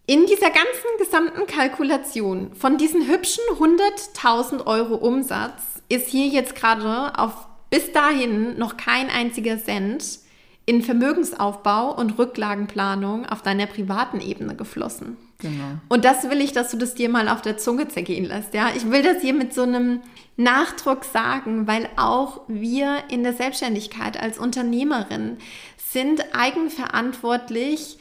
in 0.06 0.26
dieser 0.26 0.50
ganzen 0.50 0.98
gesamten 0.98 1.48
Kalkulation 1.48 2.54
von 2.54 2.78
diesen 2.78 3.08
hübschen 3.08 3.42
100.000 3.58 4.66
Euro 4.66 4.94
Umsatz 4.94 5.62
ist 5.88 6.08
hier 6.08 6.28
jetzt 6.28 6.54
gerade 6.54 7.18
auf 7.18 7.48
bis 7.74 7.90
dahin 7.90 8.56
noch 8.56 8.76
kein 8.76 9.10
einziger 9.10 9.58
Cent 9.58 10.20
in 10.64 10.80
Vermögensaufbau 10.80 11.92
und 11.92 12.20
Rücklagenplanung 12.20 13.26
auf 13.26 13.42
deiner 13.42 13.66
privaten 13.66 14.20
Ebene 14.20 14.54
geflossen. 14.54 15.16
Genau. 15.38 15.80
Und 15.88 16.04
das 16.04 16.30
will 16.30 16.40
ich, 16.40 16.52
dass 16.52 16.70
du 16.70 16.76
das 16.76 16.94
dir 16.94 17.08
mal 17.08 17.28
auf 17.28 17.42
der 17.42 17.58
Zunge 17.58 17.88
zergehen 17.88 18.26
lässt. 18.26 18.54
Ja, 18.54 18.68
ich 18.76 18.88
will 18.92 19.02
das 19.02 19.22
hier 19.22 19.34
mit 19.34 19.52
so 19.52 19.62
einem 19.62 20.02
Nachdruck 20.36 21.04
sagen, 21.04 21.66
weil 21.66 21.88
auch 21.96 22.42
wir 22.46 22.98
in 23.10 23.24
der 23.24 23.32
Selbstständigkeit 23.32 24.22
als 24.22 24.38
Unternehmerin 24.38 25.38
sind 25.76 26.32
eigenverantwortlich 26.32 27.98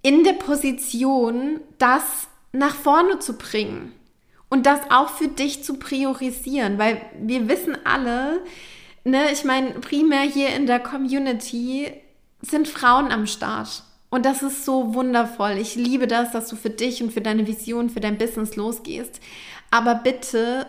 in 0.00 0.24
der 0.24 0.32
Position, 0.32 1.60
das 1.76 2.28
nach 2.52 2.74
vorne 2.74 3.18
zu 3.18 3.34
bringen 3.36 3.92
und 4.50 4.66
das 4.66 4.80
auch 4.90 5.08
für 5.08 5.28
dich 5.28 5.64
zu 5.64 5.78
priorisieren, 5.78 6.78
weil 6.78 7.00
wir 7.18 7.48
wissen 7.48 7.78
alle, 7.84 8.42
ne, 9.04 9.32
ich 9.32 9.44
meine, 9.44 9.70
primär 9.80 10.22
hier 10.22 10.48
in 10.50 10.66
der 10.66 10.80
Community 10.80 11.92
sind 12.42 12.68
Frauen 12.68 13.10
am 13.10 13.26
Start. 13.26 13.84
Und 14.10 14.26
das 14.26 14.42
ist 14.42 14.64
so 14.64 14.92
wundervoll. 14.92 15.52
Ich 15.52 15.76
liebe 15.76 16.08
das, 16.08 16.32
dass 16.32 16.48
du 16.48 16.56
für 16.56 16.70
dich 16.70 17.02
und 17.02 17.12
für 17.12 17.20
deine 17.20 17.46
Vision, 17.46 17.90
für 17.90 18.00
dein 18.00 18.18
Business 18.18 18.56
losgehst. 18.56 19.20
Aber 19.70 19.94
bitte 19.94 20.66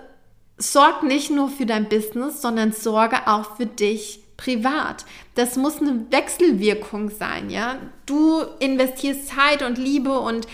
sorg 0.58 1.02
nicht 1.02 1.32
nur 1.32 1.50
für 1.50 1.66
dein 1.66 1.90
Business, 1.90 2.42
sondern 2.42 2.72
sorge 2.72 3.28
auch 3.28 3.58
für 3.58 3.66
dich 3.66 4.20
privat. 4.38 5.06
Das 5.34 5.56
muss 5.56 5.82
eine 5.82 6.12
Wechselwirkung 6.12 7.10
sein, 7.10 7.50
ja? 7.50 7.78
Du 8.06 8.42
investierst 8.60 9.30
Zeit 9.30 9.64
und 9.64 9.78
Liebe 9.78 10.20
und 10.20 10.48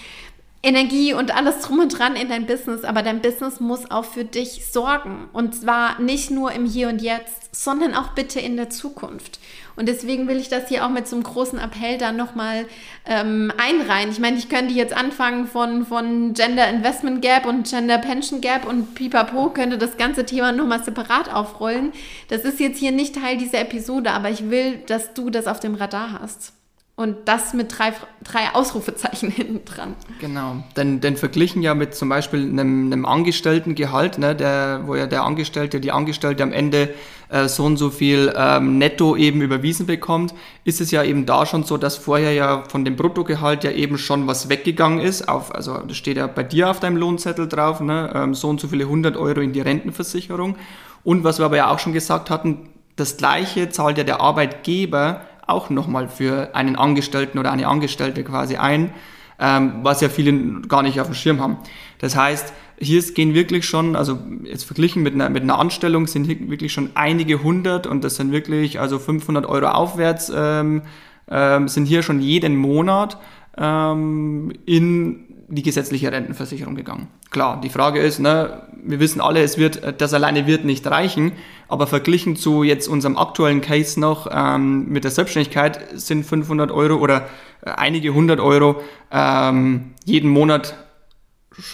Energie 0.63 1.13
und 1.13 1.35
alles 1.35 1.61
drum 1.61 1.79
und 1.79 1.97
dran 1.97 2.15
in 2.15 2.29
dein 2.29 2.45
Business, 2.45 2.83
aber 2.83 3.03
dein 3.03 3.21
Business 3.21 3.59
muss 3.59 3.89
auch 3.91 4.05
für 4.05 4.25
dich 4.25 4.65
sorgen. 4.71 5.29
Und 5.31 5.55
zwar 5.55 5.99
nicht 6.01 6.31
nur 6.31 6.51
im 6.51 6.65
Hier 6.65 6.89
und 6.89 7.01
Jetzt, 7.01 7.55
sondern 7.55 7.93
auch 7.93 8.09
bitte 8.09 8.39
in 8.39 8.57
der 8.57 8.69
Zukunft. 8.69 9.39
Und 9.75 9.87
deswegen 9.87 10.27
will 10.27 10.37
ich 10.37 10.49
das 10.49 10.67
hier 10.67 10.83
auch 10.83 10.89
mit 10.89 11.07
so 11.07 11.15
einem 11.15 11.23
großen 11.23 11.59
Appell 11.59 11.99
dann 11.99 12.17
nochmal 12.17 12.65
ähm, 13.05 13.53
einreihen. 13.57 14.09
Ich 14.09 14.19
meine, 14.19 14.37
ich 14.37 14.49
könnte 14.49 14.73
jetzt 14.73 14.97
anfangen 14.97 15.45
von, 15.45 15.85
von 15.85 16.33
Gender 16.33 16.67
Investment 16.67 17.21
Gap 17.21 17.45
und 17.45 17.69
Gender 17.69 17.99
Pension 17.99 18.41
Gap 18.41 18.65
und 18.67 18.95
pipapo, 18.95 19.51
könnte 19.51 19.77
das 19.77 19.97
ganze 19.97 20.25
Thema 20.25 20.51
nochmal 20.51 20.83
separat 20.83 21.31
aufrollen. 21.31 21.91
Das 22.29 22.41
ist 22.41 22.59
jetzt 22.59 22.79
hier 22.79 22.91
nicht 22.91 23.15
Teil 23.15 23.37
dieser 23.37 23.59
Episode, 23.59 24.11
aber 24.11 24.31
ich 24.31 24.49
will, 24.49 24.79
dass 24.87 25.13
du 25.13 25.29
das 25.29 25.45
auf 25.45 25.59
dem 25.59 25.75
Radar 25.75 26.19
hast. 26.19 26.56
Und 26.99 27.15
das 27.25 27.53
mit 27.53 27.77
drei, 27.77 27.93
drei 28.23 28.55
Ausrufezeichen 28.55 29.29
hinten 29.35 29.63
dran. 29.65 29.95
Genau. 30.19 30.63
Denn, 30.75 30.99
denn 30.99 31.15
verglichen 31.15 31.61
ja 31.61 31.75
mit 31.75 31.93
zum 31.93 32.09
Beispiel 32.09 32.41
einem, 32.41 32.91
einem 32.91 33.05
Angestelltengehalt, 33.05 34.17
ne, 34.17 34.35
der, 34.35 34.81
wo 34.87 34.95
ja 34.95 35.05
der 35.05 35.23
Angestellte, 35.23 35.79
die 35.79 35.91
Angestellte 35.91 36.41
am 36.41 36.51
Ende 36.51 36.89
äh, 37.29 37.47
so 37.47 37.65
und 37.65 37.77
so 37.77 37.91
viel 37.91 38.33
ähm, 38.35 38.79
netto 38.79 39.15
eben 39.15 39.43
überwiesen 39.43 39.85
bekommt, 39.85 40.33
ist 40.63 40.81
es 40.81 40.89
ja 40.89 41.03
eben 41.03 41.27
da 41.27 41.45
schon 41.45 41.63
so, 41.65 41.77
dass 41.77 41.97
vorher 41.97 42.33
ja 42.33 42.63
von 42.67 42.83
dem 42.83 42.95
Bruttogehalt 42.95 43.63
ja 43.63 43.69
eben 43.69 43.99
schon 43.99 44.25
was 44.25 44.49
weggegangen 44.49 44.99
ist. 44.99 45.29
Auf, 45.29 45.53
also 45.53 45.77
das 45.77 45.97
steht 45.97 46.17
ja 46.17 46.25
bei 46.25 46.41
dir 46.41 46.71
auf 46.71 46.79
deinem 46.79 46.97
Lohnzettel 46.97 47.47
drauf, 47.47 47.79
ne, 47.79 48.11
ähm, 48.15 48.33
so 48.33 48.49
und 48.49 48.59
so 48.59 48.69
viele 48.69 48.85
100 48.85 49.17
Euro 49.17 49.41
in 49.41 49.53
die 49.53 49.61
Rentenversicherung. 49.61 50.55
Und 51.03 51.23
was 51.23 51.37
wir 51.37 51.45
aber 51.45 51.57
ja 51.57 51.69
auch 51.69 51.77
schon 51.77 51.93
gesagt 51.93 52.31
hatten, 52.31 52.69
das 52.95 53.17
gleiche 53.17 53.69
zahlt 53.69 53.99
ja 53.99 54.03
der 54.03 54.19
Arbeitgeber 54.19 55.21
auch 55.47 55.69
nochmal 55.69 56.07
für 56.07 56.55
einen 56.55 56.75
Angestellten 56.75 57.39
oder 57.39 57.51
eine 57.51 57.67
Angestellte 57.67 58.23
quasi 58.23 58.57
ein, 58.57 58.93
ähm, 59.39 59.79
was 59.83 60.01
ja 60.01 60.09
viele 60.09 60.61
gar 60.67 60.83
nicht 60.83 60.99
auf 60.99 61.07
dem 61.07 61.13
Schirm 61.15 61.41
haben. 61.41 61.57
Das 61.99 62.15
heißt, 62.15 62.53
hier 62.79 63.01
gehen 63.13 63.33
wirklich 63.33 63.65
schon, 63.65 63.95
also 63.95 64.19
jetzt 64.43 64.65
verglichen 64.65 65.01
mit 65.01 65.15
einer, 65.15 65.29
mit 65.29 65.43
einer 65.43 65.57
Anstellung 65.57 66.07
sind 66.07 66.25
hier 66.25 66.49
wirklich 66.49 66.73
schon 66.73 66.91
einige 66.93 67.41
hundert 67.41 67.87
und 67.87 68.03
das 68.03 68.15
sind 68.15 68.31
wirklich 68.31 68.79
also 68.79 68.99
500 68.99 69.45
Euro 69.45 69.67
aufwärts 69.67 70.31
ähm, 70.35 70.83
ähm, 71.29 71.67
sind 71.67 71.85
hier 71.85 72.03
schon 72.03 72.21
jeden 72.21 72.55
Monat 72.55 73.17
ähm, 73.57 74.53
in 74.65 75.26
die 75.49 75.63
gesetzliche 75.63 76.11
Rentenversicherung 76.11 76.75
gegangen. 76.75 77.07
Klar, 77.29 77.61
die 77.61 77.69
Frage 77.69 77.99
ist, 77.99 78.19
ne, 78.19 78.63
wir 78.83 78.99
wissen 78.99 79.21
alle, 79.21 79.41
es 79.41 79.57
wird, 79.57 80.01
das 80.01 80.13
alleine 80.13 80.45
wird 80.45 80.65
nicht 80.65 80.85
reichen, 80.87 81.31
aber 81.69 81.87
verglichen 81.87 82.35
zu 82.35 82.63
jetzt 82.63 82.87
unserem 82.87 83.17
aktuellen 83.17 83.61
Case 83.61 83.99
noch 83.99 84.27
ähm, 84.29 84.89
mit 84.89 85.05
der 85.05 85.11
Selbstständigkeit 85.11 85.79
sind 85.93 86.25
500 86.25 86.71
Euro 86.71 86.95
oder 86.95 87.27
äh, 87.61 87.69
einige 87.69 88.13
hundert 88.13 88.41
Euro 88.41 88.81
ähm, 89.11 89.93
jeden 90.03 90.29
Monat 90.29 90.75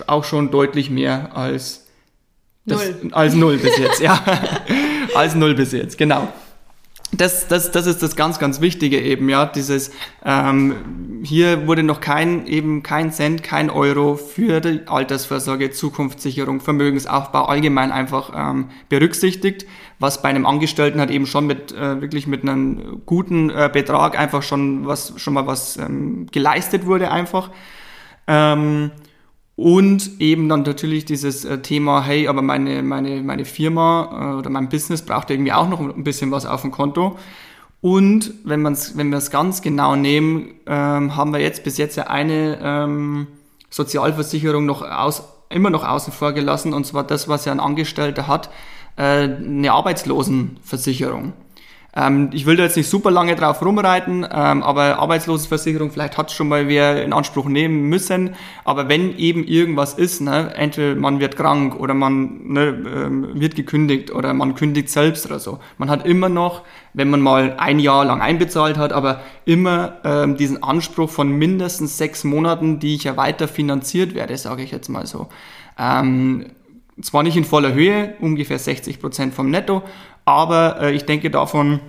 auch 0.07 0.23
schon 0.23 0.51
deutlich 0.51 0.89
mehr 0.89 1.35
als 1.35 1.87
das, 2.65 2.79
null. 3.01 3.11
als 3.11 3.33
null 3.33 3.57
bis 3.57 3.77
jetzt, 3.77 4.01
ja, 4.01 4.23
als 5.15 5.35
null 5.35 5.55
bis 5.55 5.71
jetzt, 5.71 5.97
genau 5.97 6.31
das, 7.17 7.47
das, 7.47 7.71
das 7.71 7.85
ist 7.85 8.01
das 8.01 8.15
ganz, 8.15 8.39
ganz 8.39 8.61
Wichtige 8.61 8.99
eben, 8.99 9.29
ja. 9.29 9.45
Dieses 9.45 9.91
ähm, 10.25 11.21
hier 11.23 11.67
wurde 11.67 11.83
noch 11.83 11.99
kein 11.99 12.47
eben 12.47 12.83
kein 12.83 13.11
Cent, 13.11 13.43
kein 13.43 13.69
Euro 13.69 14.15
für 14.15 14.59
die 14.59 14.81
Altersvorsorge, 14.87 15.71
Zukunftssicherung, 15.71 16.59
Vermögensaufbau 16.59 17.45
allgemein 17.45 17.91
einfach 17.91 18.31
ähm, 18.35 18.69
berücksichtigt, 18.89 19.65
was 19.99 20.21
bei 20.21 20.29
einem 20.29 20.45
Angestellten 20.45 20.99
halt 20.99 21.11
eben 21.11 21.25
schon 21.25 21.47
mit 21.47 21.71
äh, 21.71 22.01
wirklich 22.01 22.27
mit 22.27 22.43
einem 22.43 23.01
guten 23.05 23.49
äh, 23.49 23.69
Betrag 23.71 24.17
einfach 24.17 24.43
schon 24.43 24.87
was 24.87 25.13
schon 25.17 25.33
mal 25.33 25.47
was 25.47 25.77
ähm, 25.77 26.27
geleistet 26.31 26.85
wurde 26.85 27.11
einfach. 27.11 27.51
Ähm, 28.27 28.91
und 29.63 30.19
eben 30.19 30.49
dann 30.49 30.63
natürlich 30.63 31.05
dieses 31.05 31.45
äh, 31.45 31.59
Thema, 31.59 32.03
hey, 32.03 32.27
aber 32.27 32.41
meine, 32.41 32.83
meine, 32.83 33.23
meine 33.23 33.45
Firma 33.45 34.33
äh, 34.33 34.37
oder 34.37 34.49
mein 34.49 34.67
Business 34.67 35.01
braucht 35.01 35.29
irgendwie 35.29 35.53
auch 35.53 35.69
noch 35.69 35.79
ein 35.79 36.03
bisschen 36.03 36.31
was 36.31 36.45
auf 36.45 36.63
dem 36.63 36.71
Konto. 36.71 37.17
Und 37.79 38.33
wenn, 38.43 38.61
man's, 38.61 38.97
wenn 38.97 39.09
wir 39.09 39.19
es 39.19 39.31
ganz 39.31 39.61
genau 39.61 39.95
nehmen, 39.95 40.55
ähm, 40.65 41.15
haben 41.15 41.31
wir 41.31 41.39
jetzt 41.39 41.63
bis 41.63 41.77
jetzt 41.77 41.95
ja 41.95 42.07
eine 42.07 42.59
ähm, 42.61 43.27
Sozialversicherung 43.69 44.65
noch 44.65 44.81
aus, 44.81 45.23
immer 45.49 45.69
noch 45.69 45.87
außen 45.87 46.11
vor 46.11 46.33
gelassen, 46.33 46.73
und 46.73 46.85
zwar 46.85 47.05
das, 47.05 47.29
was 47.29 47.45
ja 47.45 47.53
ein 47.53 47.61
Angestellter 47.61 48.27
hat, 48.27 48.49
äh, 48.97 49.29
eine 49.29 49.71
Arbeitslosenversicherung. 49.71 51.31
Ähm, 51.95 52.29
ich 52.33 52.45
will 52.45 52.55
da 52.55 52.63
jetzt 52.63 52.75
nicht 52.75 52.89
super 52.89 53.11
lange 53.11 53.35
drauf 53.35 53.63
rumreiten, 53.63 54.23
ähm, 54.23 54.63
aber 54.63 54.97
Arbeitslosenversicherung, 54.97 55.91
vielleicht 55.91 56.17
hat 56.17 56.31
schon 56.31 56.47
mal 56.47 56.67
wer 56.67 57.03
in 57.03 57.13
Anspruch 57.13 57.45
nehmen 57.45 57.87
müssen. 57.87 58.35
Aber 58.63 58.89
wenn 58.89 59.15
eben 59.17 59.43
irgendwas 59.43 59.93
ist, 59.93 60.19
ne, 60.19 60.53
entweder 60.55 60.95
man 60.95 61.19
wird 61.19 61.35
krank 61.35 61.79
oder 61.79 61.93
man 61.93 62.47
ne, 62.47 62.61
ähm, 62.63 63.39
wird 63.39 63.55
gekündigt 63.55 64.11
oder 64.11 64.33
man 64.33 64.55
kündigt 64.55 64.89
selbst 64.89 65.27
oder 65.27 65.39
so. 65.39 65.59
Man 65.77 65.89
hat 65.89 66.05
immer 66.05 66.29
noch, 66.29 66.63
wenn 66.93 67.11
man 67.11 67.21
mal 67.21 67.55
ein 67.57 67.77
Jahr 67.77 68.05
lang 68.05 68.21
einbezahlt 68.21 68.77
hat, 68.77 68.91
aber 68.91 69.21
immer 69.45 69.97
ähm, 70.03 70.35
diesen 70.35 70.63
Anspruch 70.63 71.11
von 71.11 71.31
mindestens 71.31 71.99
sechs 71.99 72.23
Monaten, 72.23 72.79
die 72.79 72.95
ich 72.95 73.03
ja 73.03 73.17
weiter 73.17 73.47
finanziert 73.47 74.15
werde, 74.15 74.35
sage 74.37 74.63
ich 74.63 74.71
jetzt 74.71 74.89
mal 74.89 75.05
so. 75.05 75.27
Ähm, 75.77 76.47
zwar 77.01 77.23
nicht 77.23 77.37
in 77.37 77.43
voller 77.43 77.73
Höhe, 77.73 78.15
ungefähr 78.19 78.59
60 78.59 78.99
Prozent 78.99 79.33
vom 79.33 79.49
Netto, 79.49 79.83
aber 80.25 80.81
äh, 80.81 80.93
ich 80.93 81.05
denke 81.05 81.29
davon, 81.29 81.79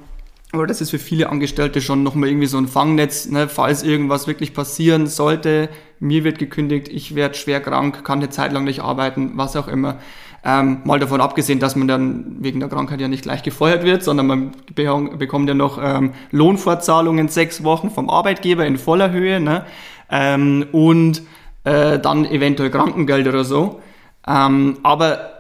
oder 0.52 0.66
das 0.66 0.80
ist 0.80 0.90
für 0.90 0.98
viele 0.98 1.30
Angestellte 1.30 1.80
schon 1.80 2.02
nochmal 2.02 2.28
irgendwie 2.28 2.46
so 2.46 2.58
ein 2.58 2.68
Fangnetz, 2.68 3.26
ne, 3.26 3.48
falls 3.48 3.82
irgendwas 3.82 4.26
wirklich 4.26 4.54
passieren 4.54 5.06
sollte, 5.06 5.68
mir 6.00 6.24
wird 6.24 6.38
gekündigt, 6.38 6.88
ich 6.88 7.14
werde 7.14 7.34
schwer 7.34 7.60
krank, 7.60 8.04
kann 8.04 8.18
eine 8.18 8.30
Zeit 8.30 8.52
lang 8.52 8.64
nicht 8.64 8.80
arbeiten, 8.80 9.32
was 9.34 9.56
auch 9.56 9.68
immer. 9.68 9.98
Ähm, 10.46 10.82
mal 10.84 10.98
davon 10.98 11.22
abgesehen, 11.22 11.58
dass 11.58 11.74
man 11.74 11.88
dann 11.88 12.36
wegen 12.40 12.60
der 12.60 12.68
Krankheit 12.68 13.00
ja 13.00 13.08
nicht 13.08 13.22
gleich 13.22 13.42
gefeuert 13.42 13.82
wird, 13.82 14.02
sondern 14.02 14.26
man 14.26 14.52
bekommt 14.74 15.48
ja 15.48 15.54
noch 15.54 15.78
ähm, 15.82 16.12
Lohnfortzahlungen 16.32 17.28
sechs 17.28 17.64
Wochen 17.64 17.90
vom 17.90 18.10
Arbeitgeber 18.10 18.66
in 18.66 18.76
voller 18.76 19.10
Höhe 19.10 19.40
ne? 19.40 19.64
ähm, 20.10 20.66
und 20.72 21.22
äh, 21.64 21.98
dann 21.98 22.26
eventuell 22.26 22.68
Krankengeld 22.70 23.26
oder 23.26 23.44
so. 23.44 23.80
Ähm, 24.26 24.78
aber 24.82 25.33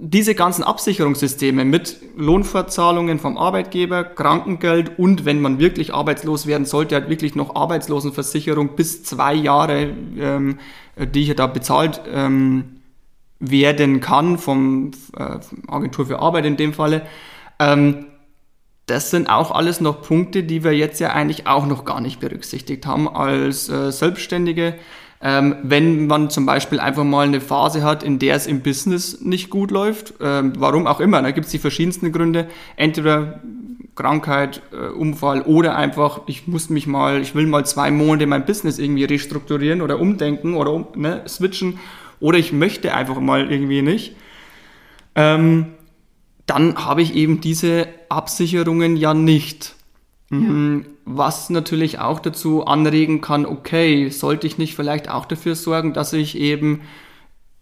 diese 0.00 0.34
ganzen 0.34 0.62
Absicherungssysteme 0.62 1.64
mit 1.64 1.96
Lohnfortzahlungen 2.16 3.18
vom 3.18 3.36
Arbeitgeber, 3.36 4.04
Krankengeld 4.04 4.98
und 4.98 5.24
wenn 5.24 5.40
man 5.40 5.58
wirklich 5.58 5.92
arbeitslos 5.92 6.46
werden 6.46 6.66
sollte, 6.66 6.94
halt 6.94 7.10
wirklich 7.10 7.34
noch 7.34 7.56
Arbeitslosenversicherung 7.56 8.76
bis 8.76 9.02
zwei 9.02 9.34
Jahre, 9.34 9.92
ähm, 10.18 10.58
die 10.96 11.24
hier 11.24 11.34
da 11.34 11.46
bezahlt 11.46 12.00
ähm, 12.12 12.80
werden 13.40 14.00
kann 14.00 14.38
vom 14.38 14.92
äh, 15.16 15.38
Agentur 15.68 16.06
für 16.06 16.20
Arbeit 16.20 16.46
in 16.46 16.56
dem 16.56 16.74
Falle. 16.74 17.02
Ähm, 17.58 18.06
das 18.86 19.10
sind 19.10 19.28
auch 19.28 19.50
alles 19.50 19.80
noch 19.80 20.00
Punkte, 20.02 20.44
die 20.44 20.64
wir 20.64 20.72
jetzt 20.72 20.98
ja 20.98 21.10
eigentlich 21.10 21.46
auch 21.46 21.66
noch 21.66 21.84
gar 21.84 22.00
nicht 22.00 22.20
berücksichtigt 22.20 22.86
haben 22.86 23.08
als 23.08 23.68
äh, 23.68 23.92
Selbstständige. 23.92 24.74
Ähm, 25.20 25.56
wenn 25.62 26.06
man 26.06 26.30
zum 26.30 26.46
Beispiel 26.46 26.78
einfach 26.78 27.02
mal 27.02 27.26
eine 27.26 27.40
Phase 27.40 27.82
hat, 27.82 28.04
in 28.04 28.20
der 28.20 28.36
es 28.36 28.46
im 28.46 28.60
Business 28.60 29.20
nicht 29.20 29.50
gut 29.50 29.72
läuft, 29.72 30.14
ähm, 30.20 30.52
warum 30.58 30.86
auch 30.86 31.00
immer, 31.00 31.20
da 31.22 31.32
gibt 31.32 31.46
es 31.46 31.50
die 31.52 31.58
verschiedensten 31.58 32.12
Gründe, 32.12 32.46
entweder 32.76 33.40
Krankheit, 33.96 34.62
äh, 34.72 34.90
Unfall 34.90 35.42
oder 35.42 35.74
einfach, 35.74 36.20
ich 36.26 36.46
muss 36.46 36.70
mich 36.70 36.86
mal, 36.86 37.20
ich 37.20 37.34
will 37.34 37.46
mal 37.46 37.66
zwei 37.66 37.90
Monate 37.90 38.26
mein 38.26 38.46
Business 38.46 38.78
irgendwie 38.78 39.04
restrukturieren 39.04 39.82
oder 39.82 39.98
umdenken 39.98 40.54
oder 40.54 40.72
um, 40.72 40.86
ne, 40.94 41.22
switchen 41.26 41.80
oder 42.20 42.38
ich 42.38 42.52
möchte 42.52 42.94
einfach 42.94 43.18
mal 43.18 43.50
irgendwie 43.50 43.82
nicht. 43.82 44.14
Ähm, 45.16 45.66
dann 46.46 46.84
habe 46.84 47.02
ich 47.02 47.14
eben 47.14 47.40
diese 47.40 47.88
Absicherungen 48.08 48.96
ja 48.96 49.14
nicht. 49.14 49.74
Mhm. 50.30 50.86
Was 51.04 51.48
natürlich 51.48 51.98
auch 51.98 52.20
dazu 52.20 52.66
anregen 52.66 53.20
kann, 53.20 53.46
okay, 53.46 54.10
sollte 54.10 54.46
ich 54.46 54.58
nicht 54.58 54.76
vielleicht 54.76 55.08
auch 55.08 55.24
dafür 55.24 55.54
sorgen, 55.54 55.94
dass 55.94 56.12
ich 56.12 56.36
eben, 56.36 56.82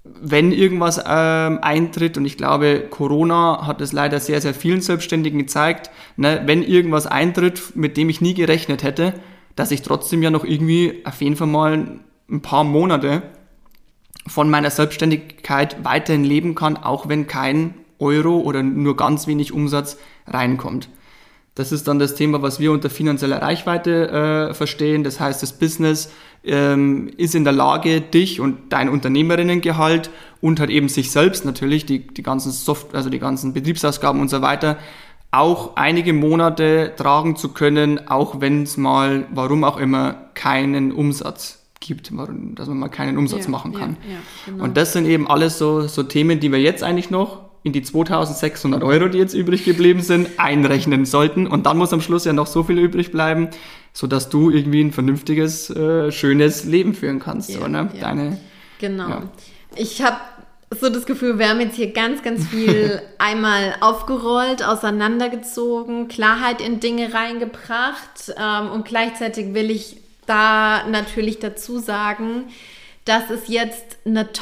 wenn 0.02 0.50
irgendwas 0.50 1.00
ähm, 1.06 1.58
eintritt, 1.62 2.16
und 2.16 2.24
ich 2.24 2.36
glaube, 2.36 2.84
Corona 2.90 3.66
hat 3.66 3.80
es 3.80 3.92
leider 3.92 4.18
sehr, 4.18 4.40
sehr 4.40 4.54
vielen 4.54 4.80
Selbstständigen 4.80 5.38
gezeigt, 5.38 5.90
ne, 6.16 6.42
wenn 6.46 6.62
irgendwas 6.62 7.06
eintritt, 7.06 7.76
mit 7.76 7.96
dem 7.96 8.08
ich 8.08 8.20
nie 8.20 8.34
gerechnet 8.34 8.82
hätte, 8.82 9.14
dass 9.54 9.70
ich 9.70 9.82
trotzdem 9.82 10.22
ja 10.22 10.30
noch 10.30 10.44
irgendwie 10.44 11.02
auf 11.04 11.20
jeden 11.22 11.36
Fall 11.36 11.46
mal 11.46 12.00
ein 12.28 12.42
paar 12.42 12.64
Monate 12.64 13.22
von 14.26 14.50
meiner 14.50 14.70
Selbstständigkeit 14.70 15.84
weiterhin 15.84 16.24
leben 16.24 16.56
kann, 16.56 16.76
auch 16.76 17.08
wenn 17.08 17.28
kein 17.28 17.74
Euro 18.00 18.40
oder 18.40 18.62
nur 18.62 18.96
ganz 18.96 19.26
wenig 19.28 19.52
Umsatz 19.52 19.98
reinkommt. 20.26 20.88
Das 21.56 21.72
ist 21.72 21.88
dann 21.88 21.98
das 21.98 22.14
Thema, 22.14 22.42
was 22.42 22.60
wir 22.60 22.70
unter 22.70 22.90
finanzieller 22.90 23.40
Reichweite 23.40 24.50
äh, 24.50 24.54
verstehen. 24.54 25.04
Das 25.04 25.18
heißt, 25.18 25.42
das 25.42 25.54
Business 25.54 26.12
ähm, 26.44 27.10
ist 27.16 27.34
in 27.34 27.44
der 27.44 27.54
Lage, 27.54 28.02
dich 28.02 28.40
und 28.40 28.58
dein 28.68 28.90
Unternehmerinnengehalt 28.90 30.10
und 30.42 30.60
halt 30.60 30.68
eben 30.68 30.90
sich 30.90 31.10
selbst 31.10 31.46
natürlich, 31.46 31.86
die, 31.86 32.06
die 32.06 32.22
ganzen 32.22 32.52
Soft, 32.52 32.94
also 32.94 33.08
die 33.08 33.18
ganzen 33.18 33.54
Betriebsausgaben 33.54 34.20
und 34.20 34.28
so 34.28 34.42
weiter, 34.42 34.76
auch 35.30 35.76
einige 35.76 36.12
Monate 36.12 36.92
tragen 36.94 37.36
zu 37.36 37.48
können, 37.48 38.06
auch 38.06 38.40
wenn 38.42 38.64
es 38.64 38.76
mal, 38.76 39.26
warum 39.32 39.64
auch 39.64 39.78
immer, 39.78 40.14
keinen 40.34 40.92
Umsatz 40.92 41.62
gibt, 41.80 42.10
dass 42.10 42.68
man 42.68 42.78
mal 42.78 42.88
keinen 42.88 43.16
Umsatz 43.16 43.44
ja, 43.44 43.50
machen 43.50 43.72
kann. 43.72 43.96
Ja, 44.02 44.12
ja, 44.12 44.18
genau. 44.44 44.64
Und 44.64 44.76
das 44.76 44.92
sind 44.92 45.06
eben 45.06 45.26
alles 45.26 45.56
so, 45.56 45.88
so 45.88 46.02
Themen, 46.02 46.38
die 46.38 46.52
wir 46.52 46.60
jetzt 46.60 46.82
eigentlich 46.82 47.10
noch 47.10 47.45
in 47.66 47.72
die 47.72 47.82
2600 47.82 48.84
Euro, 48.84 49.08
die 49.08 49.18
jetzt 49.18 49.34
übrig 49.34 49.64
geblieben 49.64 50.00
sind, 50.00 50.28
einrechnen 50.38 51.04
sollten. 51.04 51.48
Und 51.48 51.66
dann 51.66 51.76
muss 51.76 51.92
am 51.92 52.00
Schluss 52.00 52.24
ja 52.24 52.32
noch 52.32 52.46
so 52.46 52.62
viel 52.62 52.78
übrig 52.78 53.10
bleiben, 53.10 53.48
sodass 53.92 54.28
du 54.28 54.50
irgendwie 54.50 54.82
ein 54.82 54.92
vernünftiges, 54.92 55.70
äh, 55.70 56.12
schönes 56.12 56.62
Leben 56.62 56.94
führen 56.94 57.18
kannst. 57.18 57.50
Ja, 57.50 57.58
so, 57.58 57.66
ne? 57.66 57.90
ja. 57.94 58.02
Deine, 58.02 58.38
genau. 58.78 59.08
Ja. 59.08 59.22
Ich 59.74 60.00
habe 60.00 60.16
so 60.78 60.88
das 60.88 61.06
Gefühl, 61.06 61.40
wir 61.40 61.48
haben 61.48 61.58
jetzt 61.58 61.74
hier 61.74 61.92
ganz, 61.92 62.22
ganz 62.22 62.46
viel 62.46 63.02
einmal 63.18 63.74
aufgerollt, 63.80 64.64
auseinandergezogen, 64.64 66.06
Klarheit 66.06 66.60
in 66.60 66.78
Dinge 66.78 67.12
reingebracht 67.14 68.32
ähm, 68.40 68.70
und 68.70 68.84
gleichzeitig 68.84 69.54
will 69.54 69.72
ich 69.72 69.96
da 70.26 70.86
natürlich 70.86 71.40
dazu 71.40 71.80
sagen, 71.80 72.44
das 73.06 73.30
ist 73.30 73.48
jetzt 73.48 73.98
eine 74.04 74.32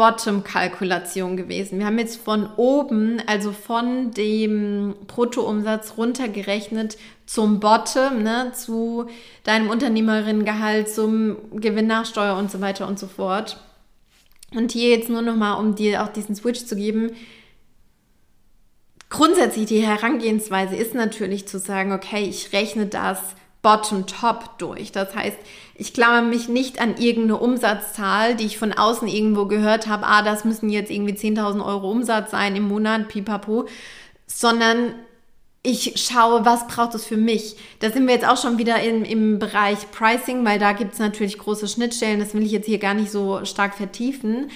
Top-Bottom-Kalkulation 0.00 1.36
gewesen. 1.36 1.78
Wir 1.78 1.86
haben 1.86 1.98
jetzt 1.98 2.20
von 2.20 2.48
oben, 2.56 3.22
also 3.26 3.52
von 3.52 4.12
dem 4.12 4.94
Bruttoumsatz 5.06 5.94
runtergerechnet 5.98 6.96
zum 7.26 7.60
Bottom, 7.60 8.22
ne, 8.22 8.52
zu 8.54 9.06
deinem 9.44 9.68
Unternehmerinnengehalt, 9.68 10.88
zum 10.88 11.36
Gewinnnachsteuer 11.60 12.36
und 12.36 12.50
so 12.50 12.60
weiter 12.62 12.88
und 12.88 12.98
so 12.98 13.06
fort. 13.06 13.58
Und 14.54 14.72
hier 14.72 14.88
jetzt 14.90 15.10
nur 15.10 15.22
nochmal, 15.22 15.60
um 15.60 15.74
dir 15.74 16.02
auch 16.02 16.08
diesen 16.08 16.34
Switch 16.34 16.64
zu 16.64 16.76
geben. 16.76 17.12
Grundsätzlich 19.10 19.66
die 19.66 19.86
Herangehensweise 19.86 20.76
ist 20.76 20.94
natürlich 20.94 21.46
zu 21.46 21.58
sagen, 21.58 21.92
okay, 21.92 22.24
ich 22.24 22.52
rechne 22.52 22.86
das 22.86 23.18
bottom-top 23.62 24.58
durch. 24.58 24.92
Das 24.92 25.14
heißt, 25.14 25.36
ich 25.74 25.92
klammer 25.92 26.22
mich 26.22 26.48
nicht 26.48 26.80
an 26.80 26.96
irgendeine 26.96 27.38
Umsatzzahl, 27.38 28.34
die 28.34 28.46
ich 28.46 28.58
von 28.58 28.72
außen 28.72 29.08
irgendwo 29.08 29.46
gehört 29.46 29.86
habe, 29.86 30.06
ah, 30.06 30.22
das 30.22 30.44
müssen 30.44 30.70
jetzt 30.70 30.90
irgendwie 30.90 31.14
10.000 31.14 31.64
Euro 31.64 31.90
Umsatz 31.90 32.30
sein 32.30 32.56
im 32.56 32.68
Monat, 32.68 33.08
pipapo, 33.08 33.66
sondern 34.26 34.94
ich 35.62 35.92
schaue, 35.96 36.46
was 36.46 36.66
braucht 36.66 36.94
es 36.94 37.04
für 37.04 37.18
mich. 37.18 37.56
Da 37.80 37.90
sind 37.90 38.06
wir 38.06 38.14
jetzt 38.14 38.26
auch 38.26 38.40
schon 38.40 38.56
wieder 38.56 38.80
im, 38.80 39.04
im 39.04 39.38
Bereich 39.38 39.90
Pricing, 39.90 40.44
weil 40.44 40.58
da 40.58 40.72
gibt 40.72 40.94
es 40.94 40.98
natürlich 40.98 41.36
große 41.36 41.68
Schnittstellen, 41.68 42.18
das 42.18 42.32
will 42.32 42.42
ich 42.42 42.52
jetzt 42.52 42.66
hier 42.66 42.78
gar 42.78 42.94
nicht 42.94 43.10
so 43.10 43.44
stark 43.44 43.74
vertiefen. 43.74 44.50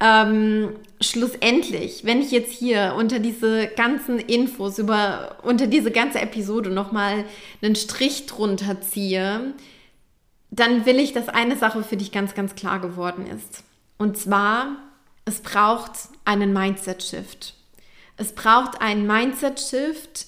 Ähm, 0.00 0.76
schlussendlich, 1.00 2.04
wenn 2.04 2.20
ich 2.20 2.30
jetzt 2.30 2.52
hier 2.52 2.94
unter 2.96 3.18
diese 3.18 3.66
ganzen 3.66 4.18
Infos 4.18 4.78
über, 4.78 5.38
unter 5.42 5.66
diese 5.66 5.90
ganze 5.90 6.20
Episode 6.20 6.70
nochmal 6.70 7.24
einen 7.62 7.74
Strich 7.74 8.26
drunter 8.26 8.80
ziehe, 8.80 9.54
dann 10.50 10.86
will 10.86 10.98
ich, 10.98 11.12
dass 11.12 11.28
eine 11.28 11.56
Sache 11.56 11.82
für 11.82 11.96
dich 11.96 12.12
ganz, 12.12 12.34
ganz 12.34 12.54
klar 12.54 12.80
geworden 12.80 13.26
ist. 13.26 13.64
Und 13.98 14.16
zwar, 14.16 14.76
es 15.24 15.40
braucht 15.40 15.92
einen 16.24 16.52
Mindset-Shift. 16.52 17.54
Es 18.16 18.32
braucht 18.32 18.80
einen 18.80 19.06
Mindset-Shift, 19.06 20.26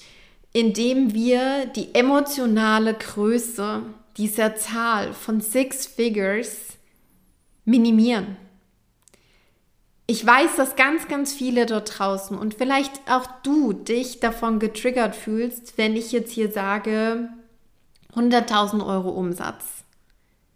in 0.53 0.73
dem 0.73 1.15
wir 1.15 1.67
die 1.67 1.95
emotionale 1.95 2.95
Größe 2.95 3.83
dieser 4.17 4.57
Zahl 4.57 5.13
von 5.13 5.41
Six 5.41 5.87
Figures 5.87 6.77
minimieren. 7.65 8.37
Ich 10.11 10.27
weiß, 10.27 10.57
dass 10.57 10.75
ganz, 10.75 11.07
ganz 11.07 11.33
viele 11.33 11.67
dort 11.67 12.01
draußen 12.01 12.37
und 12.37 12.55
vielleicht 12.55 13.09
auch 13.09 13.29
du 13.45 13.73
dich 13.73 14.19
davon 14.19 14.59
getriggert 14.59 15.15
fühlst, 15.15 15.79
wenn 15.79 15.95
ich 15.95 16.11
jetzt 16.11 16.33
hier 16.33 16.51
sage 16.51 17.29
100.000 18.17 18.85
Euro 18.85 19.11
Umsatz. 19.11 19.65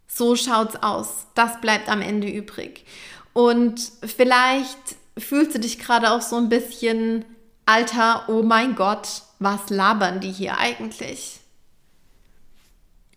So 0.09 0.35
schaut's 0.35 0.75
aus. 0.83 1.29
Das 1.37 1.61
bleibt 1.61 1.89
am 1.89 2.01
Ende 2.01 2.29
übrig. 2.29 2.85
Und 3.33 3.93
vielleicht 4.03 4.97
fühlst 5.17 5.55
du 5.55 5.61
dich 5.61 5.79
gerade 5.79 6.11
auch 6.11 6.23
so 6.23 6.35
ein 6.35 6.49
bisschen, 6.49 7.25
Alter, 7.65 8.25
oh 8.27 8.43
mein 8.43 8.75
Gott, 8.75 9.23
was 9.39 9.71
labern 9.71 10.19
die 10.19 10.33
hier 10.33 10.59
eigentlich? 10.59 11.39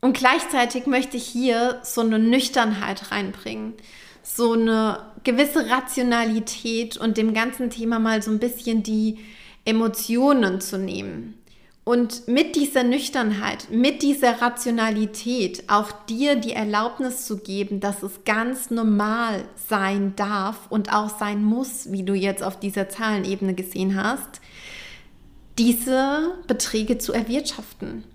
Und 0.02 0.16
gleichzeitig 0.16 0.86
möchte 0.86 1.18
ich 1.18 1.26
hier 1.26 1.80
so 1.82 2.02
eine 2.02 2.20
Nüchternheit 2.20 3.10
reinbringen 3.10 3.74
so 4.28 4.54
eine 4.54 5.00
gewisse 5.28 5.70
Rationalität 5.70 6.96
und 6.96 7.18
dem 7.18 7.34
ganzen 7.34 7.70
Thema 7.70 8.00
mal 8.00 8.22
so 8.22 8.32
ein 8.32 8.40
bisschen 8.40 8.82
die 8.82 9.18
Emotionen 9.66 10.62
zu 10.62 10.78
nehmen. 10.78 11.34
Und 11.84 12.30
mit 12.30 12.56
dieser 12.56 12.84
Nüchternheit, 12.84 13.70
mit 13.70 14.04
dieser 14.04 14.42
Rationalität 14.42 15.66
auch 15.68 15.92
dir 16.06 16.38
die 16.38 16.54
Erlaubnis 16.54 17.26
zu 17.26 17.40
geben, 17.40 17.82
dass 17.82 18.04
es 18.04 18.24
ganz 18.24 18.72
normal 18.72 19.44
sein 19.68 20.14
darf 20.16 20.68
und 20.70 20.94
auch 20.94 21.20
sein 21.20 21.44
muss, 21.44 21.92
wie 21.92 22.04
du 22.04 22.14
jetzt 22.14 22.42
auf 22.42 22.58
dieser 22.58 22.88
Zahlenebene 22.88 23.54
gesehen 23.54 24.02
hast, 24.02 24.40
diese 25.58 26.36
Beträge 26.48 27.00
zu 27.00 27.12
erwirtschaften 27.12 28.06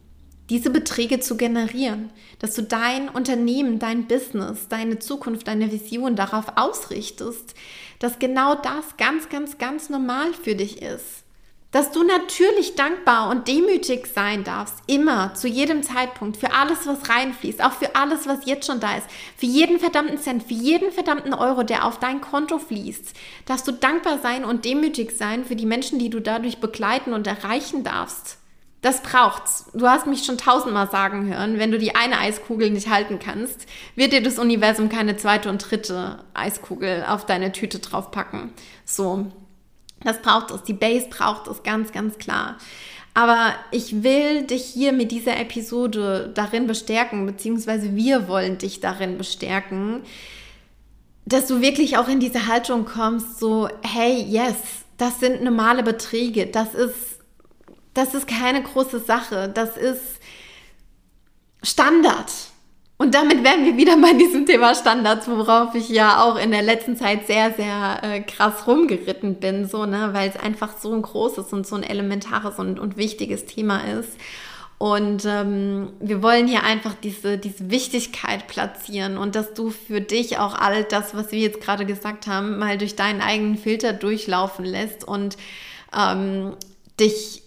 diese 0.51 0.71
Beträge 0.71 1.21
zu 1.21 1.37
generieren, 1.37 2.11
dass 2.39 2.55
du 2.55 2.63
dein 2.63 3.09
Unternehmen, 3.09 3.79
dein 3.79 4.07
Business, 4.07 4.69
deine 4.69 4.99
Zukunft, 4.99 5.47
deine 5.49 5.71
Vision 5.71 6.17
darauf 6.17 6.57
ausrichtest, 6.57 7.55
dass 7.99 8.19
genau 8.19 8.55
das 8.57 8.97
ganz, 8.99 9.29
ganz, 9.29 9.59
ganz 9.59 9.89
normal 9.89 10.33
für 10.35 10.55
dich 10.55 10.83
ist. 10.83 11.23
Dass 11.71 11.91
du 11.91 12.03
natürlich 12.03 12.75
dankbar 12.75 13.31
und 13.31 13.49
demütig 13.49 14.07
sein 14.07 14.45
darfst, 14.45 14.75
immer, 14.89 15.33
zu 15.33 15.49
jedem 15.49 15.83
Zeitpunkt, 15.83 16.37
für 16.37 16.53
alles, 16.53 16.87
was 16.87 17.09
reinfließt, 17.09 17.65
auch 17.65 17.73
für 17.73 17.97
alles, 17.97 18.27
was 18.27 18.45
jetzt 18.45 18.67
schon 18.67 18.79
da 18.79 18.97
ist, 18.97 19.07
für 19.39 19.47
jeden 19.47 19.79
verdammten 19.79 20.19
Cent, 20.19 20.43
für 20.43 20.53
jeden 20.53 20.93
verdammten 20.93 21.33
Euro, 21.33 21.63
der 21.63 21.87
auf 21.87 21.99
dein 21.99 22.21
Konto 22.21 22.59
fließt, 22.59 23.15
darfst 23.47 23.67
du 23.67 23.73
dankbar 23.73 24.19
sein 24.19 24.45
und 24.45 24.67
demütig 24.67 25.13
sein 25.17 25.47
für 25.47 25.57
die 25.57 25.65
Menschen, 25.65 25.99
die 25.99 26.11
du 26.11 26.21
dadurch 26.21 26.59
begleiten 26.59 27.15
und 27.15 27.27
erreichen 27.27 27.85
darfst. 27.85 28.42
Das 28.83 29.01
braucht's. 29.01 29.67
Du 29.75 29.89
hast 29.89 30.07
mich 30.09 30.25
schon 30.25 30.39
tausendmal 30.39 30.91
sagen 30.91 31.33
hören, 31.33 31.59
wenn 31.59 31.71
du 31.71 31.79
die 31.79 31.95
eine 31.95 32.19
Eiskugel 32.19 32.71
nicht 32.71 32.91
halten 32.91 33.21
kannst, 33.21 33.67
wird 33.95 34.13
dir 34.13 34.23
das 34.23 34.41
Universum 34.41 34.89
keine 34.89 35.17
zweite 35.17 35.49
und 35.49 35.71
dritte 35.71 36.25
Eiskugel 36.35 37.05
auf 37.09 37.25
deine 37.25 37.53
Tüte 37.53 37.79
draufpacken. 37.79 38.53
So. 38.85 39.27
Das 40.05 40.21
braucht 40.21 40.51
es. 40.51 40.65
Die 40.65 40.73
Base 40.73 41.07
braucht 41.09 41.47
es 41.47 41.63
ganz, 41.63 41.93
ganz 41.93 42.19
klar. 42.19 42.59
Aber 43.15 43.55
ich 43.71 44.03
will 44.03 44.43
dich 44.43 44.65
hier 44.65 44.93
mit 44.93 45.13
dieser 45.13 45.39
Episode 45.39 46.33
darin 46.35 46.67
bestärken, 46.67 47.25
beziehungsweise 47.25 47.95
wir 47.95 48.27
wollen 48.27 48.59
dich 48.59 48.81
darin 48.81 49.17
bestärken, 49.17 50.01
dass 51.25 51.47
du 51.47 51.61
wirklich 51.61 51.99
auch 51.99 52.09
in 52.09 52.21
diese 52.21 52.49
Haltung 52.49 52.85
kommst, 52.85 53.39
so, 53.39 53.69
hey, 53.83 54.25
yes, 54.29 54.57
das 54.97 55.21
sind 55.21 55.43
normale 55.43 55.83
Beträge, 55.83 56.47
das 56.47 56.75
ist 56.75 57.12
das 57.95 58.15
ist 58.15 58.27
keine 58.27 58.63
große 58.63 59.01
Sache. 59.01 59.51
Das 59.53 59.77
ist 59.77 60.21
Standard. 61.63 62.31
Und 62.99 63.15
damit 63.15 63.43
wären 63.43 63.65
wir 63.65 63.77
wieder 63.77 63.97
bei 63.97 64.13
diesem 64.13 64.47
Thema 64.47 64.75
Standards, 64.77 65.27
worauf 65.27 65.75
ich 65.75 65.89
ja 65.89 66.23
auch 66.23 66.37
in 66.37 66.53
der 66.53 66.63
letzten 66.63 66.97
Zeit 66.97 67.27
sehr, 67.27 67.53
sehr 67.53 67.99
äh, 68.03 68.21
krass 68.21 68.67
rumgeritten 68.67 69.41
bin, 69.41 69.67
so, 69.67 69.87
ne, 69.87 70.11
weil 70.13 70.29
es 70.29 70.37
einfach 70.37 70.79
so 70.79 70.93
ein 70.93 71.03
großes 71.03 71.53
und 71.53 71.67
so 71.67 71.75
ein 71.75 71.83
elementares 71.83 72.61
und, 72.61 72.79
und 72.79 72.97
wichtiges 72.97 73.45
Thema 73.45 73.81
ist. 73.99 74.17
Und 74.79 75.25
ähm, 75.27 75.93
wir 76.01 76.23
wollen 76.23 76.47
hier 76.47 76.65
einfach 76.65 76.95
diese, 76.95 77.39
diese 77.39 77.71
Wichtigkeit 77.71 78.47
platzieren 78.47 79.17
und 79.17 79.35
dass 79.37 79.55
du 79.55 79.71
für 79.71 80.01
dich 80.01 80.39
auch 80.39 80.55
all 80.55 80.85
das, 80.85 81.15
was 81.15 81.33
wir 81.33 81.39
jetzt 81.39 81.61
gerade 81.61 81.87
gesagt 81.87 82.27
haben, 82.27 82.59
mal 82.59 82.79
durch 82.79 82.97
deinen 82.97 83.21
eigenen 83.21 83.57
Filter 83.57 83.93
durchlaufen 83.93 84.65
lässt 84.65 85.03
und 85.07 85.37
ähm, 85.97 86.57
dich 86.99 87.42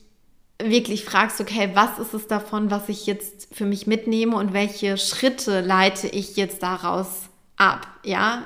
wirklich 0.61 1.03
fragst, 1.03 1.41
okay, 1.41 1.71
was 1.73 1.99
ist 1.99 2.13
es 2.13 2.27
davon, 2.27 2.71
was 2.71 2.89
ich 2.89 3.05
jetzt 3.05 3.53
für 3.53 3.65
mich 3.65 3.87
mitnehme 3.87 4.35
und 4.37 4.53
welche 4.53 4.97
Schritte 4.97 5.61
leite 5.61 6.07
ich 6.07 6.37
jetzt 6.37 6.63
daraus 6.63 7.29
ab? 7.57 7.87
Ja, 8.03 8.43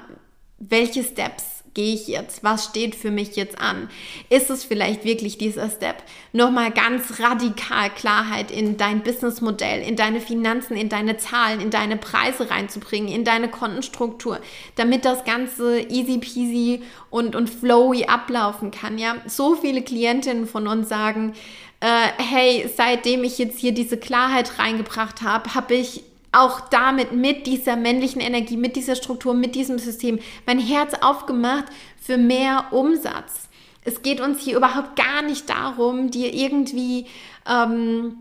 welche 0.57 1.03
Steps 1.03 1.59
gehe 1.73 1.93
ich 1.93 2.07
jetzt? 2.07 2.43
Was 2.43 2.65
steht 2.65 2.95
für 2.95 3.11
mich 3.11 3.35
jetzt 3.35 3.59
an? 3.59 3.89
Ist 4.29 4.49
es 4.49 4.63
vielleicht 4.63 5.05
wirklich 5.05 5.37
dieser 5.37 5.69
Step? 5.69 6.03
Nochmal 6.33 6.71
ganz 6.71 7.19
radikal 7.19 7.89
Klarheit 7.91 8.51
in 8.51 8.77
dein 8.77 9.01
Businessmodell, 9.01 9.81
in 9.81 9.95
deine 9.95 10.19
Finanzen, 10.19 10.75
in 10.75 10.89
deine 10.89 11.17
Zahlen, 11.17 11.61
in 11.61 11.69
deine 11.69 11.95
Preise 11.95 12.49
reinzubringen, 12.49 13.09
in 13.09 13.23
deine 13.23 13.49
Kontenstruktur, 13.49 14.39
damit 14.75 15.05
das 15.05 15.23
Ganze 15.23 15.79
easy 15.81 16.17
peasy 16.17 16.81
und, 17.09 17.35
und 17.35 17.49
flowy 17.49 18.05
ablaufen 18.05 18.71
kann. 18.71 18.97
Ja, 18.97 19.15
so 19.27 19.55
viele 19.55 19.81
Klientinnen 19.81 20.47
von 20.47 20.67
uns 20.67 20.89
sagen, 20.89 21.33
äh, 21.81 22.07
hey, 22.17 22.69
seitdem 22.75 23.23
ich 23.23 23.37
jetzt 23.37 23.59
hier 23.59 23.71
diese 23.71 23.97
Klarheit 23.97 24.59
reingebracht 24.59 25.21
habe, 25.21 25.53
habe 25.55 25.75
ich 25.75 26.03
auch 26.31 26.61
damit, 26.69 27.11
mit 27.11 27.47
dieser 27.47 27.75
männlichen 27.75 28.21
Energie, 28.21 28.57
mit 28.57 28.75
dieser 28.75 28.95
Struktur, 28.95 29.33
mit 29.33 29.55
diesem 29.55 29.79
System, 29.79 30.19
mein 30.45 30.59
Herz 30.59 30.93
aufgemacht 31.01 31.65
für 31.99 32.17
mehr 32.17 32.67
Umsatz. 32.71 33.49
Es 33.83 34.01
geht 34.01 34.21
uns 34.21 34.41
hier 34.41 34.57
überhaupt 34.57 34.95
gar 34.95 35.21
nicht 35.21 35.49
darum, 35.49 36.11
dir 36.11 36.33
irgendwie 36.33 37.07
ähm, 37.47 38.17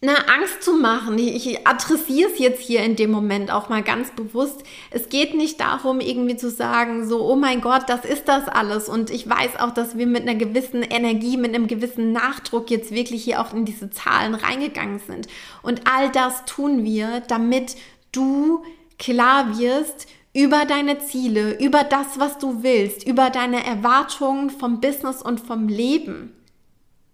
na, 0.00 0.14
Angst 0.14 0.62
zu 0.62 0.74
machen. 0.74 1.18
Ich, 1.18 1.66
adressiere 1.66 2.30
es 2.30 2.38
jetzt 2.38 2.60
hier 2.60 2.82
in 2.84 2.94
dem 2.94 3.10
Moment 3.10 3.50
auch 3.50 3.68
mal 3.68 3.82
ganz 3.82 4.12
bewusst. 4.12 4.62
Es 4.90 5.08
geht 5.08 5.34
nicht 5.34 5.58
darum, 5.60 5.98
irgendwie 6.00 6.36
zu 6.36 6.50
sagen, 6.50 7.08
so, 7.08 7.24
oh 7.24 7.34
mein 7.34 7.60
Gott, 7.60 7.88
das 7.88 8.04
ist 8.04 8.28
das 8.28 8.46
alles. 8.46 8.88
Und 8.88 9.10
ich 9.10 9.28
weiß 9.28 9.56
auch, 9.58 9.72
dass 9.72 9.98
wir 9.98 10.06
mit 10.06 10.22
einer 10.22 10.36
gewissen 10.36 10.82
Energie, 10.82 11.36
mit 11.36 11.52
einem 11.52 11.66
gewissen 11.66 12.12
Nachdruck 12.12 12.70
jetzt 12.70 12.92
wirklich 12.92 13.24
hier 13.24 13.40
auch 13.40 13.52
in 13.52 13.64
diese 13.64 13.90
Zahlen 13.90 14.34
reingegangen 14.36 15.00
sind. 15.00 15.26
Und 15.62 15.82
all 15.92 16.10
das 16.10 16.44
tun 16.44 16.84
wir, 16.84 17.20
damit 17.26 17.74
du 18.12 18.62
klar 19.00 19.58
wirst, 19.58 20.06
über 20.32 20.64
deine 20.64 21.00
Ziele, 21.00 21.58
über 21.58 21.82
das, 21.82 22.20
was 22.20 22.38
du 22.38 22.62
willst, 22.62 23.04
über 23.04 23.30
deine 23.30 23.66
Erwartungen 23.66 24.50
vom 24.50 24.80
Business 24.80 25.22
und 25.22 25.40
vom 25.40 25.66
Leben. 25.66 26.37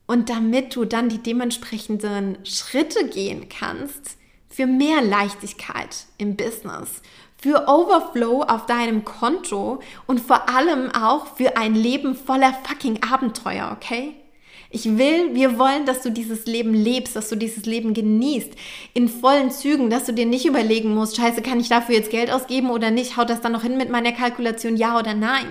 Und 0.07 0.29
damit 0.29 0.77
du 0.77 0.85
dann 0.85 1.09
die 1.09 1.19
dementsprechenden 1.19 2.39
Schritte 2.45 3.09
gehen 3.09 3.49
kannst 3.49 4.19
für 4.49 4.67
mehr 4.67 5.03
Leichtigkeit 5.03 6.07
im 6.19 6.37
Business, 6.37 7.01
für 7.37 7.69
Overflow 7.69 8.43
auf 8.43 8.67
deinem 8.67 9.05
Konto 9.05 9.81
und 10.07 10.21
vor 10.21 10.49
allem 10.49 10.91
auch 10.91 11.37
für 11.37 11.57
ein 11.57 11.75
Leben 11.75 12.15
voller 12.15 12.55
fucking 12.65 13.03
Abenteuer, 13.03 13.77
okay? 13.77 14.15
Ich 14.71 14.99
will, 14.99 15.35
wir 15.35 15.59
wollen, 15.59 15.87
dass 15.87 16.03
du 16.03 16.11
dieses 16.11 16.47
Leben 16.47 16.75
lebst, 16.75 17.15
dass 17.15 17.29
du 17.29 17.37
dieses 17.37 17.65
Leben 17.65 17.95
genießt, 17.95 18.51
in 18.93 19.09
vollen 19.09 19.51
Zügen, 19.51 19.89
dass 19.89 20.05
du 20.05 20.13
dir 20.13 20.27
nicht 20.27 20.47
überlegen 20.47 20.95
musst, 20.95 21.17
scheiße, 21.17 21.43
kann 21.43 21.61
ich 21.61 21.69
dafür 21.69 21.95
jetzt 21.95 22.11
Geld 22.11 22.33
ausgeben 22.33 22.71
oder 22.71 22.91
nicht? 22.91 23.17
Haut 23.17 23.31
das 23.31 23.41
dann 23.41 23.53
noch 23.53 23.63
hin 23.63 23.77
mit 23.77 23.91
meiner 23.91 24.11
Kalkulation, 24.11 24.77
ja 24.77 24.99
oder 24.99 25.15
nein? 25.15 25.47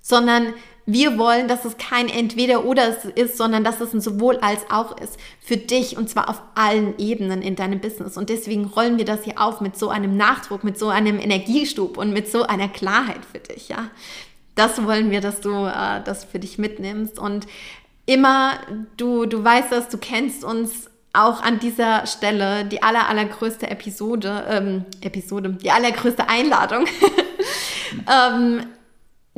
Sondern 0.00 0.54
wir 0.90 1.18
wollen, 1.18 1.48
dass 1.48 1.66
es 1.66 1.76
kein 1.76 2.08
Entweder-Oder 2.08 2.96
ist, 3.14 3.36
sondern 3.36 3.62
dass 3.62 3.82
es 3.82 3.92
ein 3.92 4.00
sowohl 4.00 4.38
als 4.38 4.70
auch 4.70 4.98
ist. 4.98 5.18
Für 5.38 5.58
dich 5.58 5.98
und 5.98 6.08
zwar 6.08 6.30
auf 6.30 6.40
allen 6.54 6.98
Ebenen 6.98 7.42
in 7.42 7.56
deinem 7.56 7.78
Business. 7.78 8.16
Und 8.16 8.30
deswegen 8.30 8.64
rollen 8.64 8.96
wir 8.96 9.04
das 9.04 9.22
hier 9.24 9.38
auf 9.38 9.60
mit 9.60 9.76
so 9.76 9.90
einem 9.90 10.16
Nachdruck, 10.16 10.64
mit 10.64 10.78
so 10.78 10.88
einem 10.88 11.20
Energiestub 11.20 11.98
und 11.98 12.14
mit 12.14 12.32
so 12.32 12.44
einer 12.44 12.68
Klarheit 12.68 13.20
für 13.30 13.38
dich, 13.38 13.68
ja. 13.68 13.90
Das 14.54 14.82
wollen 14.82 15.10
wir, 15.10 15.20
dass 15.20 15.42
du 15.42 15.66
äh, 15.66 16.02
das 16.04 16.24
für 16.24 16.38
dich 16.38 16.56
mitnimmst. 16.56 17.18
Und 17.18 17.46
immer, 18.06 18.54
du, 18.96 19.26
du 19.26 19.44
weißt 19.44 19.70
das, 19.70 19.90
du 19.90 19.98
kennst 19.98 20.42
uns 20.42 20.88
auch 21.12 21.42
an 21.42 21.58
dieser 21.58 22.06
Stelle 22.06 22.64
die 22.64 22.82
aller, 22.82 23.08
allergrößte 23.08 23.70
Episode, 23.70 24.46
ähm, 24.48 24.86
Episode, 25.02 25.50
die 25.62 25.70
allergrößte 25.70 26.30
Einladung, 26.30 26.86
ähm, 28.10 28.62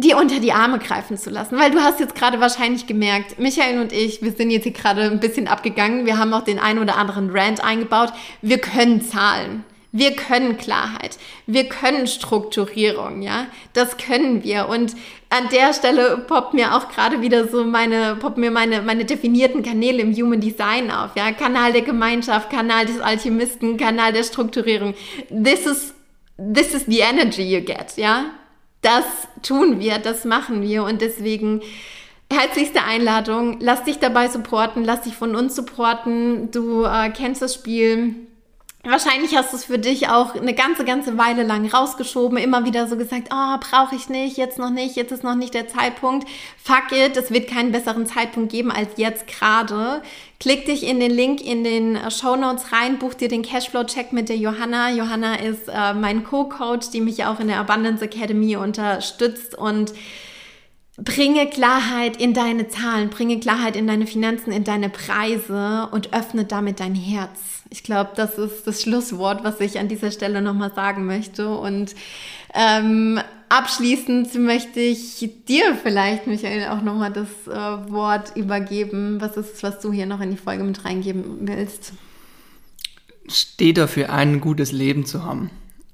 dir 0.00 0.16
unter 0.16 0.40
die 0.40 0.52
Arme 0.52 0.78
greifen 0.78 1.16
zu 1.16 1.30
lassen. 1.30 1.58
Weil 1.58 1.70
du 1.70 1.80
hast 1.80 2.00
jetzt 2.00 2.14
gerade 2.14 2.40
wahrscheinlich 2.40 2.86
gemerkt, 2.86 3.38
Michael 3.38 3.80
und 3.80 3.92
ich, 3.92 4.22
wir 4.22 4.32
sind 4.32 4.50
jetzt 4.50 4.64
hier 4.64 4.72
gerade 4.72 5.02
ein 5.02 5.20
bisschen 5.20 5.48
abgegangen. 5.48 6.06
Wir 6.06 6.18
haben 6.18 6.32
auch 6.34 6.44
den 6.44 6.58
einen 6.58 6.78
oder 6.78 6.96
anderen 6.96 7.30
Rant 7.30 7.62
eingebaut. 7.62 8.12
Wir 8.42 8.58
können 8.58 9.02
zahlen. 9.02 9.64
Wir 9.92 10.14
können 10.14 10.56
Klarheit. 10.56 11.18
Wir 11.46 11.64
können 11.68 12.06
Strukturierung, 12.06 13.22
ja. 13.22 13.46
Das 13.72 13.96
können 13.96 14.44
wir. 14.44 14.68
Und 14.68 14.94
an 15.30 15.48
der 15.50 15.74
Stelle 15.74 16.18
poppt 16.28 16.54
mir 16.54 16.76
auch 16.76 16.88
gerade 16.90 17.22
wieder 17.22 17.48
so 17.48 17.64
meine, 17.64 18.14
poppt 18.14 18.38
mir 18.38 18.52
meine, 18.52 18.82
meine 18.82 19.04
definierten 19.04 19.64
Kanäle 19.64 20.02
im 20.02 20.14
Human 20.14 20.40
Design 20.40 20.92
auf, 20.92 21.16
ja. 21.16 21.32
Kanal 21.32 21.72
der 21.72 21.82
Gemeinschaft, 21.82 22.50
Kanal 22.50 22.86
des 22.86 23.00
Alchemisten, 23.00 23.76
Kanal 23.76 24.12
der 24.12 24.22
Strukturierung. 24.22 24.94
This 25.28 25.66
is, 25.66 25.94
this 26.36 26.72
is 26.72 26.86
the 26.86 27.00
energy 27.00 27.42
you 27.42 27.60
get, 27.60 27.96
ja. 27.96 28.26
Das 28.82 29.04
tun 29.42 29.78
wir, 29.78 29.98
das 29.98 30.24
machen 30.24 30.62
wir 30.62 30.84
und 30.84 31.02
deswegen 31.02 31.60
herzlichste 32.32 32.82
Einladung. 32.82 33.58
Lass 33.60 33.84
dich 33.84 33.98
dabei 33.98 34.28
supporten, 34.28 34.84
lass 34.84 35.02
dich 35.02 35.14
von 35.14 35.36
uns 35.36 35.54
supporten. 35.54 36.50
Du 36.50 36.84
äh, 36.84 37.10
kennst 37.10 37.42
das 37.42 37.54
Spiel 37.54 38.14
Wahrscheinlich 38.82 39.36
hast 39.36 39.52
du 39.52 39.58
es 39.58 39.66
für 39.66 39.78
dich 39.78 40.08
auch 40.08 40.34
eine 40.34 40.54
ganze, 40.54 40.86
ganze 40.86 41.18
Weile 41.18 41.42
lang 41.42 41.66
rausgeschoben, 41.68 42.38
immer 42.38 42.64
wieder 42.64 42.88
so 42.88 42.96
gesagt, 42.96 43.28
oh, 43.30 43.58
brauche 43.60 43.94
ich 43.94 44.08
nicht, 44.08 44.38
jetzt 44.38 44.58
noch 44.58 44.70
nicht, 44.70 44.96
jetzt 44.96 45.12
ist 45.12 45.22
noch 45.22 45.34
nicht 45.34 45.52
der 45.52 45.68
Zeitpunkt. 45.68 46.26
Fuck 46.56 46.92
it, 46.92 47.14
es 47.14 47.30
wird 47.30 47.46
keinen 47.46 47.72
besseren 47.72 48.06
Zeitpunkt 48.06 48.50
geben 48.50 48.70
als 48.70 48.92
jetzt 48.96 49.26
gerade. 49.26 50.00
Klick 50.38 50.64
dich 50.64 50.84
in 50.84 50.98
den 50.98 51.10
Link 51.10 51.42
in 51.42 51.62
den 51.62 51.98
Show 52.10 52.36
Notes 52.36 52.72
rein, 52.72 52.98
buch 52.98 53.12
dir 53.12 53.28
den 53.28 53.42
Cashflow-Check 53.42 54.14
mit 54.14 54.30
der 54.30 54.38
Johanna. 54.38 54.90
Johanna 54.90 55.34
ist 55.34 55.68
äh, 55.68 55.92
mein 55.92 56.24
Co-Coach, 56.24 56.88
die 56.88 57.02
mich 57.02 57.26
auch 57.26 57.38
in 57.38 57.48
der 57.48 57.58
Abundance 57.58 58.02
Academy 58.02 58.56
unterstützt 58.56 59.54
und 59.54 59.92
Bringe 61.02 61.48
Klarheit 61.48 62.18
in 62.18 62.34
deine 62.34 62.68
Zahlen, 62.68 63.08
bringe 63.08 63.40
Klarheit 63.40 63.74
in 63.74 63.86
deine 63.86 64.06
Finanzen, 64.06 64.52
in 64.52 64.64
deine 64.64 64.90
Preise 64.90 65.88
und 65.92 66.12
öffne 66.12 66.44
damit 66.44 66.78
dein 66.78 66.94
Herz. 66.94 67.59
Ich 67.70 67.84
glaube, 67.84 68.10
das 68.16 68.36
ist 68.36 68.66
das 68.66 68.82
Schlusswort, 68.82 69.44
was 69.44 69.60
ich 69.60 69.78
an 69.78 69.88
dieser 69.88 70.10
Stelle 70.10 70.42
nochmal 70.42 70.72
sagen 70.74 71.06
möchte. 71.06 71.48
Und 71.48 71.94
ähm, 72.52 73.20
abschließend 73.48 74.34
möchte 74.34 74.80
ich 74.80 75.28
dir 75.46 75.76
vielleicht, 75.80 76.26
Michael, 76.26 76.68
auch 76.68 76.82
nochmal 76.82 77.12
das 77.12 77.28
äh, 77.46 77.90
Wort 77.90 78.36
übergeben. 78.36 79.20
Was 79.20 79.36
ist 79.36 79.54
es, 79.54 79.62
was 79.62 79.80
du 79.80 79.92
hier 79.92 80.06
noch 80.06 80.20
in 80.20 80.32
die 80.32 80.36
Folge 80.36 80.64
mit 80.64 80.84
reingeben 80.84 81.38
willst? 81.42 81.92
Steh 83.28 83.72
dafür 83.72 84.10
ein, 84.10 84.34
ein 84.34 84.40
gutes 84.40 84.72
Leben 84.72 85.06
zu 85.06 85.24
haben 85.24 85.50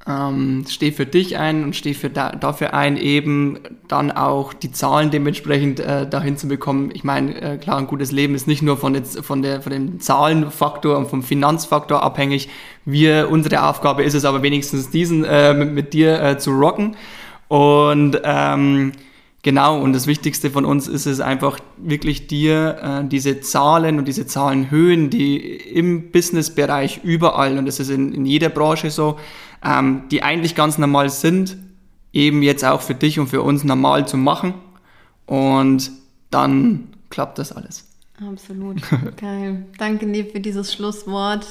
ähm, 0.09 0.64
steh 0.68 0.92
für 0.92 1.07
dich 1.07 1.36
ein 1.36 1.64
und 1.64 1.74
steh 1.74 1.94
für 1.94 2.11
da, 2.11 2.30
dafür 2.30 2.74
ein, 2.74 2.96
eben 2.96 3.59
dann 3.88 4.12
auch 4.12 4.52
die 4.52 4.70
Zahlen 4.70 5.11
dementsprechend 5.11 5.80
äh, 5.80 6.09
dahin 6.09 6.36
zu 6.36 6.46
bekommen. 6.46 6.90
Ich 6.94 7.02
meine, 7.02 7.40
äh, 7.40 7.57
klar, 7.59 7.78
ein 7.78 7.88
gutes 7.88 8.12
Leben 8.12 8.34
ist 8.34 8.46
nicht 8.46 8.62
nur 8.62 8.76
von, 8.76 8.94
jetzt, 8.94 9.24
von, 9.24 9.42
der, 9.42 9.62
von 9.62 9.72
dem 9.72 10.00
Zahlenfaktor 10.00 10.96
und 10.96 11.09
vom 11.09 11.22
Finanzfaktor 11.22 12.02
abhängig. 12.02 12.48
Wir, 12.84 13.28
unsere 13.30 13.64
Aufgabe 13.64 14.04
ist 14.04 14.14
es 14.14 14.24
aber 14.24 14.42
wenigstens 14.42 14.90
diesen 14.90 15.24
äh, 15.24 15.54
mit, 15.54 15.72
mit 15.72 15.92
dir 15.92 16.22
äh, 16.22 16.38
zu 16.38 16.52
rocken. 16.52 16.96
Und 17.48 18.20
ähm, 18.24 18.92
Genau, 19.46 19.80
und 19.80 19.92
das 19.92 20.09
Wichtigste 20.09 20.50
von 20.50 20.64
uns 20.64 20.88
ist 20.88 21.07
es 21.07 21.20
einfach 21.20 21.61
wirklich 21.76 22.26
dir 22.26 22.78
äh, 22.82 23.09
diese 23.09 23.38
Zahlen 23.38 24.00
und 24.00 24.09
diese 24.09 24.26
Zahlenhöhen, 24.26 25.09
die 25.09 25.36
im 25.36 26.11
Businessbereich 26.11 27.02
überall, 27.04 27.57
und 27.57 27.66
das 27.66 27.78
ist 27.78 27.90
in, 27.90 28.12
in 28.12 28.26
jeder 28.26 28.48
Branche 28.48 28.90
so, 28.90 29.20
ähm, 29.66 30.02
die 30.10 30.22
eigentlich 30.22 30.54
ganz 30.54 30.78
normal 30.78 31.10
sind, 31.10 31.56
eben 32.12 32.42
jetzt 32.42 32.64
auch 32.64 32.80
für 32.80 32.94
dich 32.94 33.18
und 33.18 33.28
für 33.28 33.42
uns 33.42 33.64
normal 33.64 34.06
zu 34.06 34.16
machen. 34.16 34.54
Und 35.26 35.90
dann 36.30 36.88
klappt 37.10 37.38
das 37.38 37.52
alles. 37.52 37.88
Absolut. 38.26 38.80
Geil. 39.20 39.66
Danke 39.78 40.06
dir 40.06 40.26
für 40.26 40.40
dieses 40.40 40.72
Schlusswort. 40.72 41.46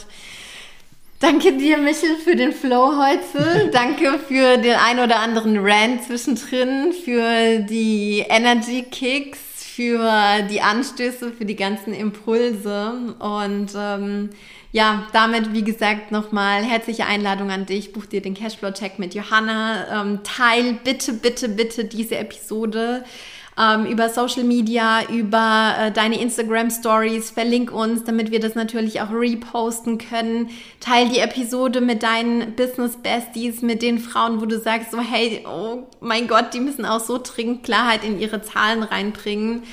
Danke 1.20 1.58
dir, 1.58 1.78
Michel, 1.78 2.18
für 2.24 2.36
den 2.36 2.52
Flow 2.52 2.94
heute. 2.98 3.70
Danke 3.74 4.20
für 4.20 4.58
den 4.58 4.76
ein 4.76 5.00
oder 5.00 5.20
anderen 5.20 5.58
Rant 5.60 6.04
zwischendrin, 6.04 6.94
für 6.94 7.60
die 7.60 8.26
Energy 8.28 8.84
Kicks, 8.84 9.40
für 9.76 10.42
die 10.50 10.62
Anstöße, 10.62 11.32
für 11.32 11.46
die 11.46 11.56
ganzen 11.56 11.94
Impulse. 11.94 13.16
Und 13.20 13.72
ähm, 13.78 14.30
ja, 14.76 15.08
damit, 15.14 15.54
wie 15.54 15.64
gesagt, 15.64 16.12
nochmal 16.12 16.62
herzliche 16.62 17.06
Einladung 17.06 17.50
an 17.50 17.66
dich. 17.66 17.94
Buch 17.94 18.06
dir 18.06 18.22
den 18.22 18.34
Cashflow-Check 18.34 19.00
mit 19.00 19.16
Johanna. 19.16 20.02
Ähm, 20.02 20.20
teil 20.26 20.74
bitte, 20.84 21.14
bitte, 21.14 21.48
bitte 21.48 21.86
diese 21.86 22.18
Episode 22.18 23.06
ähm, 23.58 23.86
über 23.86 24.10
Social 24.10 24.44
Media, 24.44 25.10
über 25.10 25.76
äh, 25.80 25.92
deine 25.94 26.20
Instagram 26.20 26.70
Stories. 26.72 27.32
Verlink 27.32 27.72
uns, 27.72 28.04
damit 28.04 28.32
wir 28.32 28.42
das 28.42 28.56
natürlich 28.56 29.00
auch 29.00 29.12
reposten 29.12 29.98
können. 29.98 30.50
Teil 30.82 31.08
die 31.08 31.20
Episode 31.20 31.80
mit 31.80 32.04
deinen 32.04 32.58
Business 32.58 32.98
Besties, 32.98 33.62
mit 33.62 33.82
den 33.82 33.98
Frauen, 33.98 34.42
wo 34.42 34.46
du 34.46 34.60
sagst 34.60 34.92
so, 34.92 35.00
hey, 35.00 35.46
oh 35.48 35.88
mein 36.02 36.28
Gott, 36.28 36.54
die 36.54 36.60
müssen 36.60 36.86
auch 36.86 37.00
so 37.00 37.18
dringend 37.24 37.64
Klarheit 37.64 38.04
in 38.04 38.20
ihre 38.20 38.42
Zahlen 38.42 38.84
reinbringen. 38.84 39.64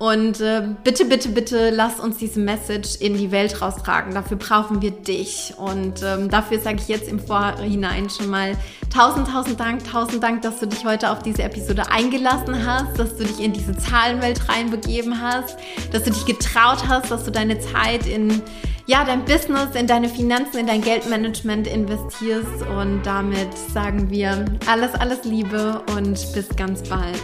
Und 0.00 0.40
äh, 0.40 0.62
bitte, 0.82 1.04
bitte, 1.04 1.28
bitte 1.28 1.68
lass 1.68 2.00
uns 2.00 2.16
diese 2.16 2.40
Message 2.40 2.96
in 3.00 3.18
die 3.18 3.30
Welt 3.30 3.60
raustragen. 3.60 4.14
Dafür 4.14 4.38
brauchen 4.38 4.80
wir 4.80 4.92
dich. 4.92 5.52
Und 5.58 6.02
ähm, 6.02 6.30
dafür 6.30 6.58
sage 6.58 6.78
ich 6.80 6.88
jetzt 6.88 7.06
im 7.06 7.20
Vorhinein 7.20 8.08
schon 8.08 8.30
mal 8.30 8.56
tausend, 8.88 9.28
tausend 9.28 9.60
Dank, 9.60 9.84
tausend 9.84 10.22
Dank, 10.22 10.40
dass 10.40 10.58
du 10.58 10.66
dich 10.66 10.86
heute 10.86 11.10
auf 11.10 11.22
diese 11.22 11.42
Episode 11.42 11.90
eingelassen 11.90 12.66
hast, 12.66 12.98
dass 12.98 13.18
du 13.18 13.24
dich 13.24 13.40
in 13.40 13.52
diese 13.52 13.76
Zahlenwelt 13.76 14.48
reinbegeben 14.48 15.20
hast, 15.20 15.58
dass 15.92 16.04
du 16.04 16.12
dich 16.12 16.24
getraut 16.24 16.88
hast, 16.88 17.10
dass 17.10 17.24
du 17.24 17.30
deine 17.30 17.58
Zeit 17.60 18.06
in 18.06 18.40
ja, 18.86 19.04
dein 19.04 19.26
Business, 19.26 19.74
in 19.74 19.86
deine 19.86 20.08
Finanzen, 20.08 20.60
in 20.60 20.66
dein 20.66 20.80
Geldmanagement 20.80 21.66
investierst. 21.66 22.66
Und 22.74 23.02
damit 23.04 23.52
sagen 23.74 24.08
wir 24.08 24.46
alles, 24.66 24.94
alles 24.94 25.24
Liebe 25.24 25.82
und 25.94 26.14
bis 26.32 26.48
ganz 26.56 26.88
bald. 26.88 27.20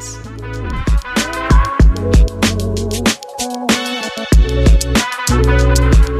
Thank 4.48 6.10
you. 6.10 6.15